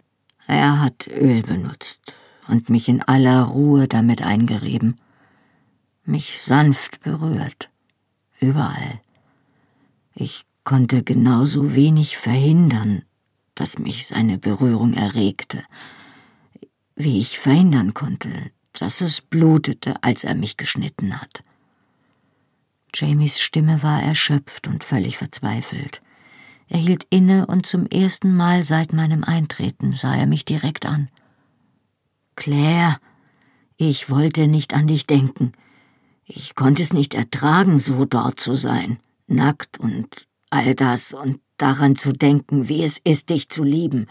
Er 0.46 0.80
hat 0.80 1.06
Öl 1.08 1.42
benutzt 1.42 2.14
und 2.48 2.70
mich 2.70 2.88
in 2.88 3.02
aller 3.02 3.42
Ruhe 3.42 3.86
damit 3.86 4.22
eingerieben, 4.22 4.98
mich 6.04 6.40
sanft 6.40 7.00
berührt, 7.02 7.70
überall. 8.40 9.00
Ich 10.14 10.44
konnte 10.64 11.02
genauso 11.02 11.74
wenig 11.74 12.16
verhindern, 12.16 13.02
dass 13.54 13.78
mich 13.78 14.06
seine 14.06 14.38
Berührung 14.38 14.94
erregte, 14.94 15.62
wie 16.96 17.18
ich 17.18 17.38
verhindern 17.38 17.94
konnte, 17.94 18.50
dass 18.72 19.00
es 19.00 19.20
blutete, 19.20 19.94
als 20.02 20.24
er 20.24 20.34
mich 20.34 20.56
geschnitten 20.56 21.20
hat. 21.20 21.44
Jamies 22.94 23.40
Stimme 23.40 23.82
war 23.82 24.02
erschöpft 24.02 24.68
und 24.68 24.84
völlig 24.84 25.18
verzweifelt. 25.18 26.00
Er 26.68 26.78
hielt 26.78 27.06
inne 27.10 27.46
und 27.46 27.66
zum 27.66 27.86
ersten 27.86 28.34
Mal 28.34 28.64
seit 28.64 28.92
meinem 28.92 29.24
Eintreten 29.24 29.94
sah 29.94 30.16
er 30.16 30.26
mich 30.26 30.44
direkt 30.44 30.86
an. 30.86 31.08
Claire, 32.36 32.96
ich 33.76 34.10
wollte 34.10 34.46
nicht 34.46 34.74
an 34.74 34.86
dich 34.86 35.06
denken. 35.06 35.52
Ich 36.26 36.54
konnte 36.54 36.82
es 36.82 36.92
nicht 36.92 37.14
ertragen, 37.14 37.78
so 37.78 38.06
dort 38.06 38.40
zu 38.40 38.54
sein, 38.54 38.98
nackt 39.26 39.78
und 39.78 40.08
all 40.50 40.74
das 40.74 41.12
und 41.12 41.40
daran 41.58 41.96
zu 41.96 42.12
denken, 42.12 42.68
wie 42.68 42.82
es 42.82 42.98
ist, 42.98 43.28
dich 43.30 43.48
zu 43.48 43.62
lieben. 43.62 44.06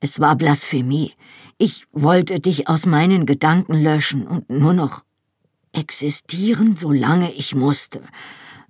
Es 0.00 0.20
war 0.20 0.36
Blasphemie. 0.36 1.12
Ich 1.56 1.86
wollte 1.92 2.40
dich 2.40 2.68
aus 2.68 2.84
meinen 2.84 3.26
Gedanken 3.26 3.74
löschen 3.74 4.26
und 4.26 4.50
nur 4.50 4.74
noch 4.74 5.04
existieren, 5.72 6.76
solange 6.76 7.32
ich 7.32 7.54
musste. 7.54 8.02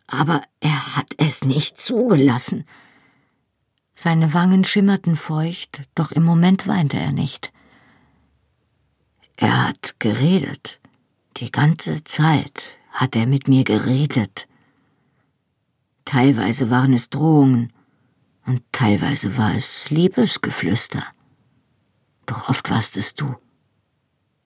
Aber 0.06 0.42
er 0.60 0.96
hat 0.96 1.14
es 1.16 1.44
nicht 1.44 1.80
zugelassen. 1.80 2.64
Seine 3.94 4.34
Wangen 4.34 4.64
schimmerten 4.64 5.16
feucht, 5.16 5.82
doch 5.94 6.12
im 6.12 6.24
Moment 6.24 6.66
weinte 6.66 6.98
er 6.98 7.12
nicht. 7.12 7.52
Er 9.36 9.68
hat 9.68 9.98
geredet. 9.98 10.80
Die 11.38 11.50
ganze 11.50 12.04
Zeit 12.04 12.78
hat 12.92 13.16
er 13.16 13.26
mit 13.26 13.48
mir 13.48 13.64
geredet. 13.64 14.46
Teilweise 16.04 16.70
waren 16.70 16.92
es 16.92 17.10
Drohungen 17.10 17.72
und 18.46 18.62
teilweise 18.70 19.36
war 19.36 19.52
es 19.54 19.90
Liebesgeflüster. 19.90 21.04
Doch 22.26 22.48
oft 22.48 22.70
warst 22.70 22.96
es 22.96 23.14
du. 23.14 23.34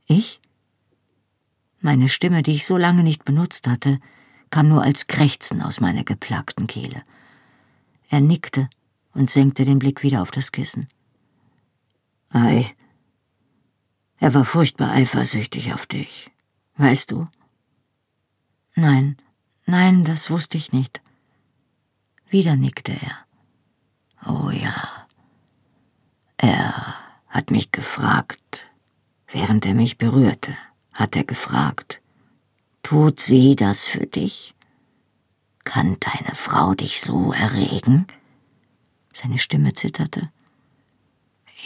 Ich? 0.06 0.40
Meine 1.80 2.08
Stimme, 2.08 2.42
die 2.42 2.54
ich 2.54 2.64
so 2.64 2.78
lange 2.78 3.02
nicht 3.02 3.26
benutzt 3.26 3.66
hatte, 3.66 4.00
kam 4.48 4.68
nur 4.68 4.82
als 4.82 5.06
Krächzen 5.08 5.60
aus 5.60 5.80
meiner 5.80 6.04
geplagten 6.04 6.66
Kehle. 6.66 7.02
Er 8.08 8.22
nickte 8.22 8.70
und 9.12 9.28
senkte 9.28 9.66
den 9.66 9.78
Blick 9.78 10.02
wieder 10.02 10.22
auf 10.22 10.30
das 10.30 10.52
Kissen. 10.52 10.88
Ei, 12.30 12.74
er 14.16 14.32
war 14.32 14.46
furchtbar 14.46 14.92
eifersüchtig 14.92 15.74
auf 15.74 15.86
dich. 15.86 16.30
Weißt 16.78 17.10
du? 17.10 17.26
Nein, 18.76 19.16
nein, 19.66 20.04
das 20.04 20.30
wusste 20.30 20.56
ich 20.56 20.72
nicht. 20.72 21.02
Wieder 22.28 22.54
nickte 22.54 22.92
er. 22.92 23.26
Oh 24.24 24.50
ja. 24.50 25.06
Er 26.36 26.94
hat 27.28 27.50
mich 27.50 27.72
gefragt, 27.72 28.64
während 29.26 29.66
er 29.66 29.74
mich 29.74 29.98
berührte, 29.98 30.56
hat 30.92 31.16
er 31.16 31.24
gefragt, 31.24 32.00
tut 32.84 33.18
sie 33.18 33.56
das 33.56 33.88
für 33.88 34.06
dich? 34.06 34.54
Kann 35.64 35.96
deine 35.98 36.34
Frau 36.36 36.74
dich 36.74 37.00
so 37.00 37.32
erregen? 37.32 38.06
Seine 39.12 39.38
Stimme 39.38 39.72
zitterte. 39.72 40.30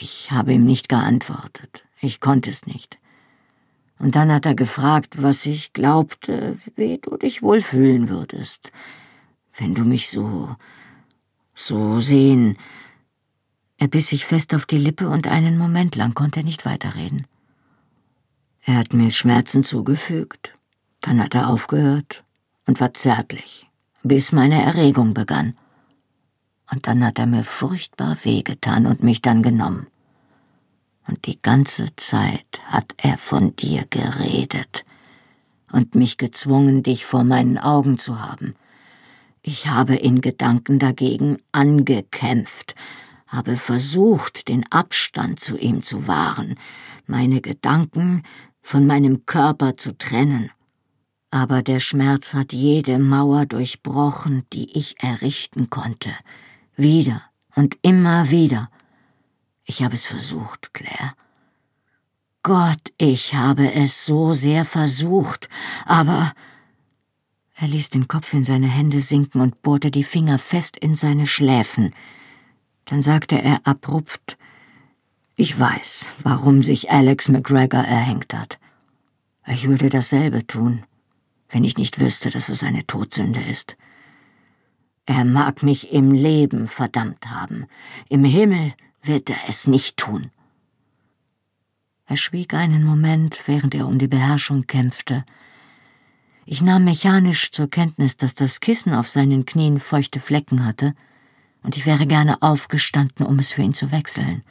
Ich 0.00 0.30
habe 0.30 0.54
ihm 0.54 0.64
nicht 0.64 0.88
geantwortet. 0.88 1.84
Ich 2.00 2.20
konnte 2.20 2.48
es 2.48 2.64
nicht. 2.64 2.98
Und 4.02 4.16
dann 4.16 4.30
hat 4.30 4.44
er 4.44 4.54
gefragt, 4.54 5.22
was 5.22 5.46
ich 5.46 5.72
glaubte, 5.72 6.58
wie 6.76 6.98
du 6.98 7.16
dich 7.16 7.42
wohl 7.42 7.62
fühlen 7.62 8.10
würdest 8.10 8.72
wenn 9.56 9.74
du 9.74 9.84
mich 9.84 10.08
so, 10.08 10.56
so 11.54 12.00
sehen. 12.00 12.56
Er 13.78 13.88
biss 13.88 14.08
sich 14.08 14.24
fest 14.24 14.54
auf 14.54 14.66
die 14.66 14.78
Lippe 14.78 15.08
und 15.08 15.26
einen 15.26 15.58
Moment 15.58 15.96
lang 15.96 16.14
konnte 16.14 16.40
er 16.40 16.44
nicht 16.44 16.64
weiterreden. 16.64 17.26
Er 18.64 18.76
hat 18.76 18.92
mir 18.92 19.10
Schmerzen 19.10 19.64
zugefügt, 19.64 20.54
dann 21.00 21.20
hat 21.22 21.34
er 21.34 21.48
aufgehört 21.48 22.24
und 22.66 22.80
war 22.80 22.94
zärtlich, 22.94 23.68
bis 24.04 24.30
meine 24.30 24.62
Erregung 24.62 25.14
begann. 25.14 25.56
Und 26.70 26.86
dann 26.86 27.04
hat 27.04 27.18
er 27.18 27.26
mir 27.26 27.44
furchtbar 27.44 28.16
wehgetan 28.22 28.86
und 28.86 29.02
mich 29.02 29.20
dann 29.20 29.42
genommen. 29.42 29.88
Und 31.06 31.26
die 31.26 31.40
ganze 31.40 31.94
Zeit 31.96 32.60
hat 32.66 32.92
er 32.96 33.18
von 33.18 33.56
dir 33.56 33.84
geredet 33.90 34.84
und 35.72 35.94
mich 35.94 36.16
gezwungen, 36.16 36.82
dich 36.82 37.04
vor 37.04 37.24
meinen 37.24 37.58
Augen 37.58 37.98
zu 37.98 38.20
haben, 38.20 38.54
ich 39.44 39.66
habe 39.66 39.96
in 39.96 40.20
Gedanken 40.20 40.78
dagegen 40.78 41.36
angekämpft, 41.50 42.76
habe 43.26 43.56
versucht, 43.56 44.46
den 44.46 44.64
Abstand 44.70 45.40
zu 45.40 45.56
ihm 45.56 45.82
zu 45.82 46.06
wahren, 46.06 46.54
meine 47.06 47.40
Gedanken 47.40 48.22
von 48.60 48.86
meinem 48.86 49.26
Körper 49.26 49.76
zu 49.76 49.98
trennen. 49.98 50.50
Aber 51.32 51.62
der 51.62 51.80
Schmerz 51.80 52.34
hat 52.34 52.52
jede 52.52 53.00
Mauer 53.00 53.46
durchbrochen, 53.46 54.44
die 54.52 54.78
ich 54.78 55.02
errichten 55.02 55.70
konnte. 55.70 56.12
Wieder 56.76 57.22
und 57.56 57.76
immer 57.82 58.30
wieder. 58.30 58.70
Ich 59.72 59.82
habe 59.82 59.94
es 59.94 60.04
versucht, 60.04 60.74
Claire. 60.74 61.14
Gott, 62.42 62.92
ich 62.98 63.32
habe 63.32 63.72
es 63.72 64.04
so 64.04 64.34
sehr 64.34 64.66
versucht, 64.66 65.48
aber 65.86 66.34
er 67.54 67.68
ließ 67.68 67.88
den 67.88 68.06
Kopf 68.06 68.34
in 68.34 68.44
seine 68.44 68.66
Hände 68.66 69.00
sinken 69.00 69.40
und 69.40 69.62
bohrte 69.62 69.90
die 69.90 70.04
Finger 70.04 70.38
fest 70.38 70.76
in 70.76 70.94
seine 70.94 71.26
Schläfen. 71.26 71.94
Dann 72.84 73.00
sagte 73.00 73.40
er 73.40 73.66
abrupt 73.66 74.36
Ich 75.38 75.58
weiß, 75.58 76.04
warum 76.22 76.62
sich 76.62 76.90
Alex 76.90 77.30
McGregor 77.30 77.80
erhängt 77.80 78.34
hat. 78.34 78.58
Ich 79.46 79.66
würde 79.66 79.88
dasselbe 79.88 80.46
tun, 80.46 80.84
wenn 81.48 81.64
ich 81.64 81.78
nicht 81.78 81.98
wüsste, 81.98 82.28
dass 82.28 82.50
es 82.50 82.62
eine 82.62 82.86
Todsünde 82.86 83.40
ist. 83.40 83.78
Er 85.06 85.24
mag 85.24 85.62
mich 85.62 85.94
im 85.94 86.10
Leben 86.10 86.68
verdammt 86.68 87.30
haben, 87.30 87.64
im 88.10 88.24
Himmel 88.24 88.74
wird 89.02 89.30
er 89.30 89.38
es 89.48 89.66
nicht 89.66 89.96
tun. 89.96 90.30
Er 92.06 92.16
schwieg 92.16 92.54
einen 92.54 92.84
Moment, 92.84 93.42
während 93.46 93.74
er 93.74 93.86
um 93.86 93.98
die 93.98 94.08
Beherrschung 94.08 94.66
kämpfte. 94.66 95.24
Ich 96.44 96.62
nahm 96.62 96.84
mechanisch 96.84 97.50
zur 97.50 97.70
Kenntnis, 97.70 98.16
dass 98.16 98.34
das 98.34 98.60
Kissen 98.60 98.92
auf 98.94 99.08
seinen 99.08 99.46
Knien 99.46 99.78
feuchte 99.78 100.20
Flecken 100.20 100.64
hatte, 100.64 100.94
und 101.62 101.76
ich 101.76 101.86
wäre 101.86 102.06
gerne 102.06 102.42
aufgestanden, 102.42 103.24
um 103.24 103.38
es 103.38 103.52
für 103.52 103.62
ihn 103.62 103.74
zu 103.74 103.92
wechseln. 103.92 104.42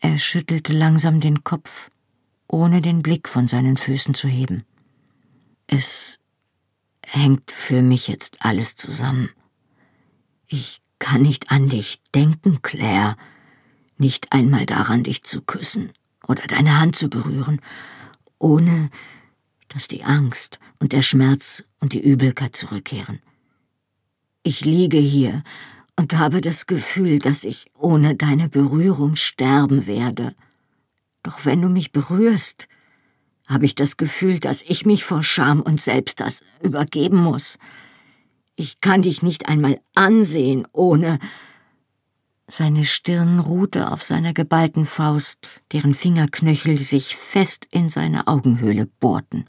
Er 0.00 0.18
schüttelte 0.18 0.72
langsam 0.72 1.20
den 1.20 1.42
Kopf, 1.42 1.88
ohne 2.48 2.80
den 2.80 3.02
Blick 3.02 3.28
von 3.28 3.48
seinen 3.48 3.76
Füßen 3.76 4.14
zu 4.14 4.28
heben. 4.28 4.62
Es 5.66 6.18
hängt 7.06 7.50
für 7.50 7.82
mich 7.82 8.08
jetzt 8.08 8.44
alles 8.44 8.76
zusammen. 8.76 9.30
Ich 10.46 10.82
kann 11.00 11.22
nicht 11.22 11.50
an 11.50 11.68
dich 11.68 12.00
denken, 12.14 12.62
Claire, 12.62 13.16
nicht 13.98 14.32
einmal 14.32 14.66
daran, 14.66 15.02
dich 15.02 15.24
zu 15.24 15.42
küssen 15.42 15.90
oder 16.28 16.42
deine 16.46 16.78
Hand 16.78 16.94
zu 16.94 17.08
berühren, 17.10 17.60
ohne 18.38 18.90
dass 19.68 19.88
die 19.88 20.04
Angst 20.04 20.60
und 20.78 20.92
der 20.92 21.02
Schmerz 21.02 21.64
und 21.80 21.92
die 21.92 22.02
Übelkeit 22.02 22.54
zurückkehren. 22.54 23.20
Ich 24.42 24.64
liege 24.64 24.98
hier 24.98 25.42
und 25.96 26.16
habe 26.16 26.40
das 26.40 26.66
Gefühl, 26.66 27.18
dass 27.18 27.44
ich 27.44 27.70
ohne 27.76 28.14
deine 28.14 28.48
Berührung 28.48 29.16
sterben 29.16 29.86
werde. 29.86 30.34
Doch 31.22 31.44
wenn 31.44 31.60
du 31.60 31.68
mich 31.68 31.92
berührst, 31.92 32.68
habe 33.46 33.66
ich 33.66 33.74
das 33.74 33.96
Gefühl, 33.96 34.38
dass 34.38 34.62
ich 34.62 34.86
mich 34.86 35.04
vor 35.04 35.22
Scham 35.22 35.60
und 35.60 35.80
selbst 35.80 36.20
das 36.20 36.42
übergeben 36.62 37.22
muss. 37.22 37.58
Ich 38.60 38.82
kann 38.82 39.00
dich 39.00 39.22
nicht 39.22 39.48
einmal 39.48 39.80
ansehen, 39.94 40.68
ohne. 40.72 41.18
Seine 42.46 42.84
Stirn 42.84 43.38
ruhte 43.38 43.90
auf 43.90 44.02
seiner 44.02 44.34
geballten 44.34 44.84
Faust, 44.84 45.62
deren 45.72 45.94
Fingerknöchel 45.94 46.78
sich 46.78 47.16
fest 47.16 47.66
in 47.70 47.88
seine 47.88 48.26
Augenhöhle 48.26 48.84
bohrten. 48.84 49.46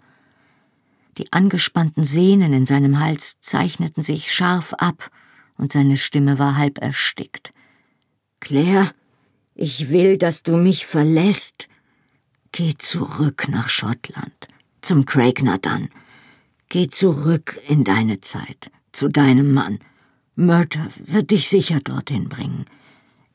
Die 1.17 1.33
angespannten 1.33 2.05
Sehnen 2.05 2.53
in 2.53 2.65
seinem 2.65 3.01
Hals 3.01 3.35
zeichneten 3.41 4.01
sich 4.01 4.31
scharf 4.31 4.73
ab, 4.75 5.09
und 5.57 5.73
seine 5.73 5.97
Stimme 5.97 6.39
war 6.39 6.55
halb 6.55 6.77
erstickt. 6.77 7.51
Claire, 8.39 8.89
ich 9.55 9.89
will, 9.89 10.17
dass 10.17 10.41
du 10.41 10.55
mich 10.55 10.85
verlässt. 10.85 11.67
Geh 12.53 12.75
zurück 12.77 13.49
nach 13.49 13.67
Schottland, 13.67 14.47
zum 14.79 15.03
Craigner 15.03 15.57
dann. 15.57 15.89
Geh 16.69 16.87
zurück 16.87 17.59
in 17.67 17.83
deine 17.83 18.21
Zeit, 18.21 18.71
zu 18.91 19.07
deinem 19.07 19.53
Mann. 19.53 19.79
Murder 20.35 20.87
wird 20.97 21.31
dich 21.31 21.49
sicher 21.49 21.79
dorthin 21.79 22.29
bringen. 22.29 22.65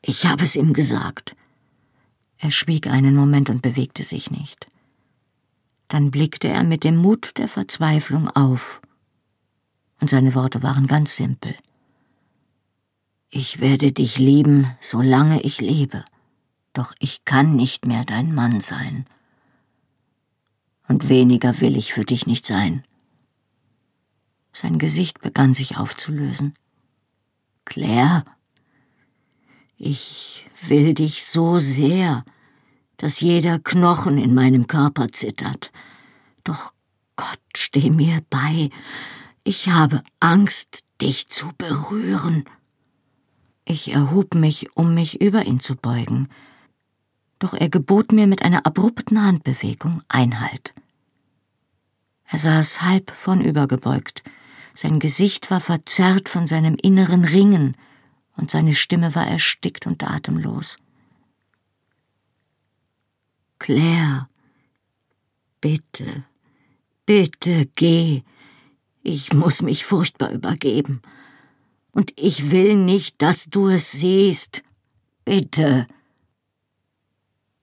Ich 0.01 0.25
habe 0.25 0.43
es 0.43 0.55
ihm 0.55 0.73
gesagt. 0.73 1.35
Er 2.37 2.51
schwieg 2.51 2.87
einen 2.87 3.15
Moment 3.15 3.49
und 3.49 3.61
bewegte 3.61 4.03
sich 4.03 4.31
nicht. 4.31 4.67
Dann 5.87 6.11
blickte 6.11 6.47
er 6.47 6.63
mit 6.63 6.83
dem 6.83 6.97
Mut 6.97 7.37
der 7.37 7.47
Verzweiflung 7.47 8.27
auf, 8.29 8.81
und 9.99 10.09
seine 10.09 10.35
Worte 10.35 10.61
waren 10.61 10.85
ganz 10.85 11.15
simpel. 11.15 11.55
Ich 13.29 13.61
werde 13.61 13.91
dich 13.91 14.19
lieben, 14.19 14.67
solange 14.79 15.41
ich 15.41 15.59
lebe 15.59 16.03
doch 16.77 16.93
ich 16.99 17.25
kann 17.25 17.55
nicht 17.55 17.85
mehr 17.85 18.05
dein 18.05 18.33
Mann 18.33 18.61
sein. 18.61 19.05
Und 20.87 21.09
weniger 21.09 21.59
will 21.59 21.75
ich 21.75 21.91
für 21.91 22.05
dich 22.05 22.27
nicht 22.27 22.45
sein. 22.45 22.83
Sein 24.57 24.79
Gesicht 24.79 25.21
begann 25.21 25.53
sich 25.53 25.77
aufzulösen. 25.77 26.55
Claire, 27.65 28.25
ich 29.77 30.47
will 30.65 30.93
dich 30.93 31.25
so 31.25 31.59
sehr, 31.59 32.25
dass 32.97 33.21
jeder 33.21 33.59
Knochen 33.59 34.17
in 34.17 34.33
meinem 34.33 34.65
Körper 34.65 35.09
zittert. 35.11 35.71
Doch 36.43 36.73
Gott, 37.15 37.39
steh 37.55 37.91
mir 37.91 38.21
bei. 38.29 38.69
Ich 39.43 39.69
habe 39.69 40.01
Angst, 40.19 40.83
dich 41.01 41.27
zu 41.27 41.51
berühren. 41.57 42.45
Ich 43.65 43.91
erhob 43.91 44.33
mich, 44.33 44.75
um 44.75 44.95
mich 44.95 45.21
über 45.21 45.45
ihn 45.45 45.59
zu 45.59 45.75
beugen 45.75 46.29
doch 47.39 47.53
er 47.53 47.69
gebot 47.69 48.11
mir 48.11 48.27
mit 48.27 48.43
einer 48.43 48.65
abrupten 48.65 49.21
Handbewegung 49.23 50.01
Einhalt. 50.07 50.73
Er 52.25 52.39
saß 52.39 52.81
halb 52.81 53.11
vornübergebeugt, 53.11 54.23
sein 54.77 54.99
Gesicht 54.99 55.49
war 55.49 55.59
verzerrt 55.59 56.29
von 56.29 56.45
seinem 56.45 56.75
inneren 56.79 57.25
Ringen, 57.25 57.75
und 58.35 58.51
seine 58.51 58.75
Stimme 58.75 59.15
war 59.15 59.25
erstickt 59.25 59.87
und 59.87 60.03
atemlos. 60.03 60.77
Claire, 63.57 64.29
bitte, 65.59 66.25
bitte 67.07 67.65
geh, 67.73 68.21
ich 69.01 69.33
muss 69.33 69.63
mich 69.63 69.83
furchtbar 69.83 70.29
übergeben, 70.31 71.01
und 71.91 72.13
ich 72.15 72.51
will 72.51 72.75
nicht, 72.75 73.19
dass 73.23 73.45
du 73.45 73.69
es 73.69 73.91
siehst. 73.91 74.61
Bitte. 75.25 75.87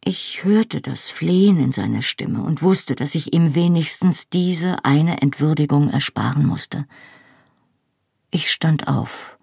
Ich 0.07 0.45
hörte 0.45 0.83
das 0.83 1.09
Flehen 1.09 1.59
in 1.59 1.73
seiner 1.73 2.03
Stimme 2.03 2.43
und 2.43 2.61
wusste, 2.61 2.95
dass 2.95 3.15
ich 3.15 3.33
ihm 3.33 3.55
wenigstens 3.55 4.29
diese 4.29 4.85
eine 4.85 5.23
Entwürdigung 5.23 5.89
ersparen 5.89 6.45
musste. 6.45 6.87
Ich 8.31 8.51
stand 8.51 8.87
auf, 8.87 9.39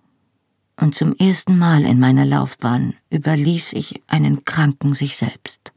und 0.79 0.93
zum 0.93 1.15
ersten 1.15 1.57
Mal 1.57 1.83
in 1.83 1.99
meiner 1.99 2.25
Laufbahn 2.25 2.93
überließ 3.09 3.73
ich 3.73 4.03
einen 4.05 4.45
Kranken 4.45 4.93
sich 4.93 5.17
selbst, 5.17 5.73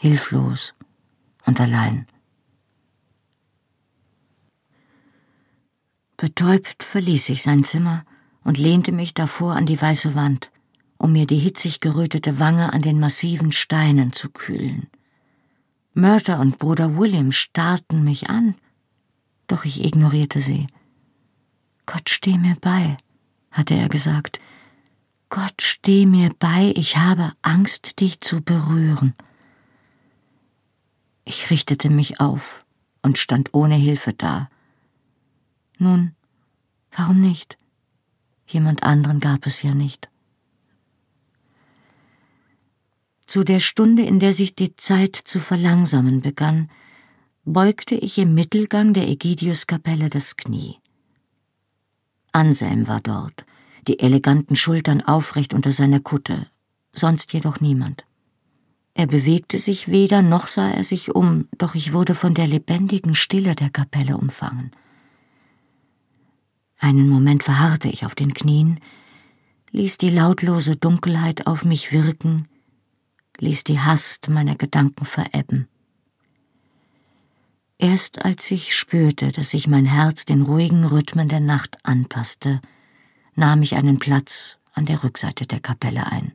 hilflos 0.00 0.74
und 1.46 1.60
allein. 1.60 2.08
Betäubt 6.16 6.82
verließ 6.82 7.28
ich 7.28 7.44
sein 7.44 7.62
Zimmer 7.62 8.02
und 8.42 8.58
lehnte 8.58 8.90
mich 8.90 9.14
davor 9.14 9.54
an 9.54 9.66
die 9.66 9.80
weiße 9.80 10.16
Wand 10.16 10.50
um 11.02 11.12
mir 11.12 11.26
die 11.26 11.38
hitzig 11.38 11.80
gerötete 11.80 12.38
Wange 12.38 12.72
an 12.72 12.80
den 12.80 13.00
massiven 13.00 13.50
Steinen 13.50 14.12
zu 14.12 14.30
kühlen. 14.30 14.86
Murder 15.94 16.38
und 16.38 16.60
Bruder 16.60 16.96
William 16.96 17.32
starrten 17.32 18.04
mich 18.04 18.30
an, 18.30 18.54
doch 19.48 19.64
ich 19.64 19.84
ignorierte 19.84 20.40
sie. 20.40 20.68
Gott 21.86 22.08
steh 22.08 22.38
mir 22.38 22.56
bei, 22.60 22.96
hatte 23.50 23.74
er 23.74 23.88
gesagt. 23.88 24.40
Gott 25.28 25.60
steh 25.60 26.06
mir 26.06 26.30
bei, 26.38 26.72
ich 26.76 26.96
habe 26.96 27.32
Angst, 27.42 27.98
dich 27.98 28.20
zu 28.20 28.40
berühren. 28.40 29.12
Ich 31.24 31.50
richtete 31.50 31.90
mich 31.90 32.20
auf 32.20 32.64
und 33.02 33.18
stand 33.18 33.52
ohne 33.54 33.74
Hilfe 33.74 34.12
da. 34.12 34.48
Nun, 35.78 36.14
warum 36.92 37.20
nicht? 37.20 37.58
Jemand 38.46 38.84
anderen 38.84 39.18
gab 39.18 39.46
es 39.46 39.62
ja 39.62 39.74
nicht. 39.74 40.11
Zu 43.32 43.44
der 43.44 43.60
Stunde, 43.60 44.02
in 44.02 44.20
der 44.20 44.34
sich 44.34 44.56
die 44.56 44.76
Zeit 44.76 45.16
zu 45.16 45.40
verlangsamen 45.40 46.20
begann, 46.20 46.68
beugte 47.46 47.94
ich 47.94 48.18
im 48.18 48.34
Mittelgang 48.34 48.92
der 48.92 49.08
Ägidiuskapelle 49.08 50.10
das 50.10 50.36
Knie. 50.36 50.76
Anselm 52.32 52.88
war 52.88 53.00
dort, 53.00 53.46
die 53.88 54.00
eleganten 54.00 54.54
Schultern 54.54 55.00
aufrecht 55.00 55.54
unter 55.54 55.72
seiner 55.72 55.98
Kutte, 55.98 56.46
sonst 56.92 57.32
jedoch 57.32 57.58
niemand. 57.58 58.04
Er 58.92 59.06
bewegte 59.06 59.56
sich 59.56 59.88
weder, 59.88 60.20
noch 60.20 60.46
sah 60.46 60.70
er 60.70 60.84
sich 60.84 61.14
um, 61.14 61.48
doch 61.56 61.74
ich 61.74 61.94
wurde 61.94 62.14
von 62.14 62.34
der 62.34 62.46
lebendigen 62.46 63.14
Stille 63.14 63.54
der 63.54 63.70
Kapelle 63.70 64.18
umfangen. 64.18 64.72
Einen 66.78 67.08
Moment 67.08 67.42
verharrte 67.42 67.88
ich 67.88 68.04
auf 68.04 68.14
den 68.14 68.34
Knien, 68.34 68.78
ließ 69.70 69.96
die 69.96 70.10
lautlose 70.10 70.76
Dunkelheit 70.76 71.46
auf 71.46 71.64
mich 71.64 71.92
wirken, 71.92 72.46
ließ 73.38 73.64
die 73.64 73.80
Hast 73.80 74.28
meiner 74.28 74.56
Gedanken 74.56 75.04
verebben. 75.04 75.68
Erst 77.78 78.24
als 78.24 78.50
ich 78.50 78.76
spürte, 78.76 79.32
dass 79.32 79.50
sich 79.50 79.66
mein 79.66 79.86
Herz 79.86 80.24
den 80.24 80.42
ruhigen 80.42 80.84
Rhythmen 80.84 81.28
der 81.28 81.40
Nacht 81.40 81.76
anpasste, 81.82 82.60
nahm 83.34 83.62
ich 83.62 83.74
einen 83.74 83.98
Platz 83.98 84.58
an 84.72 84.86
der 84.86 85.02
Rückseite 85.02 85.46
der 85.46 85.60
Kapelle 85.60 86.06
ein. 86.06 86.32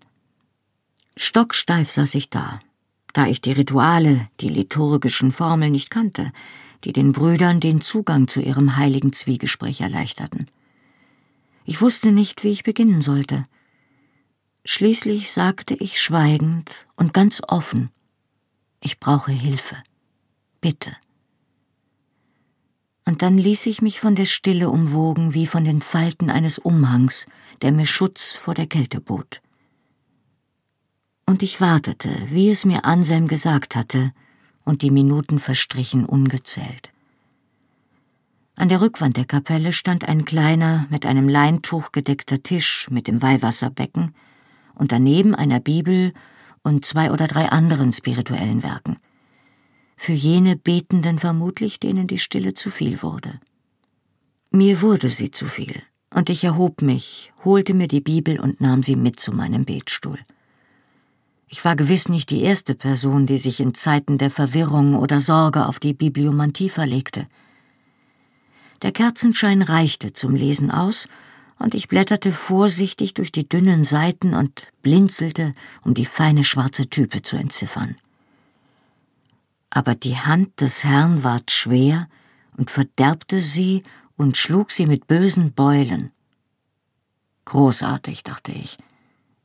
Stocksteif 1.16 1.89
saß 1.89 2.16
ich 2.16 2.30
da, 2.30 2.60
da 3.14 3.28
ich 3.28 3.41
die 3.41 3.54
Rituale, 3.54 4.28
die 4.41 4.50
liturgischen 4.50 5.32
Formeln 5.32 5.72
nicht 5.72 5.89
kannte, 5.89 6.32
die 6.84 6.93
den 6.93 7.12
Brüdern 7.12 7.60
den 7.60 7.82
Zugang 7.82 8.28
zu 8.28 8.41
ihrem 8.41 8.76
heiligen 8.76 9.14
Zwiegespräch 9.14 9.82
erleichterten. 9.82 10.48
Ich 11.66 11.82
wusste 11.82 12.12
nicht, 12.12 12.43
wie 12.43 12.50
ich 12.50 12.64
beginnen 12.64 13.02
sollte. 13.02 13.43
Schließlich 14.70 15.32
sagte 15.32 15.74
ich 15.74 15.99
schweigend 15.99 16.70
und 16.95 17.13
ganz 17.13 17.41
offen, 17.47 17.89
ich 18.84 18.99
brauche 18.99 19.32
Hilfe. 19.32 19.78
Bitte. 20.61 20.95
Und 23.05 23.22
dann 23.22 23.38
ließ 23.38 23.65
ich 23.68 23.82
mich 23.82 23.99
von 23.99 24.15
der 24.15 24.26
Stille 24.26 24.70
umwogen 24.70 25.34
wie 25.34 25.47
von 25.47 25.63
den 25.63 25.82
Falten 25.82 26.30
eines 26.30 26.59
Umhangs, 26.59 27.26
der 27.61 27.72
mir 27.72 27.86
Schutz 27.86 28.34
vor 28.34 28.53
der 28.53 28.68
Kälte 28.68 28.99
bot 28.99 29.41
und 31.28 31.43
ich 31.43 31.61
wartete, 31.61 32.09
wie 32.30 32.49
es 32.49 32.65
mir 32.65 32.86
Anselm 32.86 33.28
gesagt 33.28 33.76
hatte, 33.76 34.11
und 34.63 34.82
die 34.82 34.91
Minuten 34.91 35.38
verstrichen 35.39 36.05
ungezählt. 36.05 36.91
An 38.55 38.70
der 38.70 38.82
Rückwand 38.82 39.18
der 39.18 39.26
Kapelle 39.26 39.72
stand 39.72 40.07
ein 40.07 40.26
kleiner, 40.26 40.88
mit 40.89 41.05
einem 41.05 41.30
Leintuch 41.30 41.91
gedeckter 41.91 42.41
Tisch 42.41 42.88
mit 42.89 43.07
dem 43.07 43.22
Weihwasserbecken 43.22 44.15
und 44.78 44.91
daneben 44.91 45.36
einer 45.36 45.59
Bibel 45.59 46.13
und 46.63 46.86
zwei 46.86 47.11
oder 47.11 47.28
drei 47.28 47.49
anderen 47.49 47.93
spirituellen 47.93 48.63
Werken. 48.63 48.97
Für 49.95 50.13
jene 50.13 50.55
Betenden 50.55 51.17
vermutlich, 51.17 51.80
denen 51.80 52.07
die 52.07 52.19
Stille 52.19 52.53
zu 52.53 52.69
viel 52.69 53.01
wurde. 53.01 53.39
Mir 54.51 54.82
wurde 54.82 55.09
sie 55.09 55.32
zu 55.32 55.45
viel, 55.45 55.82
und 56.13 56.30
ich 56.30 56.43
erhob 56.43 56.82
mich, 56.82 57.32
holte 57.43 57.73
mir 57.73 57.88
die 57.88 58.01
Bibel 58.01 58.39
und 58.39 58.61
nahm 58.61 58.84
sie 58.84 58.95
mit 58.95 59.19
zu 59.19 59.32
meinem 59.32 59.65
Betstuhl. 59.65 60.19
Ich 61.49 61.63
war 61.63 61.75
gewiss 61.75 62.09
nicht 62.09 62.30
die 62.30 62.41
erste 62.41 62.75
Person, 62.75 63.25
die 63.25 63.38
sich 63.38 63.59
in 63.59 63.73
Zeiten 63.73 64.17
der 64.17 64.30
Verwirrung 64.30 64.95
oder 64.95 65.21
Sorge 65.21 65.65
auf 65.65 65.80
die 65.80 65.93
Bibliomantie 65.93 66.69
verlegte. 66.69 67.25
Der 68.82 68.91
Kerzenschein 68.91 69.61
reichte 69.61 70.13
zum 70.13 70.36
Lesen 70.36 70.71
aus, 70.71 71.07
und 71.60 71.76
ich 71.76 71.88
blätterte 71.88 72.32
vorsichtig 72.32 73.14
durch 73.14 73.32
die 73.32 73.47
dünnen 73.47 73.84
Seiten 73.84 74.34
und 74.34 74.72
blinzelte, 74.82 75.53
um 75.84 75.93
die 75.93 76.05
feine 76.05 76.43
schwarze 76.43 76.89
Type 76.89 77.22
zu 77.22 77.36
entziffern. 77.36 77.95
Aber 79.70 79.95
die 79.95 80.18
Hand 80.18 80.62
des 80.62 80.84
Herrn 80.84 81.24
ward 81.24 81.51
schwer 81.51 82.08
und 82.55 82.72
verderbte 82.72 83.39
sie 83.39 83.84
und 84.16 84.38
schlug 84.38 84.72
sie 84.72 84.86
mit 84.86 85.08
bösen 85.08 85.53
Beulen. 85.53 86.12
Großartig, 87.45 88.24
dachte 88.24 88.51
ich. 88.51 88.78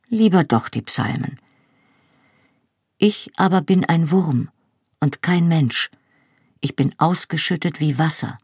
Lieber 0.09 0.43
doch 0.43 0.69
die 0.69 0.81
Psalmen. 0.81 1.39
Ich 2.97 3.31
aber 3.35 3.61
bin 3.61 3.85
ein 3.85 4.11
Wurm 4.11 4.49
und 4.99 5.21
kein 5.21 5.47
Mensch. 5.47 5.89
Ich 6.61 6.75
bin 6.75 6.93
ausgeschüttet 6.97 7.79
wie 7.79 7.97
Wasser. 7.97 8.37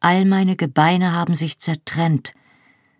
All 0.00 0.24
meine 0.24 0.56
Gebeine 0.56 1.12
haben 1.12 1.34
sich 1.34 1.58
zertrennt. 1.58 2.32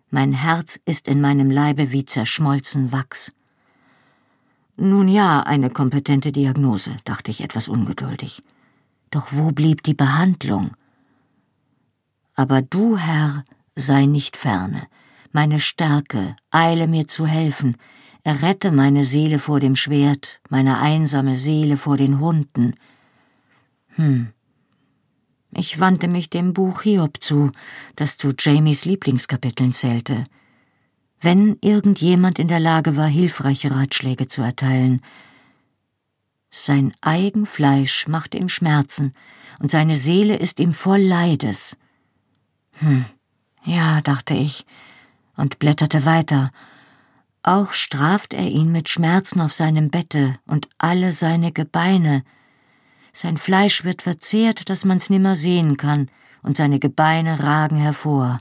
Mein 0.09 0.31
Herz 0.31 0.79
ist 0.85 1.07
in 1.07 1.19
meinem 1.19 1.51
Leibe 1.51 1.91
wie 1.91 2.05
zerschmolzen 2.05 2.91
Wachs. 2.93 3.33
Nun 4.77 5.07
ja, 5.07 5.41
eine 5.41 5.69
kompetente 5.69 6.31
Diagnose, 6.31 6.95
dachte 7.03 7.31
ich 7.31 7.41
etwas 7.41 7.67
ungeduldig. 7.67 8.41
Doch 9.11 9.27
wo 9.31 9.51
blieb 9.51 9.83
die 9.83 9.93
Behandlung? 9.93 10.71
Aber 12.35 12.61
du, 12.61 12.97
Herr, 12.97 13.43
sei 13.75 14.05
nicht 14.05 14.37
ferne. 14.37 14.87
Meine 15.33 15.59
Stärke, 15.59 16.35
eile 16.51 16.87
mir 16.87 17.07
zu 17.07 17.25
helfen. 17.25 17.75
Errette 18.23 18.71
meine 18.71 19.03
Seele 19.03 19.39
vor 19.39 19.59
dem 19.59 19.75
Schwert, 19.75 20.39
meine 20.49 20.79
einsame 20.79 21.35
Seele 21.35 21.75
vor 21.77 21.97
den 21.97 22.19
Hunden. 22.19 22.75
Hm. 23.95 24.31
Ich 25.51 25.79
wandte 25.79 26.07
mich 26.07 26.29
dem 26.29 26.53
Buch 26.53 26.81
Hiob 26.81 27.21
zu, 27.21 27.51
das 27.95 28.17
zu 28.17 28.33
Jamies 28.37 28.85
Lieblingskapiteln 28.85 29.71
zählte. 29.71 30.25
Wenn 31.19 31.57
irgendjemand 31.61 32.37
in 32.37 32.47
der 32.47 32.59
Lage 32.59 32.95
war, 32.95 33.07
hilfreiche 33.07 33.71
Ratschläge 33.71 34.27
zu 34.27 34.41
erteilen. 34.41 35.01
Sein 36.49 36.91
Eigenfleisch 37.01 38.07
macht 38.07 38.35
ihm 38.35 38.49
Schmerzen, 38.49 39.13
und 39.59 39.71
seine 39.71 39.95
Seele 39.95 40.35
ist 40.35 40.59
ihm 40.59 40.73
voll 40.73 41.01
Leides. 41.01 41.77
Hm, 42.79 43.05
ja, 43.63 44.01
dachte 44.01 44.33
ich, 44.33 44.65
und 45.35 45.59
blätterte 45.59 46.05
weiter, 46.05 46.51
auch 47.47 47.71
straft 47.71 48.33
er 48.33 48.47
ihn 48.47 48.71
mit 48.71 48.89
Schmerzen 48.89 49.39
auf 49.41 49.53
seinem 49.53 49.89
Bette 49.89 50.37
und 50.45 50.67
alle 50.77 51.11
seine 51.11 51.51
Gebeine. 51.51 52.23
Sein 53.19 53.37
Fleisch 53.37 53.83
wird 53.83 54.03
verzehrt, 54.03 54.69
dass 54.69 54.85
man's 54.85 55.09
nimmer 55.09 55.33
sehen 55.33 55.75
kann, 55.75 56.11
und 56.43 56.55
seine 56.55 56.77
Gebeine 56.77 57.41
ragen 57.41 57.77
hervor. 57.77 58.37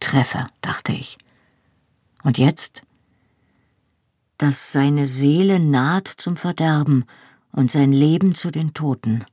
Treffer, 0.00 0.46
dachte 0.62 0.92
ich. 0.92 1.18
Und 2.22 2.38
jetzt? 2.38 2.82
Dass 4.38 4.72
seine 4.72 5.06
Seele 5.06 5.60
naht 5.60 6.08
zum 6.08 6.38
Verderben 6.38 7.04
und 7.52 7.70
sein 7.70 7.92
Leben 7.92 8.34
zu 8.34 8.50
den 8.50 8.72
Toten. 8.72 9.26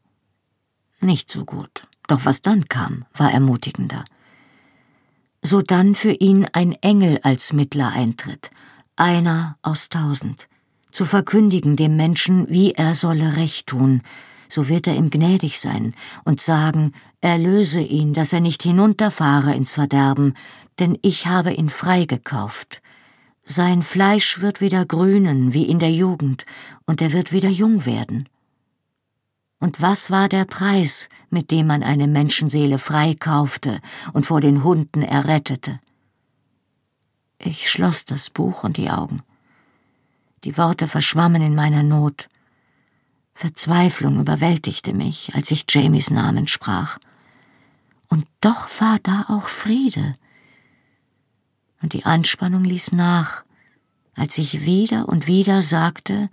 Nicht 1.00 1.32
so 1.32 1.46
gut. 1.46 1.88
Doch 2.08 2.26
was 2.26 2.42
dann 2.42 2.68
kam, 2.68 3.06
war 3.14 3.32
ermutigender 3.32 4.04
sodann 5.44 5.94
für 5.94 6.12
ihn 6.14 6.48
ein 6.54 6.72
Engel 6.82 7.20
als 7.22 7.54
Mittler 7.54 7.92
eintritt, 7.92 8.50
einer 8.96 9.58
aus 9.62 9.90
tausend, 9.90 10.48
zu 10.90 11.06
verkündigen 11.06 11.76
dem 11.76 11.98
Menschen, 11.98 12.50
wie 12.50 12.72
er 12.72 12.96
solle 12.96 13.36
Recht 13.36 13.68
tun, 13.68 14.02
so 14.48 14.68
wird 14.68 14.88
er 14.88 14.96
ihm 14.96 15.10
gnädig 15.10 15.60
sein 15.60 15.94
und 16.24 16.40
sagen, 16.40 16.94
erlöse 17.22 17.82
ihn, 17.82 18.14
dass 18.14 18.34
er 18.34 18.40
nicht 18.40 18.64
hinunterfahre 18.64 19.54
ins 19.54 19.74
Verderben, 19.74 20.34
denn 20.80 20.98
ich 21.02 21.28
habe 21.28 21.54
ihn 21.54 21.70
freigekauft. 21.70 22.82
Sein 23.46 23.82
Fleisch 23.82 24.40
wird 24.40 24.62
wieder 24.62 24.86
grünen 24.86 25.54
wie 25.54 25.66
in 25.66 25.80
der 25.80 25.92
Jugend, 25.92 26.46
und 26.86 27.02
er 27.02 27.12
wird 27.12 27.32
wieder 27.32 27.50
jung 27.50 27.86
werden. 27.86 28.30
Und 29.60 29.82
was 29.82 30.12
war 30.12 30.28
der 30.28 30.46
Preis, 30.46 31.08
mit 31.30 31.52
dem 31.52 31.68
man 31.68 31.84
eine 31.84 32.08
Menschenseele 32.08 32.80
freikaufte 32.80 33.80
und 34.12 34.26
vor 34.26 34.42
den 34.42 34.64
Hunden 34.64 35.02
errettete? 35.02 35.80
Ich 37.40 37.70
schloss 37.70 38.06
das 38.06 38.30
Buch 38.30 38.64
und 38.64 38.78
die 38.78 38.90
Augen. 38.90 39.22
Die 40.44 40.58
Worte 40.58 40.88
verschwammen 40.88 41.42
in 41.42 41.56
meiner 41.56 41.84
Not. 41.84 42.28
Verzweiflung 43.34 44.20
überwältigte 44.20 44.94
mich, 44.94 45.34
als 45.36 45.52
ich 45.52 45.66
Jamies 45.68 46.10
Namen 46.12 46.48
sprach. 46.48 47.00
Und 48.10 48.28
doch 48.42 48.70
war 48.80 49.00
da 49.02 49.26
auch 49.30 49.48
Friede. 49.48 50.14
Und 51.82 51.94
die 51.94 52.06
Anspannung 52.06 52.64
ließ 52.64 52.92
nach, 52.92 53.44
als 54.16 54.38
ich 54.38 54.66
wieder 54.66 55.10
und 55.10 55.28
wieder 55.28 55.62
sagte, 55.62 56.30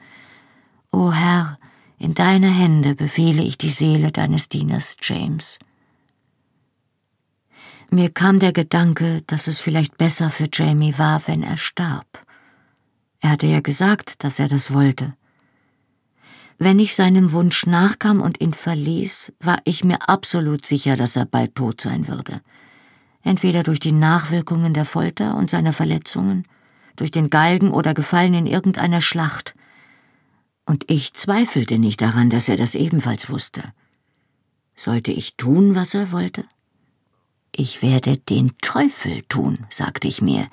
O 0.93 1.13
Herr, 1.13 1.59
in 1.99 2.15
deine 2.15 2.49
Hände 2.49 2.95
befehle 2.95 3.43
ich 3.43 3.59
die 3.59 3.71
Seele 3.71 4.13
deines 4.13 4.49
Dieners 4.49 4.97
James. 5.01 5.59
Mir 7.91 8.11
kam 8.11 8.39
der 8.39 8.53
Gedanke, 8.53 9.23
dass 9.27 9.47
es 9.47 9.59
vielleicht 9.59 9.99
besser 9.99 10.31
für 10.31 10.49
Jamie 10.53 10.97
war, 10.99 11.27
wenn 11.27 11.43
er 11.43 11.57
starb. 11.57 12.25
Er 13.21 13.31
hatte 13.31 13.47
ja 13.47 13.61
gesagt, 13.61 14.23
dass 14.23 14.39
er 14.39 14.49
das 14.49 14.73
wollte. 14.73 15.15
Wenn 16.63 16.79
ich 16.79 16.95
seinem 16.95 17.33
Wunsch 17.33 17.65
nachkam 17.65 18.21
und 18.21 18.41
ihn 18.43 18.53
verließ, 18.53 19.33
war 19.41 19.61
ich 19.65 19.83
mir 19.83 20.09
absolut 20.11 20.67
sicher, 20.67 20.99
dass 20.99 21.17
er 21.17 21.25
bald 21.25 21.55
tot 21.55 21.81
sein 21.81 22.07
würde. 22.07 22.43
Entweder 23.23 23.63
durch 23.63 23.81
die 23.81 23.93
Nachwirkungen 23.93 24.75
der 24.75 24.85
Folter 24.85 25.37
und 25.37 25.49
seiner 25.49 25.73
Verletzungen, 25.73 26.45
durch 26.97 27.11
den 27.11 27.31
Galgen 27.31 27.71
oder 27.71 27.95
gefallen 27.95 28.35
in 28.35 28.47
irgendeiner 28.47 29.01
Schlacht 29.01 29.55
und 30.67 30.85
ich 30.91 31.15
zweifelte 31.15 31.79
nicht 31.79 32.03
daran, 32.03 32.29
dass 32.29 32.49
er 32.49 32.59
das 32.59 32.75
ebenfalls 32.75 33.31
wusste. 33.31 33.63
Sollte 34.77 35.13
ich 35.13 35.37
tun, 35.37 35.75
was 35.75 35.95
er 35.95 36.13
wollte? 36.13 36.45
Ich 37.57 37.83
werde 37.83 38.19
den 38.19 38.53
Teufel 38.63 39.23
tun, 39.29 39.67
sagte 39.71 40.09
ich 40.09 40.23
mir. 40.23 40.47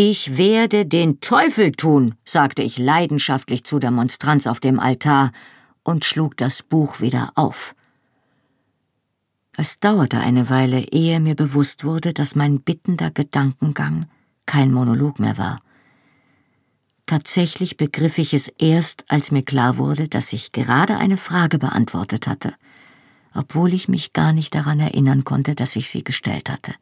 Ich 0.00 0.36
werde 0.36 0.86
den 0.86 1.18
Teufel 1.18 1.72
tun, 1.72 2.14
sagte 2.24 2.62
ich 2.62 2.78
leidenschaftlich 2.78 3.64
zu 3.64 3.80
der 3.80 3.90
Monstranz 3.90 4.46
auf 4.46 4.60
dem 4.60 4.78
Altar 4.78 5.32
und 5.82 6.04
schlug 6.04 6.36
das 6.36 6.62
Buch 6.62 7.00
wieder 7.00 7.32
auf. 7.34 7.74
Es 9.56 9.80
dauerte 9.80 10.20
eine 10.20 10.50
Weile, 10.50 10.82
ehe 10.92 11.18
mir 11.18 11.34
bewusst 11.34 11.82
wurde, 11.82 12.12
dass 12.12 12.36
mein 12.36 12.60
bittender 12.60 13.10
Gedankengang 13.10 14.06
kein 14.46 14.72
Monolog 14.72 15.18
mehr 15.18 15.36
war. 15.36 15.60
Tatsächlich 17.06 17.76
begriff 17.76 18.18
ich 18.18 18.34
es 18.34 18.46
erst, 18.56 19.04
als 19.08 19.32
mir 19.32 19.42
klar 19.42 19.78
wurde, 19.78 20.06
dass 20.06 20.32
ich 20.32 20.52
gerade 20.52 20.96
eine 20.96 21.16
Frage 21.16 21.58
beantwortet 21.58 22.28
hatte, 22.28 22.54
obwohl 23.34 23.74
ich 23.74 23.88
mich 23.88 24.12
gar 24.12 24.32
nicht 24.32 24.54
daran 24.54 24.78
erinnern 24.78 25.24
konnte, 25.24 25.56
dass 25.56 25.74
ich 25.74 25.90
sie 25.90 26.04
gestellt 26.04 26.48
hatte. 26.48 26.72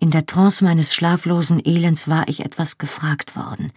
In 0.00 0.10
der 0.10 0.24
Trance 0.24 0.64
meines 0.64 0.94
schlaflosen 0.94 1.60
Elends 1.62 2.08
war 2.08 2.26
ich 2.26 2.40
etwas 2.40 2.78
gefragt 2.78 3.36
worden. 3.36 3.70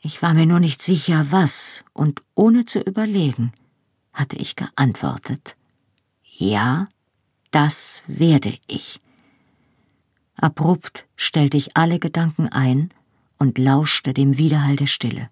Ich 0.00 0.22
war 0.22 0.32
mir 0.32 0.46
nur 0.46 0.58
nicht 0.58 0.80
sicher, 0.80 1.26
was, 1.30 1.84
und 1.92 2.22
ohne 2.34 2.64
zu 2.64 2.80
überlegen, 2.80 3.52
hatte 4.14 4.36
ich 4.36 4.56
geantwortet. 4.56 5.56
Ja, 6.22 6.86
das 7.50 8.00
werde 8.06 8.56
ich. 8.66 9.00
Abrupt 10.36 11.06
stellte 11.14 11.58
ich 11.58 11.76
alle 11.76 11.98
Gedanken 11.98 12.48
ein 12.48 12.88
und 13.38 13.58
lauschte 13.58 14.14
dem 14.14 14.38
Widerhall 14.38 14.76
der 14.76 14.86
Stille. 14.86 15.28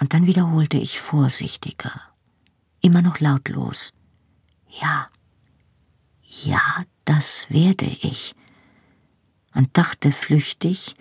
Und 0.00 0.14
dann 0.14 0.26
wiederholte 0.26 0.78
ich 0.78 0.98
vorsichtiger, 0.98 2.00
immer 2.80 3.02
noch 3.02 3.20
lautlos. 3.20 3.92
Ja, 4.80 5.08
ja, 6.22 6.62
das 7.04 7.48
werde 7.50 7.84
ich. 7.84 8.34
Und 9.54 9.76
dachte 9.76 10.12
flüchtig, 10.12 10.94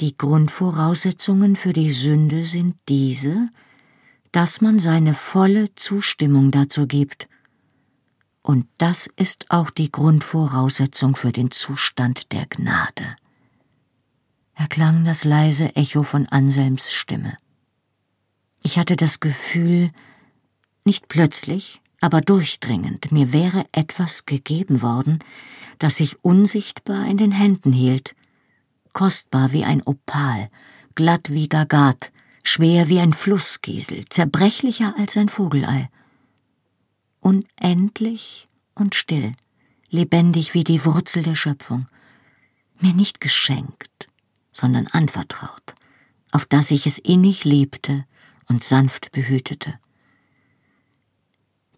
die 0.00 0.16
Grundvoraussetzungen 0.16 1.56
für 1.56 1.72
die 1.72 1.90
Sünde 1.90 2.44
sind 2.44 2.76
diese, 2.88 3.48
dass 4.32 4.60
man 4.60 4.78
seine 4.78 5.14
volle 5.14 5.74
Zustimmung 5.74 6.50
dazu 6.50 6.86
gibt. 6.86 7.28
Und 8.42 8.66
das 8.78 9.08
ist 9.16 9.50
auch 9.50 9.70
die 9.70 9.92
Grundvoraussetzung 9.92 11.16
für 11.16 11.32
den 11.32 11.50
Zustand 11.50 12.32
der 12.32 12.46
Gnade. 12.46 13.16
Erklang 14.54 15.04
das 15.04 15.24
leise 15.24 15.76
Echo 15.76 16.02
von 16.02 16.26
Anselms 16.28 16.92
Stimme. 16.92 17.36
Ich 18.62 18.78
hatte 18.78 18.96
das 18.96 19.20
Gefühl, 19.20 19.90
nicht 20.84 21.08
plötzlich, 21.08 21.80
aber 22.00 22.20
durchdringend, 22.20 23.12
mir 23.12 23.32
wäre 23.32 23.66
etwas 23.72 24.26
gegeben 24.26 24.82
worden, 24.82 25.18
das 25.78 25.96
sich 25.96 26.24
unsichtbar 26.24 27.06
in 27.06 27.16
den 27.16 27.32
Händen 27.32 27.72
hielt, 27.72 28.14
kostbar 28.92 29.52
wie 29.52 29.64
ein 29.64 29.82
Opal, 29.86 30.50
glatt 30.94 31.30
wie 31.30 31.48
Gagat, 31.48 32.10
schwer 32.42 32.88
wie 32.88 33.00
ein 33.00 33.12
Flusskiesel, 33.12 34.04
zerbrechlicher 34.08 34.94
als 34.98 35.16
ein 35.16 35.28
Vogelei. 35.28 35.88
Unendlich 37.20 38.48
und 38.74 38.94
still, 38.94 39.34
lebendig 39.90 40.54
wie 40.54 40.64
die 40.64 40.84
Wurzel 40.84 41.22
der 41.22 41.34
Schöpfung, 41.34 41.86
mir 42.78 42.94
nicht 42.94 43.20
geschenkt, 43.20 44.08
sondern 44.52 44.86
anvertraut, 44.86 45.74
auf 46.32 46.46
das 46.46 46.70
ich 46.70 46.86
es 46.86 46.98
innig 46.98 47.44
liebte 47.44 48.06
und 48.48 48.64
sanft 48.64 49.12
behütete. 49.12 49.78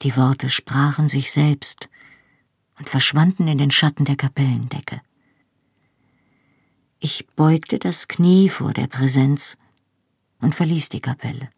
Die 0.03 0.17
Worte 0.17 0.51
sprachen 0.51 1.09
sich 1.09 1.31
selbst 1.31 1.89
und 2.79 2.89
verschwanden 2.89 3.47
in 3.47 3.59
den 3.59 3.71
Schatten 3.71 4.05
der 4.05 4.17
Kapellendecke. 4.17 5.01
Ich 6.99 7.29
beugte 7.37 7.79
das 7.79 8.09
Knie 8.09 8.49
vor 8.49 8.73
der 8.73 8.89
Präsenz 8.89 9.57
und 10.41 10.57
verließ 10.57 10.89
die 10.89 11.01
Kapelle. 11.01 11.49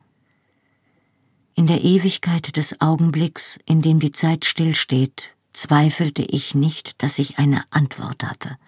In 1.54 1.66
der 1.66 1.82
Ewigkeit 1.84 2.56
des 2.56 2.80
Augenblicks, 2.82 3.58
in 3.64 3.80
dem 3.80 3.98
die 3.98 4.10
Zeit 4.10 4.44
stillsteht, 4.44 5.30
zweifelte 5.50 6.22
ich 6.22 6.54
nicht, 6.54 7.02
dass 7.02 7.18
ich 7.18 7.38
eine 7.38 7.64
Antwort 7.70 8.24
hatte, 8.24 8.58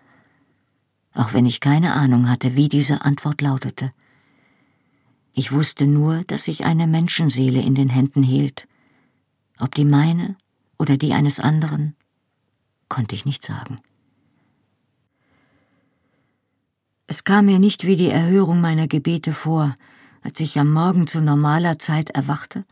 auch 1.13 1.35
wenn 1.35 1.45
ich 1.45 1.61
keine 1.61 1.93
Ahnung 1.93 2.31
hatte, 2.31 2.57
wie 2.57 2.69
diese 2.69 3.03
Antwort 3.03 3.43
lautete. 3.43 3.93
Ich 5.35 5.53
wusste 5.53 5.87
nur, 5.87 6.25
dass 6.25 6.49
ich 6.49 6.65
eine 6.65 6.87
Menschenseele 6.87 7.61
in 7.61 7.75
den 7.75 7.91
Händen 7.91 8.23
hielt. 8.23 8.67
Ob 9.59 9.75
die 9.75 9.85
meine 9.85 10.37
oder 10.79 10.97
die 10.97 11.13
eines 11.13 11.41
anderen, 11.41 11.95
konnte 12.89 13.15
ich 13.15 13.25
nicht 13.25 13.43
sagen. 13.43 13.81
Es 17.07 17.25
kam 17.25 17.47
mir 17.47 17.59
nicht 17.59 17.85
wie 17.85 17.97
die 17.97 18.11
Erhörung 18.11 18.61
meiner 18.61 18.89
Gebete 18.89 19.33
vor, 19.33 19.75
als 20.23 20.41
ich 20.41 20.59
am 20.59 20.73
Morgen 20.73 21.07
zu 21.07 21.21
normaler 21.21 21.79
Zeit 21.79 22.11
erwachte 22.11 22.65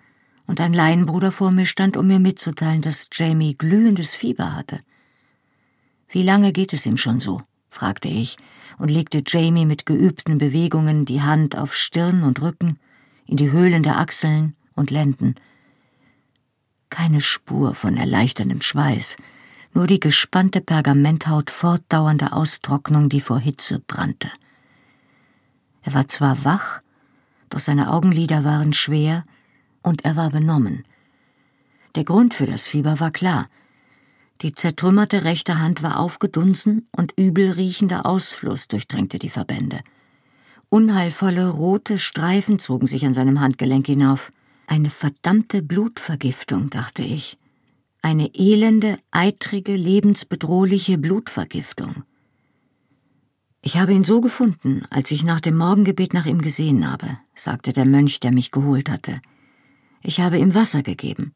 und 0.47 0.61
ein 0.61 0.75
Laienbruder 0.75 1.31
vor 1.31 1.53
mir 1.53 1.67
stand, 1.67 1.97
um 1.97 2.09
mir 2.09 2.19
mitzuteilen, 2.19 2.83
dass 2.83 3.09
Jamie 3.13 3.57
glühendes 3.57 4.15
Fieber 4.15 4.55
hatte. 4.55 4.81
Wie 6.09 6.23
lange 6.23 6.53
geht 6.53 6.73
es 6.73 6.85
ihm 6.85 6.97
schon 6.97 7.21
so? 7.21 7.41
fragte 7.71 8.09
ich 8.09 8.37
und 8.79 8.91
legte 8.91 9.23
Jamie 9.27 9.67
mit 9.67 9.87
geübten 9.87 10.39
Bewegungen 10.39 11.05
die 11.05 11.23
Hand 11.23 11.57
auf 11.57 11.75
Stirn 11.75 12.23
und 12.23 12.41
Rücken, 12.41 12.79
in 13.27 13.37
die 13.37 13.51
Höhlen 13.51 13.83
der 13.83 13.99
Achseln 13.99 14.55
und 14.75 14.91
Lenden. 14.91 15.35
Keine 16.95 17.21
Spur 17.21 17.75
von 17.75 17.97
erleichterndem 17.97 18.61
Schweiß, 18.61 19.17
nur 19.73 19.89
die 19.89 19.99
gespannte 19.99 20.61
Pergamenthaut 20.61 21.51
fortdauernder 21.51 22.33
Austrocknung, 22.33 23.09
die 23.09 23.21
vor 23.21 23.41
Hitze 23.41 23.81
brannte. 23.81 24.31
Er 25.83 25.95
war 25.95 26.07
zwar 26.07 26.45
wach, 26.45 26.83
doch 27.51 27.59
seine 27.59 27.93
Augenlider 27.93 28.45
waren 28.45 28.73
schwer 28.73 29.25
und 29.83 30.05
er 30.05 30.15
war 30.15 30.31
benommen. 30.31 30.85
Der 31.97 32.05
Grund 32.05 32.33
für 32.33 32.47
das 32.47 32.67
Fieber 32.67 33.01
war 33.01 33.11
klar– 33.11 33.49
die 34.43 34.53
zertrümmerte 34.53 35.25
rechte 35.25 35.59
Hand 35.59 35.83
war 35.83 35.99
aufgedunsen 35.99 36.87
und 36.95 37.13
übelriechender 37.17 38.05
Ausfluss 38.05 38.69
durchtränkte 38.69 39.19
die 39.19 39.31
Verbände. 39.31 39.81
Unheilvolle 40.71 41.49
rote 41.49 41.99
Streifen 41.99 42.59
zogen 42.59 42.87
sich 42.87 43.07
an 43.07 43.15
seinem 43.15 43.41
Handgelenk 43.41 43.87
hinauf. 43.87 44.33
Eine 44.67 44.91
verdammte 44.91 45.63
Blutvergiftung, 45.63 46.71
dachte 46.71 47.03
ich. 47.03 47.39
Eine 48.03 48.35
elende, 48.35 48.99
eitrige, 49.11 49.77
lebensbedrohliche 49.77 50.99
Blutvergiftung. 50.99 52.05
Ich 53.63 53.79
habe 53.79 53.93
ihn 53.93 54.05
so 54.05 54.21
gefunden, 54.21 54.85
als 54.91 55.11
ich 55.11 55.25
nach 55.25 55.41
dem 55.41 55.57
Morgengebet 55.57 56.13
nach 56.13 56.27
ihm 56.27 56.43
gesehen 56.43 56.91
habe, 56.91 57.19
sagte 57.35 57.73
der 57.73 57.87
Mönch, 57.87 58.21
der 58.21 58.33
mich 58.33 58.51
geholt 58.51 58.91
hatte. 58.91 59.23
Ich 60.03 60.21
habe 60.21 60.39
ihm 60.39 60.55
Wasser 60.55 60.83
gegeben 60.83 61.33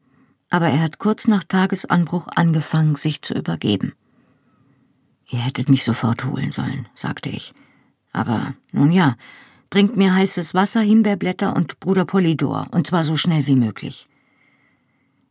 aber 0.49 0.67
er 0.67 0.81
hat 0.81 0.97
kurz 0.97 1.27
nach 1.27 1.43
Tagesanbruch 1.43 2.27
angefangen, 2.35 2.95
sich 2.95 3.21
zu 3.21 3.33
übergeben. 3.33 3.93
Ihr 5.29 5.39
hättet 5.39 5.69
mich 5.69 5.83
sofort 5.83 6.25
holen 6.25 6.51
sollen, 6.51 6.87
sagte 6.93 7.29
ich. 7.29 7.53
Aber 8.11 8.55
nun 8.71 8.91
ja, 8.91 9.15
bringt 9.69 9.97
mir 9.97 10.13
heißes 10.13 10.53
Wasser, 10.53 10.81
Himbeerblätter 10.81 11.55
und 11.55 11.79
Bruder 11.79 12.05
Polydor, 12.05 12.67
und 12.71 12.87
zwar 12.87 13.03
so 13.03 13.17
schnell 13.17 13.45
wie 13.47 13.55
möglich. 13.55 14.07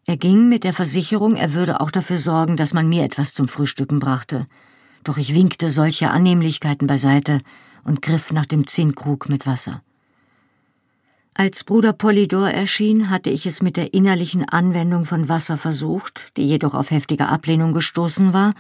Er 0.07 0.17
ging 0.17 0.49
mit 0.49 0.65
der 0.65 0.73
Versicherung, 0.73 1.37
er 1.37 1.53
würde 1.53 1.81
auch 1.81 1.91
dafür 1.91 2.17
sorgen, 2.17 2.57
dass 2.57 2.73
man 2.73 2.89
mir 2.89 3.05
etwas 3.05 3.35
zum 3.35 3.49
Frühstücken 3.49 3.99
brachte. 3.99 4.47
Doch 5.05 5.19
ich 5.19 5.35
winkte 5.35 5.69
solche 5.69 6.11
Annehmlichkeiten 6.11 6.87
beiseite 6.87 7.41
und 7.85 8.01
griff 8.01 8.33
nach 8.33 8.47
dem 8.47 8.67
Zinnkrug 8.67 9.29
mit 9.29 9.47
Wasser. 9.47 9.83
Als 11.35 11.63
Bruder 11.63 11.93
Polydor 11.93 12.49
erschien, 12.49 13.11
hatte 13.11 13.31
ich 13.31 13.47
es 13.47 13.63
mit 13.63 13.77
der 13.77 13.95
innerlichen 13.95 14.49
Anwendung 14.49 15.05
von 15.05 15.29
Wasser 15.29 15.57
versucht, 15.57 16.37
die 16.37 16.45
jedoch 16.45 16.75
auf 16.75 16.91
heftige 16.91 17.29
Ablehnung 17.29 17.73
gestoßen 17.73 18.33
war, 18.33 18.55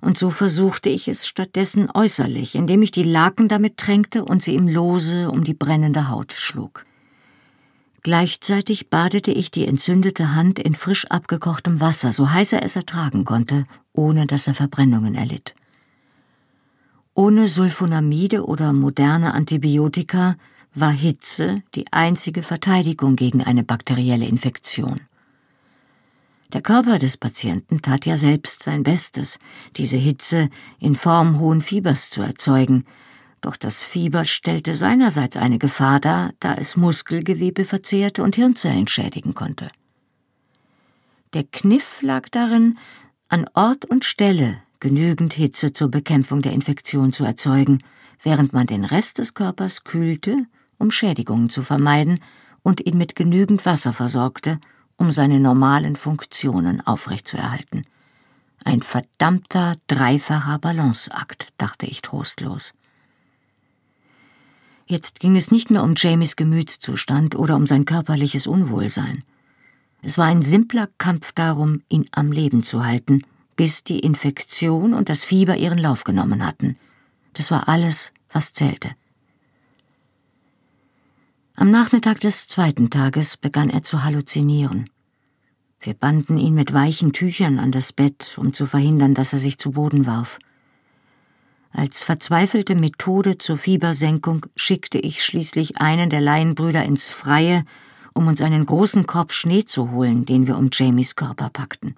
und 0.00 0.18
so 0.18 0.30
versuchte 0.30 0.90
ich 0.90 1.08
es 1.08 1.26
stattdessen 1.26 1.90
äußerlich, 1.92 2.54
indem 2.54 2.82
ich 2.82 2.90
die 2.90 3.02
Laken 3.02 3.48
damit 3.48 3.76
tränkte 3.76 4.24
und 4.24 4.42
sie 4.42 4.54
im 4.54 4.68
Lose 4.68 5.30
um 5.30 5.44
die 5.44 5.54
brennende 5.54 6.08
Haut 6.08 6.32
schlug. 6.32 6.84
Gleichzeitig 8.02 8.88
badete 8.88 9.32
ich 9.32 9.50
die 9.50 9.66
entzündete 9.66 10.34
Hand 10.34 10.60
in 10.60 10.74
frisch 10.74 11.06
abgekochtem 11.06 11.80
Wasser, 11.80 12.12
so 12.12 12.30
heiß 12.30 12.52
er 12.52 12.62
es 12.62 12.76
ertragen 12.76 13.24
konnte, 13.24 13.66
ohne 13.92 14.26
dass 14.26 14.46
er 14.46 14.54
Verbrennungen 14.54 15.16
erlitt. 15.16 15.56
Ohne 17.14 17.48
Sulfonamide 17.48 18.44
oder 18.44 18.72
moderne 18.72 19.34
Antibiotika 19.34 20.36
war 20.72 20.92
Hitze 20.92 21.62
die 21.74 21.90
einzige 21.92 22.42
Verteidigung 22.42 23.16
gegen 23.16 23.42
eine 23.42 23.64
bakterielle 23.64 24.26
Infektion. 24.26 25.00
Der 26.52 26.62
Körper 26.62 26.98
des 26.98 27.16
Patienten 27.16 27.82
tat 27.82 28.06
ja 28.06 28.16
selbst 28.16 28.62
sein 28.62 28.82
Bestes, 28.82 29.38
diese 29.76 29.96
Hitze 29.96 30.48
in 30.78 30.94
Form 30.94 31.40
hohen 31.40 31.60
Fiebers 31.60 32.10
zu 32.10 32.22
erzeugen, 32.22 32.84
doch 33.40 33.56
das 33.56 33.82
Fieber 33.82 34.24
stellte 34.24 34.74
seinerseits 34.74 35.36
eine 35.36 35.58
Gefahr 35.58 36.00
dar, 36.00 36.32
da 36.40 36.54
es 36.54 36.76
Muskelgewebe 36.76 37.64
verzehrte 37.64 38.22
und 38.22 38.36
Hirnzellen 38.36 38.86
schädigen 38.88 39.34
konnte. 39.34 39.70
Der 41.34 41.44
Kniff 41.44 42.00
lag 42.02 42.28
darin, 42.30 42.78
an 43.28 43.44
Ort 43.54 43.84
und 43.84 44.04
Stelle 44.04 44.62
genügend 44.80 45.34
Hitze 45.34 45.72
zur 45.72 45.90
Bekämpfung 45.90 46.42
der 46.42 46.52
Infektion 46.52 47.12
zu 47.12 47.24
erzeugen, 47.24 47.78
während 48.22 48.52
man 48.52 48.66
den 48.66 48.84
Rest 48.84 49.18
des 49.18 49.34
Körpers 49.34 49.84
kühlte 49.84 50.46
um 50.78 50.90
Schädigungen 50.90 51.48
zu 51.48 51.62
vermeiden, 51.62 52.20
und 52.62 52.84
ihn 52.84 52.98
mit 52.98 53.14
genügend 53.14 53.64
Wasser 53.64 53.92
versorgte, 53.92 54.58
um 54.96 55.10
seine 55.10 55.40
normalen 55.40 55.96
Funktionen 55.96 56.86
aufrechtzuerhalten. 56.86 57.82
Ein 58.64 58.82
verdammter 58.82 59.74
dreifacher 59.86 60.58
Balanceakt, 60.58 61.48
dachte 61.58 61.86
ich 61.86 62.02
trostlos. 62.02 62.74
Jetzt 64.86 65.20
ging 65.20 65.36
es 65.36 65.50
nicht 65.50 65.70
mehr 65.70 65.82
um 65.82 65.94
Jamies 65.96 66.36
Gemütszustand 66.36 67.34
oder 67.34 67.56
um 67.56 67.66
sein 67.66 67.84
körperliches 67.84 68.46
Unwohlsein. 68.46 69.24
Es 70.02 70.16
war 70.18 70.26
ein 70.26 70.42
simpler 70.42 70.88
Kampf 70.98 71.32
darum, 71.32 71.82
ihn 71.88 72.04
am 72.12 72.30
Leben 72.30 72.62
zu 72.62 72.84
halten, 72.84 73.22
bis 73.56 73.82
die 73.82 73.98
Infektion 73.98 74.94
und 74.94 75.08
das 75.08 75.24
Fieber 75.24 75.56
ihren 75.56 75.78
Lauf 75.78 76.04
genommen 76.04 76.46
hatten. 76.46 76.76
Das 77.32 77.50
war 77.50 77.68
alles, 77.68 78.12
was 78.30 78.52
zählte. 78.52 78.90
Am 81.58 81.70
Nachmittag 81.70 82.20
des 82.20 82.48
zweiten 82.48 82.90
Tages 82.90 83.38
begann 83.38 83.70
er 83.70 83.82
zu 83.82 84.04
halluzinieren. 84.04 84.90
Wir 85.80 85.94
banden 85.94 86.36
ihn 86.36 86.52
mit 86.52 86.74
weichen 86.74 87.14
Tüchern 87.14 87.58
an 87.58 87.72
das 87.72 87.94
Bett, 87.94 88.36
um 88.36 88.52
zu 88.52 88.66
verhindern, 88.66 89.14
dass 89.14 89.32
er 89.32 89.38
sich 89.38 89.56
zu 89.56 89.70
Boden 89.70 90.04
warf. 90.04 90.38
Als 91.72 92.02
verzweifelte 92.02 92.74
Methode 92.74 93.38
zur 93.38 93.56
Fiebersenkung 93.56 94.44
schickte 94.54 94.98
ich 94.98 95.24
schließlich 95.24 95.78
einen 95.78 96.10
der 96.10 96.20
Laienbrüder 96.20 96.84
ins 96.84 97.08
Freie, 97.08 97.64
um 98.12 98.26
uns 98.26 98.42
einen 98.42 98.66
großen 98.66 99.06
Korb 99.06 99.32
Schnee 99.32 99.64
zu 99.64 99.92
holen, 99.92 100.26
den 100.26 100.46
wir 100.46 100.58
um 100.58 100.68
Jamies 100.70 101.16
Körper 101.16 101.48
packten. 101.48 101.96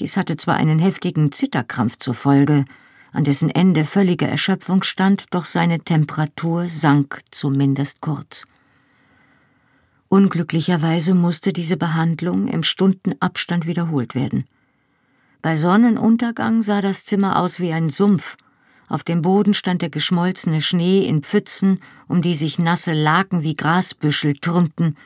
Dies 0.00 0.18
hatte 0.18 0.36
zwar 0.36 0.56
einen 0.56 0.78
heftigen 0.78 1.32
Zitterkrampf 1.32 1.96
zur 1.96 2.12
Folge, 2.12 2.66
an 3.12 3.24
dessen 3.24 3.48
Ende 3.48 3.86
völlige 3.86 4.26
Erschöpfung 4.26 4.82
stand, 4.82 5.26
doch 5.30 5.46
seine 5.46 5.80
Temperatur 5.80 6.66
sank 6.66 7.20
zumindest 7.30 8.02
kurz. 8.02 8.44
Unglücklicherweise 10.12 11.14
musste 11.14 11.54
diese 11.54 11.78
Behandlung 11.78 12.46
im 12.46 12.64
Stundenabstand 12.64 13.66
wiederholt 13.66 14.14
werden. 14.14 14.44
Bei 15.40 15.56
Sonnenuntergang 15.56 16.60
sah 16.60 16.82
das 16.82 17.06
Zimmer 17.06 17.38
aus 17.38 17.60
wie 17.60 17.72
ein 17.72 17.88
Sumpf. 17.88 18.36
Auf 18.90 19.04
dem 19.04 19.22
Boden 19.22 19.54
stand 19.54 19.80
der 19.80 19.88
geschmolzene 19.88 20.60
Schnee 20.60 21.06
in 21.06 21.22
Pfützen, 21.22 21.80
um 22.08 22.20
die 22.20 22.34
sich 22.34 22.58
nasse 22.58 22.92
Laken 22.92 23.42
wie 23.42 23.56
Grasbüschel 23.56 24.34
türmten, 24.34 24.98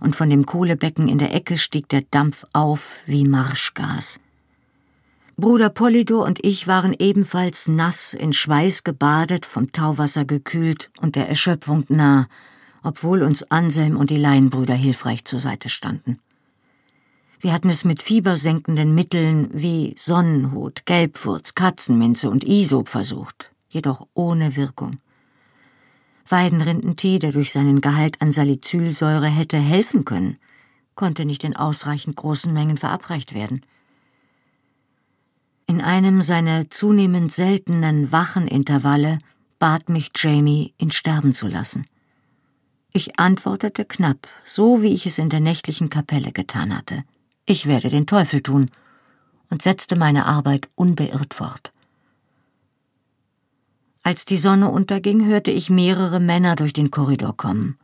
und 0.00 0.16
von 0.16 0.28
dem 0.28 0.44
Kohlebecken 0.44 1.06
in 1.06 1.18
der 1.18 1.32
Ecke 1.32 1.56
stieg 1.56 1.88
der 1.88 2.02
Dampf 2.10 2.44
auf 2.52 3.04
wie 3.06 3.24
Marschgas. 3.24 4.18
Bruder 5.36 5.70
Polydor 5.70 6.24
und 6.24 6.44
ich 6.44 6.66
waren 6.66 6.96
ebenfalls 6.98 7.68
nass, 7.68 8.14
in 8.14 8.32
Schweiß 8.32 8.82
gebadet, 8.82 9.46
vom 9.46 9.70
Tauwasser 9.70 10.24
gekühlt 10.24 10.90
und 11.00 11.14
der 11.14 11.28
Erschöpfung 11.28 11.84
nah, 11.88 12.26
obwohl 12.82 13.22
uns 13.22 13.42
Anselm 13.50 13.96
und 13.96 14.10
die 14.10 14.16
Laienbrüder 14.16 14.74
hilfreich 14.74 15.24
zur 15.24 15.40
Seite 15.40 15.68
standen. 15.68 16.18
Wir 17.40 17.52
hatten 17.52 17.70
es 17.70 17.84
mit 17.84 18.02
fiebersenkenden 18.02 18.94
Mitteln 18.94 19.48
wie 19.52 19.94
Sonnenhut, 19.96 20.84
Gelbfurz, 20.84 21.54
Katzenminze 21.54 22.28
und 22.28 22.44
Isop 22.44 22.88
versucht, 22.88 23.50
jedoch 23.70 24.06
ohne 24.12 24.56
Wirkung. 24.56 24.98
Weidenrindentee, 26.28 27.18
der 27.18 27.32
durch 27.32 27.50
seinen 27.50 27.80
Gehalt 27.80 28.20
an 28.20 28.30
Salicylsäure 28.30 29.26
hätte 29.26 29.56
helfen 29.56 30.04
können, 30.04 30.36
konnte 30.94 31.24
nicht 31.24 31.44
in 31.44 31.56
ausreichend 31.56 32.16
großen 32.16 32.52
Mengen 32.52 32.76
verabreicht 32.76 33.34
werden. 33.34 33.64
In 35.66 35.80
einem 35.80 36.20
seiner 36.20 36.68
zunehmend 36.68 37.32
seltenen 37.32 38.12
Wachenintervalle 38.12 39.18
bat 39.58 39.88
mich 39.88 40.10
Jamie, 40.14 40.74
ihn 40.78 40.90
sterben 40.90 41.32
zu 41.32 41.48
lassen. 41.48 41.86
Ich 42.92 43.18
antwortete 43.20 43.84
knapp, 43.84 44.26
so 44.44 44.82
wie 44.82 44.92
ich 44.92 45.06
es 45.06 45.18
in 45.18 45.30
der 45.30 45.40
nächtlichen 45.40 45.90
Kapelle 45.90 46.32
getan 46.32 46.76
hatte. 46.76 47.04
Ich 47.46 47.66
werde 47.66 47.88
den 47.88 48.06
Teufel 48.06 48.42
tun 48.42 48.70
und 49.48 49.62
setzte 49.62 49.96
meine 49.96 50.26
Arbeit 50.26 50.68
unbeirrt 50.74 51.34
fort. 51.34 51.72
Als 54.02 54.24
die 54.24 54.36
Sonne 54.36 54.70
unterging, 54.70 55.26
hörte 55.26 55.50
ich 55.50 55.70
mehrere 55.70 56.20
Männer 56.20 56.56
durch 56.56 56.72
den 56.72 56.90
Korridor 56.90 57.36
kommen. 57.36 57.76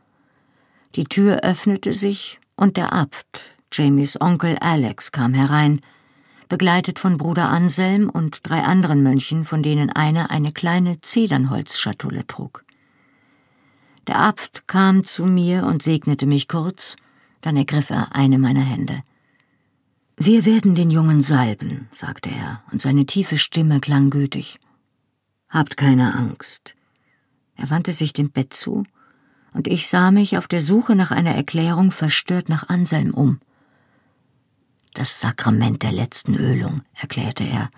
Die 0.95 1.03
Tür 1.03 1.41
öffnete 1.43 1.93
sich 1.93 2.39
und 2.55 2.75
der 2.75 2.91
Abt, 2.91 3.55
Jamies 3.71 4.19
Onkel 4.19 4.57
Alex, 4.59 5.11
kam 5.11 5.33
herein, 5.33 5.81
begleitet 6.49 6.99
von 6.99 7.17
Bruder 7.17 7.49
Anselm 7.49 8.09
und 8.09 8.39
drei 8.43 8.63
anderen 8.63 9.03
Mönchen, 9.03 9.45
von 9.45 9.63
denen 9.63 9.89
einer 9.89 10.31
eine 10.31 10.51
kleine 10.51 10.99
Zedernholzschatulle 11.01 12.25
trug. 12.25 12.63
Der 14.07 14.19
Abt 14.19 14.67
kam 14.67 15.03
zu 15.03 15.25
mir 15.25 15.65
und 15.65 15.83
segnete 15.83 16.25
mich 16.25 16.47
kurz, 16.47 16.95
dann 17.41 17.57
ergriff 17.57 17.89
er 17.89 18.15
eine 18.15 18.39
meiner 18.39 18.61
Hände. 18.61 19.03
Wir 20.15 20.45
werden 20.45 20.75
den 20.75 20.89
Jungen 20.89 21.21
salben, 21.21 21.87
sagte 21.91 22.29
er, 22.29 22.63
und 22.71 22.81
seine 22.81 23.05
tiefe 23.05 23.37
Stimme 23.37 23.79
klang 23.79 24.09
gütig. 24.09 24.59
Habt 25.49 25.77
keine 25.77 26.15
Angst. 26.15 26.75
Er 27.55 27.69
wandte 27.69 27.91
sich 27.91 28.13
dem 28.13 28.31
Bett 28.31 28.53
zu, 28.53 28.83
und 29.53 29.67
ich 29.67 29.87
sah 29.87 30.11
mich 30.11 30.37
auf 30.37 30.47
der 30.47 30.61
Suche 30.61 30.95
nach 30.95 31.11
einer 31.11 31.35
Erklärung 31.35 31.91
verstört 31.91 32.49
nach 32.49 32.69
Anselm 32.69 33.13
um. 33.13 33.39
Das 34.93 35.19
Sakrament 35.19 35.83
der 35.83 35.91
letzten 35.91 36.35
Ölung, 36.35 36.81
erklärte 36.95 37.43
er, 37.43 37.69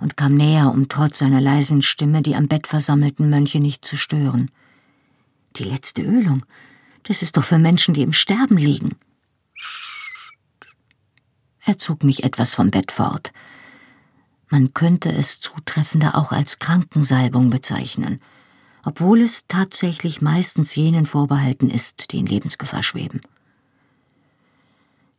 und 0.00 0.16
kam 0.16 0.34
näher, 0.34 0.72
um 0.72 0.88
trotz 0.88 1.18
seiner 1.18 1.40
leisen 1.40 1.82
Stimme 1.82 2.22
die 2.22 2.36
am 2.36 2.48
Bett 2.48 2.66
versammelten 2.66 3.30
Mönche 3.30 3.60
nicht 3.60 3.84
zu 3.84 3.96
stören. 3.96 4.50
Die 5.56 5.64
letzte 5.64 6.02
Ölung. 6.02 6.44
Das 7.04 7.22
ist 7.22 7.36
doch 7.36 7.44
für 7.44 7.58
Menschen, 7.58 7.94
die 7.94 8.02
im 8.02 8.12
Sterben 8.12 8.56
liegen. 8.56 8.96
Er 11.60 11.78
zog 11.78 12.02
mich 12.02 12.24
etwas 12.24 12.52
vom 12.52 12.70
Bett 12.70 12.90
fort. 12.90 13.32
Man 14.50 14.74
könnte 14.74 15.10
es 15.10 15.40
zutreffender 15.40 16.16
auch 16.16 16.32
als 16.32 16.58
Krankensalbung 16.58 17.50
bezeichnen, 17.50 18.20
obwohl 18.84 19.20
es 19.20 19.44
tatsächlich 19.48 20.20
meistens 20.20 20.74
jenen 20.74 21.06
vorbehalten 21.06 21.70
ist, 21.70 22.12
die 22.12 22.18
in 22.18 22.26
Lebensgefahr 22.26 22.82
schweben. 22.82 23.20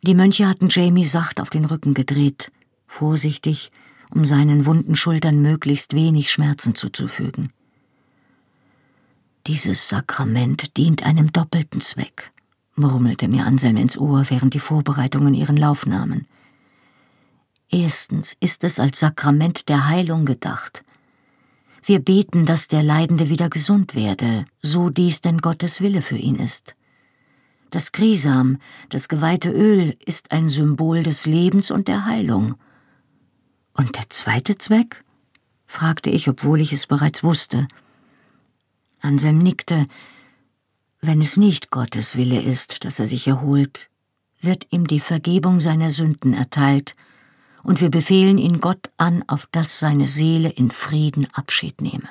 Die 0.04 0.14
Mönche 0.14 0.48
hatten 0.48 0.70
Jamie 0.70 1.04
sacht 1.04 1.42
auf 1.42 1.50
den 1.50 1.66
Rücken 1.66 1.96
gedreht, 1.96 2.52
vorsichtig, 2.86 3.72
um 4.12 4.24
seinen 4.24 4.66
wunden 4.66 4.96
Schultern 4.96 5.42
möglichst 5.42 5.96
wenig 5.96 6.32
Schmerzen 6.32 6.76
zuzufügen. 6.76 7.52
Dieses 9.48 9.90
Sakrament 9.90 10.76
dient 10.76 11.06
einem 11.06 11.32
doppelten 11.32 11.80
Zweck, 11.80 12.32
murmelte 12.76 13.28
mir 13.28 13.46
Anselm 13.46 13.78
ins 13.78 13.96
Ohr, 13.96 14.26
während 14.30 14.56
die 14.56 14.60
Vorbereitungen 14.60 15.36
ihren 15.36 15.56
Lauf 15.56 15.86
nahmen. 15.86 16.26
Erstens 17.70 18.36
ist 18.40 18.64
es 18.64 18.80
als 18.80 19.00
Sakrament 19.00 19.70
der 19.70 19.88
Heilung 19.88 20.26
gedacht. 20.26 20.84
Wir 21.84 22.00
beten, 22.00 22.48
dass 22.48 22.68
der 22.68 22.82
Leidende 22.82 23.30
wieder 23.30 23.50
gesund 23.50 23.94
werde, 23.94 24.46
so 24.64 24.90
dies 24.90 25.22
denn 25.22 25.38
Gottes 25.38 25.80
Wille 25.80 26.02
für 26.02 26.18
ihn 26.18 26.38
ist. 26.38 26.76
Das 27.70 27.92
Grisam, 27.92 28.58
das 28.90 29.08
geweihte 29.08 29.52
Öl, 29.52 29.96
ist 30.04 30.32
ein 30.32 30.50
Symbol 30.50 31.04
des 31.04 31.28
Lebens 31.28 31.70
und 31.70 31.88
der 31.88 32.06
Heilung. 32.06 32.56
Und 33.74 33.96
der 33.96 34.10
zweite 34.10 34.58
Zweck? 34.58 35.04
fragte 35.68 36.10
ich, 36.10 36.28
obwohl 36.28 36.62
ich 36.62 36.74
es 36.74 36.88
bereits 36.88 37.24
wusste. 37.24 37.68
Anselm 39.02 39.40
nickte. 39.40 39.88
Wenn 41.02 41.22
es 41.22 41.38
nicht 41.38 41.72
Gottes 41.72 42.16
Wille 42.16 42.42
ist, 42.42 42.84
dass 42.86 43.00
er 43.00 43.06
sich 43.06 43.28
erholt, 43.28 43.90
wird 44.42 44.68
ihm 44.72 44.88
die 44.88 45.00
Vergebung 45.00 45.60
seiner 45.60 45.92
Sünden 45.92 46.34
erteilt, 46.34 46.96
und 47.64 47.82
wir 47.82 47.90
befehlen 47.90 48.38
ihn 48.38 48.60
Gott 48.60 48.90
an, 48.98 49.24
auf 49.28 49.48
dass 49.52 49.80
seine 49.80 50.08
Seele 50.08 50.50
in 50.50 50.70
Frieden 50.70 51.28
Abschied 51.34 51.82
nehme. 51.82 52.08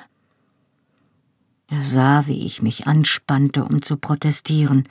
Er 1.67 1.81
sah, 1.81 2.27
wie 2.27 2.45
ich 2.45 2.61
mich 2.61 2.87
anspannte, 2.87 3.63
um 3.63 3.81
zu 3.81 3.97
protestieren, 3.97 4.87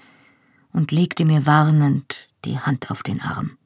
und 0.72 0.90
legte 0.90 1.24
mir 1.24 1.46
warnend 1.46 2.28
die 2.44 2.58
Hand 2.58 2.90
auf 2.90 3.02
den 3.02 3.20
Arm. 3.20 3.58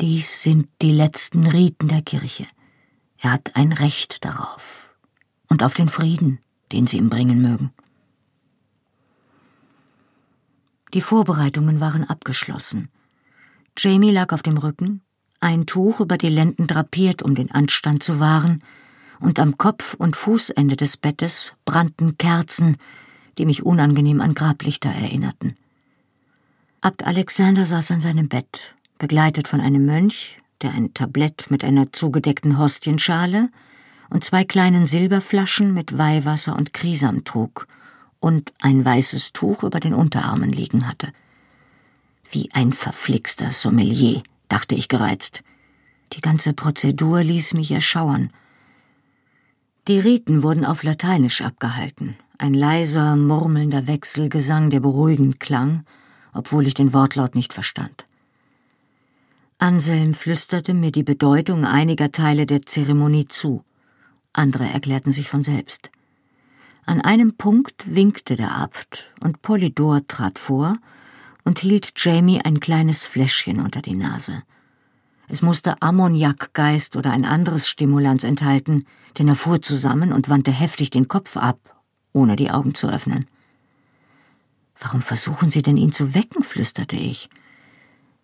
Dies 0.00 0.42
sind 0.42 0.68
die 0.80 0.92
letzten 0.92 1.46
Riten 1.46 1.88
der 1.88 2.02
Kirche. 2.02 2.46
Er 3.18 3.32
hat 3.32 3.54
ein 3.56 3.72
Recht 3.72 4.24
darauf 4.24 4.89
und 5.50 5.62
auf 5.62 5.74
den 5.74 5.90
Frieden, 5.90 6.38
den 6.72 6.86
sie 6.86 6.96
ihm 6.96 7.10
bringen 7.10 7.42
mögen. 7.42 7.70
Die 10.94 11.02
Vorbereitungen 11.02 11.80
waren 11.80 12.08
abgeschlossen. 12.08 12.88
Jamie 13.76 14.10
lag 14.10 14.32
auf 14.32 14.42
dem 14.42 14.56
Rücken, 14.56 15.02
ein 15.40 15.66
Tuch 15.66 16.00
über 16.00 16.16
die 16.16 16.28
Lenden 16.28 16.66
drapiert, 16.66 17.22
um 17.22 17.34
den 17.34 17.50
Anstand 17.50 18.02
zu 18.02 18.18
wahren, 18.18 18.62
und 19.20 19.38
am 19.38 19.58
Kopf- 19.58 19.94
und 19.94 20.16
Fußende 20.16 20.76
des 20.76 20.96
Bettes 20.96 21.54
brannten 21.66 22.16
Kerzen, 22.16 22.78
die 23.36 23.44
mich 23.44 23.64
unangenehm 23.64 24.20
an 24.20 24.34
Grablichter 24.34 24.90
erinnerten. 24.90 25.56
Abt 26.80 27.06
Alexander 27.06 27.66
saß 27.66 27.90
an 27.90 28.00
seinem 28.00 28.28
Bett, 28.28 28.74
begleitet 28.98 29.46
von 29.46 29.60
einem 29.60 29.84
Mönch, 29.84 30.38
der 30.62 30.72
ein 30.72 30.94
Tablett 30.94 31.50
mit 31.50 31.64
einer 31.64 31.92
zugedeckten 31.92 32.58
Hostienschale 32.58 33.50
und 34.10 34.24
zwei 34.24 34.44
kleinen 34.44 34.86
Silberflaschen 34.86 35.72
mit 35.72 35.96
Weihwasser 35.96 36.56
und 36.56 36.74
Krisam 36.74 37.24
trug 37.24 37.66
und 38.18 38.52
ein 38.60 38.84
weißes 38.84 39.32
Tuch 39.32 39.62
über 39.62 39.80
den 39.80 39.94
Unterarmen 39.94 40.52
liegen 40.52 40.86
hatte. 40.86 41.12
Wie 42.30 42.48
ein 42.52 42.72
verflixter 42.72 43.50
Sommelier, 43.50 44.22
dachte 44.48 44.74
ich 44.74 44.88
gereizt. 44.88 45.42
Die 46.12 46.20
ganze 46.20 46.52
Prozedur 46.52 47.22
ließ 47.22 47.54
mich 47.54 47.70
erschauern. 47.70 48.30
Die 49.88 49.98
Riten 49.98 50.42
wurden 50.42 50.64
auf 50.64 50.82
Lateinisch 50.82 51.40
abgehalten, 51.40 52.16
ein 52.36 52.52
leiser, 52.52 53.16
murmelnder 53.16 53.86
Wechselgesang, 53.86 54.70
der 54.70 54.80
beruhigend 54.80 55.40
klang, 55.40 55.84
obwohl 56.32 56.66
ich 56.66 56.74
den 56.74 56.92
Wortlaut 56.92 57.34
nicht 57.34 57.52
verstand. 57.52 58.04
Anselm 59.58 60.14
flüsterte 60.14 60.74
mir 60.74 60.90
die 60.90 61.02
Bedeutung 61.02 61.64
einiger 61.64 62.12
Teile 62.12 62.46
der 62.46 62.62
Zeremonie 62.62 63.26
zu, 63.26 63.64
andere 64.32 64.64
erklärten 64.68 65.12
sich 65.12 65.28
von 65.28 65.42
selbst. 65.42 65.90
An 66.86 67.00
einem 67.00 67.34
Punkt 67.36 67.94
winkte 67.94 68.36
der 68.36 68.54
Abt 68.56 69.12
und 69.20 69.42
Polydor 69.42 70.06
trat 70.08 70.38
vor 70.38 70.76
und 71.44 71.58
hielt 71.58 71.92
Jamie 71.96 72.40
ein 72.42 72.60
kleines 72.60 73.06
Fläschchen 73.06 73.60
unter 73.60 73.82
die 73.82 73.94
Nase. 73.94 74.42
Es 75.28 75.42
musste 75.42 75.80
Ammoniakgeist 75.80 76.96
oder 76.96 77.12
ein 77.12 77.24
anderes 77.24 77.68
Stimulanz 77.68 78.24
enthalten, 78.24 78.86
denn 79.18 79.28
er 79.28 79.36
fuhr 79.36 79.62
zusammen 79.62 80.12
und 80.12 80.28
wandte 80.28 80.50
heftig 80.50 80.90
den 80.90 81.06
Kopf 81.06 81.36
ab, 81.36 81.58
ohne 82.12 82.34
die 82.34 82.50
Augen 82.50 82.74
zu 82.74 82.88
öffnen. 82.88 83.26
Warum 84.80 85.02
versuchen 85.02 85.50
Sie 85.50 85.62
denn 85.62 85.76
ihn 85.76 85.92
zu 85.92 86.14
wecken? 86.14 86.42
flüsterte 86.42 86.96
ich. 86.96 87.28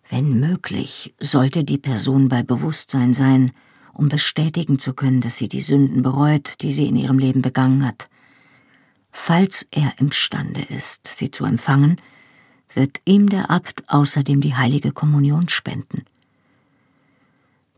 Wenn 0.09 0.39
möglich, 0.39 1.13
sollte 1.19 1.63
die 1.63 1.77
Person 1.77 2.27
bei 2.29 2.43
Bewusstsein 2.43 3.13
sein, 3.13 3.51
um 3.97 4.09
bestätigen 4.09 4.79
zu 4.79 4.93
können, 4.93 5.21
dass 5.21 5.37
sie 5.37 5.47
die 5.47 5.61
Sünden 5.61 6.03
bereut, 6.03 6.61
die 6.61 6.71
sie 6.71 6.87
in 6.87 6.95
ihrem 6.95 7.19
Leben 7.19 7.41
begangen 7.41 7.85
hat. 7.85 8.07
Falls 9.11 9.65
er 9.71 9.93
imstande 9.97 10.61
ist, 10.61 11.07
sie 11.07 11.31
zu 11.31 11.45
empfangen, 11.45 11.99
wird 12.73 13.01
ihm 13.05 13.27
der 13.27 13.49
Abt 13.49 13.83
außerdem 13.89 14.41
die 14.41 14.55
heilige 14.55 14.91
Kommunion 14.91 15.49
spenden. 15.49 16.03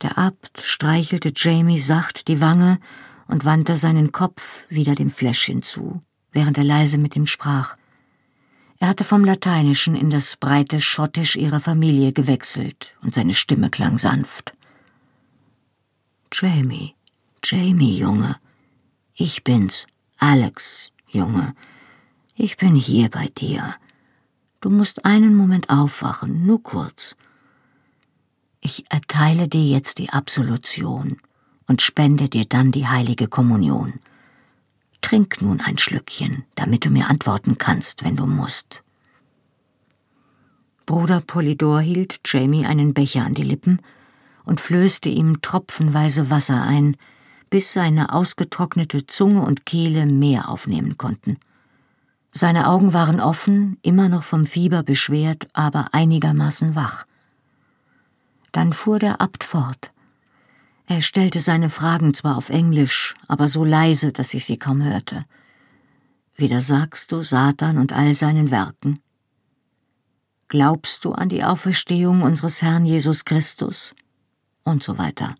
Der 0.01 0.17
Abt 0.17 0.61
streichelte 0.61 1.31
Jamie 1.35 1.77
sacht 1.77 2.27
die 2.27 2.41
Wange 2.41 2.79
und 3.27 3.45
wandte 3.45 3.75
seinen 3.75 4.11
Kopf 4.11 4.65
wieder 4.69 4.95
dem 4.95 5.09
Fläschchen 5.09 5.61
zu, 5.61 6.01
während 6.31 6.57
er 6.57 6.63
leise 6.63 6.97
mit 6.97 7.15
ihm 7.15 7.27
sprach. 7.27 7.77
Er 8.79 8.89
hatte 8.89 9.03
vom 9.03 9.23
Lateinischen 9.23 9.95
in 9.95 10.09
das 10.09 10.37
breite 10.37 10.79
Schottisch 10.79 11.35
ihrer 11.35 11.59
Familie 11.59 12.13
gewechselt, 12.13 12.95
und 13.01 13.13
seine 13.13 13.33
Stimme 13.33 13.69
klang 13.69 13.97
sanft. 13.97 14.53
Jamie, 16.31 16.93
Jamie, 17.43 17.97
Junge. 17.97 18.35
Ich 19.15 19.43
bin's, 19.43 19.87
Alex, 20.19 20.91
Junge. 21.07 21.55
Ich 22.35 22.55
bin 22.55 22.75
hier 22.75 23.09
bei 23.09 23.27
dir. 23.27 23.75
Du 24.61 24.69
musst 24.69 25.05
einen 25.05 25.35
Moment 25.35 25.69
aufwachen, 25.71 26.45
nur 26.45 26.61
kurz. 26.61 27.15
Ich 28.61 28.85
erteile 28.91 29.47
dir 29.47 29.63
jetzt 29.63 29.97
die 29.97 30.11
Absolution 30.11 31.17
und 31.67 31.81
spende 31.81 32.29
dir 32.29 32.45
dann 32.45 32.71
die 32.71 32.87
heilige 32.87 33.27
Kommunion. 33.27 33.95
Trink 35.01 35.41
nun 35.41 35.61
ein 35.61 35.79
Schlückchen, 35.79 36.45
damit 36.53 36.85
du 36.85 36.91
mir 36.91 37.09
antworten 37.09 37.57
kannst, 37.57 38.03
wenn 38.03 38.15
du 38.15 38.27
musst. 38.27 38.83
Bruder 40.85 41.21
Polydor 41.21 41.81
hielt 41.81 42.19
Jamie 42.25 42.67
einen 42.67 42.93
Becher 42.93 43.25
an 43.25 43.33
die 43.33 43.43
Lippen 43.43 43.81
und 44.49 44.59
flößte 44.59 45.09
ihm 45.09 45.43
tropfenweise 45.43 46.31
Wasser 46.31 46.63
ein, 46.63 46.97
bis 47.51 47.71
seine 47.71 48.13
ausgetrocknete 48.13 49.05
Zunge 49.05 49.43
und 49.43 49.67
Kehle 49.67 50.07
mehr 50.07 50.49
aufnehmen 50.49 50.97
konnten. 50.97 51.37
Seine 52.31 52.67
Augen 52.67 52.91
waren 52.91 53.21
offen, 53.21 53.77
immer 53.83 54.09
noch 54.09 54.23
vom 54.23 54.47
Fieber 54.47 54.81
beschwert, 54.81 55.47
aber 55.53 55.89
einigermaßen 55.91 56.73
wach. 56.73 57.05
Dann 58.51 58.73
fuhr 58.73 58.97
der 58.97 59.21
Abt 59.21 59.43
fort. 59.43 59.91
Er 60.87 61.01
stellte 61.01 61.41
seine 61.41 61.69
Fragen 61.69 62.15
zwar 62.15 62.35
auf 62.35 62.49
Englisch, 62.49 63.13
aber 63.27 63.47
so 63.47 63.63
leise, 63.63 64.11
dass 64.11 64.33
ich 64.33 64.45
sie 64.45 64.57
kaum 64.57 64.83
hörte. 64.83 65.25
Widersagst 66.35 67.11
du 67.11 67.21
Satan 67.21 67.77
und 67.77 67.93
all 67.93 68.15
seinen 68.15 68.49
Werken? 68.49 68.99
Glaubst 70.47 71.05
du 71.05 71.11
an 71.11 71.29
die 71.29 71.43
Auferstehung 71.43 72.23
unseres 72.23 72.63
Herrn 72.63 72.85
Jesus 72.85 73.25
Christus? 73.25 73.93
Und 74.63 74.83
so 74.83 74.97
weiter. 74.97 75.35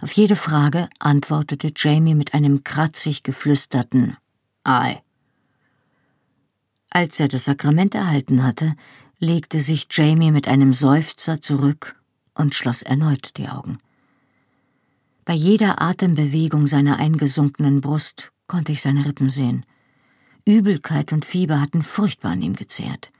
Auf 0.00 0.12
jede 0.12 0.36
Frage 0.36 0.88
antwortete 0.98 1.72
Jamie 1.76 2.14
mit 2.14 2.34
einem 2.34 2.64
kratzig 2.64 3.22
geflüsterten 3.22 4.16
Ei. 4.64 5.02
Als 6.90 7.20
er 7.20 7.28
das 7.28 7.44
Sakrament 7.44 7.94
erhalten 7.94 8.42
hatte, 8.42 8.74
legte 9.18 9.60
sich 9.60 9.86
Jamie 9.90 10.32
mit 10.32 10.48
einem 10.48 10.72
Seufzer 10.72 11.40
zurück 11.40 11.96
und 12.34 12.54
schloss 12.54 12.82
erneut 12.82 13.36
die 13.36 13.48
Augen. 13.48 13.78
Bei 15.24 15.34
jeder 15.34 15.80
Atembewegung 15.80 16.66
seiner 16.66 16.98
eingesunkenen 16.98 17.80
Brust 17.80 18.32
konnte 18.48 18.72
ich 18.72 18.82
seine 18.82 19.06
Rippen 19.06 19.30
sehen. 19.30 19.64
Übelkeit 20.44 21.12
und 21.12 21.24
Fieber 21.24 21.60
hatten 21.60 21.82
furchtbar 21.82 22.32
an 22.32 22.42
ihm 22.42 22.56
gezehrt. 22.56 23.10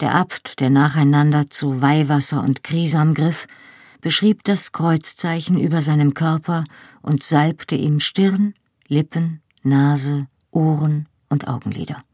Der 0.00 0.14
Abt, 0.14 0.58
der 0.58 0.70
nacheinander 0.70 1.48
zu 1.48 1.80
Weihwasser 1.80 2.42
und 2.42 2.64
Krisam 2.64 3.14
griff, 3.14 3.46
beschrieb 4.04 4.44
das 4.44 4.72
Kreuzzeichen 4.72 5.58
über 5.58 5.80
seinem 5.80 6.12
Körper 6.12 6.64
und 7.00 7.22
salbte 7.22 7.74
ihm 7.74 8.00
Stirn, 8.00 8.52
Lippen, 8.86 9.40
Nase, 9.62 10.26
Ohren 10.50 11.08
und 11.30 11.48
Augenlider. 11.48 12.04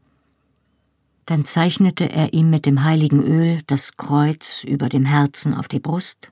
Dann 1.25 1.43
zeichnete 1.43 2.09
er 2.09 2.31
ihm 2.31 2.49
mit 2.49 2.65
dem 2.65 2.85
heiligen 2.85 3.21
Öl 3.21 3.59
das 3.67 3.97
Kreuz 3.97 4.63
über 4.63 4.87
dem 4.87 5.03
Herzen 5.03 5.53
auf 5.53 5.67
die 5.67 5.81
Brust, 5.81 6.31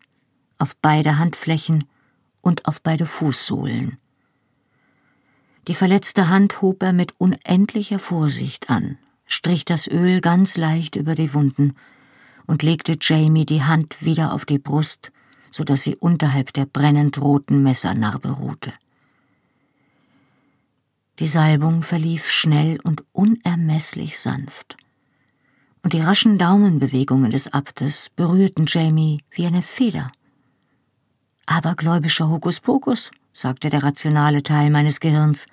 auf 0.60 0.78
beide 0.78 1.20
Handflächen 1.20 1.84
und 2.42 2.66
auf 2.66 2.82
beide 2.82 3.06
Fußsohlen. 3.06 3.98
Die 5.68 5.76
verletzte 5.76 6.30
Hand 6.30 6.62
hob 6.62 6.82
er 6.84 6.94
mit 6.94 7.20
unendlicher 7.20 8.00
Vorsicht 8.00 8.70
an, 8.70 8.98
strich 9.26 9.66
das 9.66 9.88
Öl 9.88 10.22
ganz 10.22 10.56
leicht 10.56 10.96
über 10.96 11.16
die 11.16 11.34
Wunden 11.34 11.74
und 12.48 12.64
legte 12.64 12.96
Jamie 13.02 13.46
die 13.46 13.64
Hand 13.64 14.06
wieder 14.06 14.32
auf 14.32 14.46
die 14.46 14.58
Brust, 14.58 15.12
so 15.52 15.64
dass 15.64 15.84
sie 15.84 15.96
unterhalb 15.96 16.54
der 16.54 16.66
brennend 16.66 17.20
roten 17.20 17.64
Messernarbe 17.64 18.30
ruhte. 18.30 18.74
Die 21.20 21.28
Salbung 21.28 21.84
verlief 21.84 22.30
schnell 22.30 22.80
und 22.84 23.04
unermesslich 23.12 24.20
sanft 24.20 24.78
und 25.84 25.94
die 25.94 26.02
raschen 26.02 26.38
Daumenbewegungen 26.38 27.32
des 27.32 27.52
Abtes 27.54 28.10
berührten 28.16 28.66
Jamie 28.68 29.22
wie 29.32 29.46
eine 29.46 29.62
Feder. 29.62 30.12
Abergläubischer 31.46 32.30
Hokuspokus, 32.30 33.12
sagte 33.34 33.70
der 33.70 33.84
rationale 33.84 34.44
Teil 34.44 34.70
meines 34.70 35.00
Gehirns. 35.00 35.48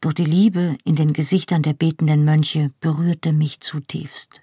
Doch 0.00 0.12
die 0.12 0.24
Liebe 0.24 0.78
in 0.84 0.96
den 0.96 1.12
Gesichtern 1.12 1.62
der 1.62 1.72
betenden 1.72 2.24
Mönche 2.24 2.70
berührte 2.80 3.32
mich 3.32 3.60
zutiefst. 3.60 4.40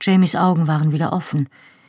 Jamies 0.00 0.36
Augen 0.36 0.66
waren 0.66 0.92
wieder 0.92 1.12
offen, 1.12 1.48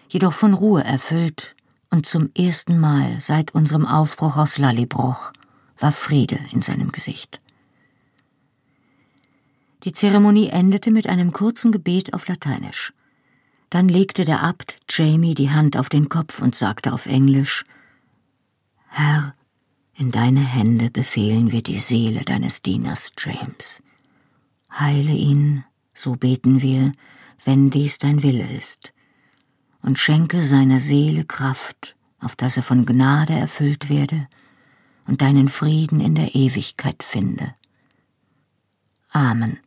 jedoch 0.10 0.34
von 0.34 0.53
Ruhe 0.53 0.84
erfüllt, 0.84 1.55
und 1.91 2.05
zum 2.05 2.30
ersten 2.38 2.80
Mal 2.80 3.20
seit 3.20 3.55
unserem 3.55 3.86
Aufbruch 3.86 4.38
aus 4.38 4.57
Lallybroch 4.57 5.32
war 5.80 5.91
Friede 5.91 6.39
in 6.51 6.62
seinem 6.62 6.91
Gesicht. 6.91 7.41
Die 9.84 9.94
Zeremonie 9.94 10.49
endete 10.49 10.91
mit 10.91 11.07
einem 11.07 11.31
kurzen 11.31 11.72
Gebet 11.72 12.14
auf 12.14 12.27
Lateinisch. 12.27 12.94
Dann 13.69 13.88
legte 13.88 14.26
der 14.26 14.44
Abt 14.44 14.80
Jamie 14.90 15.36
die 15.36 15.52
Hand 15.52 15.77
auf 15.77 15.90
den 15.90 16.10
Kopf 16.10 16.41
und 16.41 16.53
sagte 16.53 16.91
auf 16.91 17.06
Englisch 17.06 17.64
Herr, 18.90 19.36
in 19.95 20.11
deine 20.11 20.41
Hände 20.41 20.90
befehlen 20.90 21.52
wir 21.52 21.61
die 21.61 21.77
Seele 21.77 22.22
deines 22.22 22.61
Dieners 22.61 23.11
James. 23.18 23.81
Heile 24.72 25.11
ihn, 25.11 25.64
so 25.94 26.14
beten 26.14 26.61
wir, 26.61 26.91
wenn 27.45 27.69
dies 27.69 27.99
dein 27.99 28.23
Wille 28.23 28.49
ist, 28.52 28.94
und 29.81 29.99
schenke 29.99 30.43
seiner 30.43 30.80
Seele 30.80 31.26
Kraft, 31.26 31.95
auf 32.19 32.35
dass 32.35 32.57
er 32.57 32.64
von 32.64 32.85
Gnade 32.85 33.34
erfüllt 33.34 33.89
werde 33.89 34.27
und 35.07 35.22
deinen 35.22 35.49
Frieden 35.49 35.99
in 35.99 36.15
der 36.15 36.35
Ewigkeit 36.35 37.03
finde. 37.03 37.53
Amen 39.11 39.60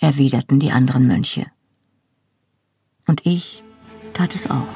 erwiderten 0.00 0.60
die 0.60 0.72
anderen 0.72 1.06
Mönche. 1.06 1.46
Und 3.06 3.24
ich 3.24 3.62
tat 4.12 4.34
es 4.34 4.50
auch. 4.50 4.66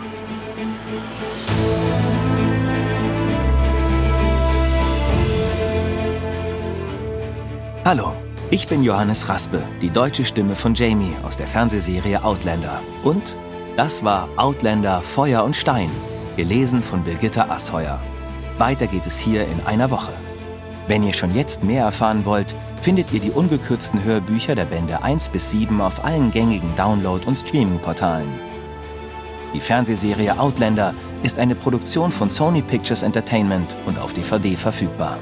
Hallo, 7.84 8.14
ich 8.50 8.68
bin 8.68 8.82
Johannes 8.82 9.28
Raspe, 9.28 9.66
die 9.80 9.90
deutsche 9.90 10.24
Stimme 10.24 10.54
von 10.54 10.74
Jamie 10.74 11.16
aus 11.22 11.36
der 11.36 11.46
Fernsehserie 11.46 12.22
Outlander. 12.22 12.82
Und 13.02 13.34
das 13.80 14.04
war 14.04 14.28
Outlander 14.36 15.00
Feuer 15.00 15.42
und 15.42 15.56
Stein, 15.56 15.90
gelesen 16.36 16.82
von 16.82 17.02
Birgitta 17.02 17.48
Asheuer. 17.48 17.98
Weiter 18.58 18.86
geht 18.86 19.06
es 19.06 19.18
hier 19.18 19.46
in 19.46 19.58
einer 19.64 19.90
Woche. 19.90 20.12
Wenn 20.86 21.02
ihr 21.02 21.14
schon 21.14 21.34
jetzt 21.34 21.64
mehr 21.64 21.84
erfahren 21.84 22.26
wollt, 22.26 22.54
findet 22.82 23.10
ihr 23.10 23.20
die 23.20 23.30
ungekürzten 23.30 24.04
Hörbücher 24.04 24.54
der 24.54 24.66
Bände 24.66 25.02
1 25.02 25.30
bis 25.30 25.50
7 25.52 25.80
auf 25.80 26.04
allen 26.04 26.30
gängigen 26.30 26.68
Download- 26.76 27.24
und 27.24 27.38
Streaming-Portalen. 27.38 28.28
Die 29.54 29.60
Fernsehserie 29.60 30.38
Outlander 30.38 30.92
ist 31.22 31.38
eine 31.38 31.54
Produktion 31.54 32.12
von 32.12 32.28
Sony 32.28 32.60
Pictures 32.60 33.02
Entertainment 33.02 33.74
und 33.86 33.98
auf 33.98 34.12
DVD 34.12 34.56
verfügbar. 34.56 35.16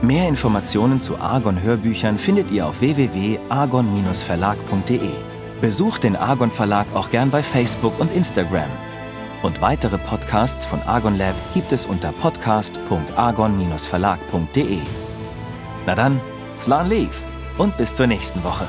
Mehr 0.00 0.28
Informationen 0.28 1.00
zu 1.00 1.18
Argon 1.18 1.60
Hörbüchern 1.60 2.18
findet 2.18 2.52
ihr 2.52 2.68
auf 2.68 2.80
www.argon-verlag.de. 2.80 5.27
Besucht 5.60 6.04
den 6.04 6.14
Argon 6.14 6.52
Verlag 6.52 6.86
auch 6.94 7.10
gern 7.10 7.30
bei 7.30 7.42
Facebook 7.42 7.98
und 7.98 8.12
Instagram. 8.12 8.70
Und 9.42 9.60
weitere 9.60 9.98
Podcasts 9.98 10.64
von 10.64 10.80
Argon 10.82 11.18
Lab 11.18 11.34
gibt 11.52 11.72
es 11.72 11.84
unter 11.84 12.12
podcast.argon-verlag.de. 12.12 14.78
Na 15.86 15.96
dann, 15.96 16.20
Slan 16.56 16.88
Leaf 16.88 17.24
und 17.56 17.76
bis 17.76 17.92
zur 17.92 18.06
nächsten 18.06 18.44
Woche. 18.44 18.68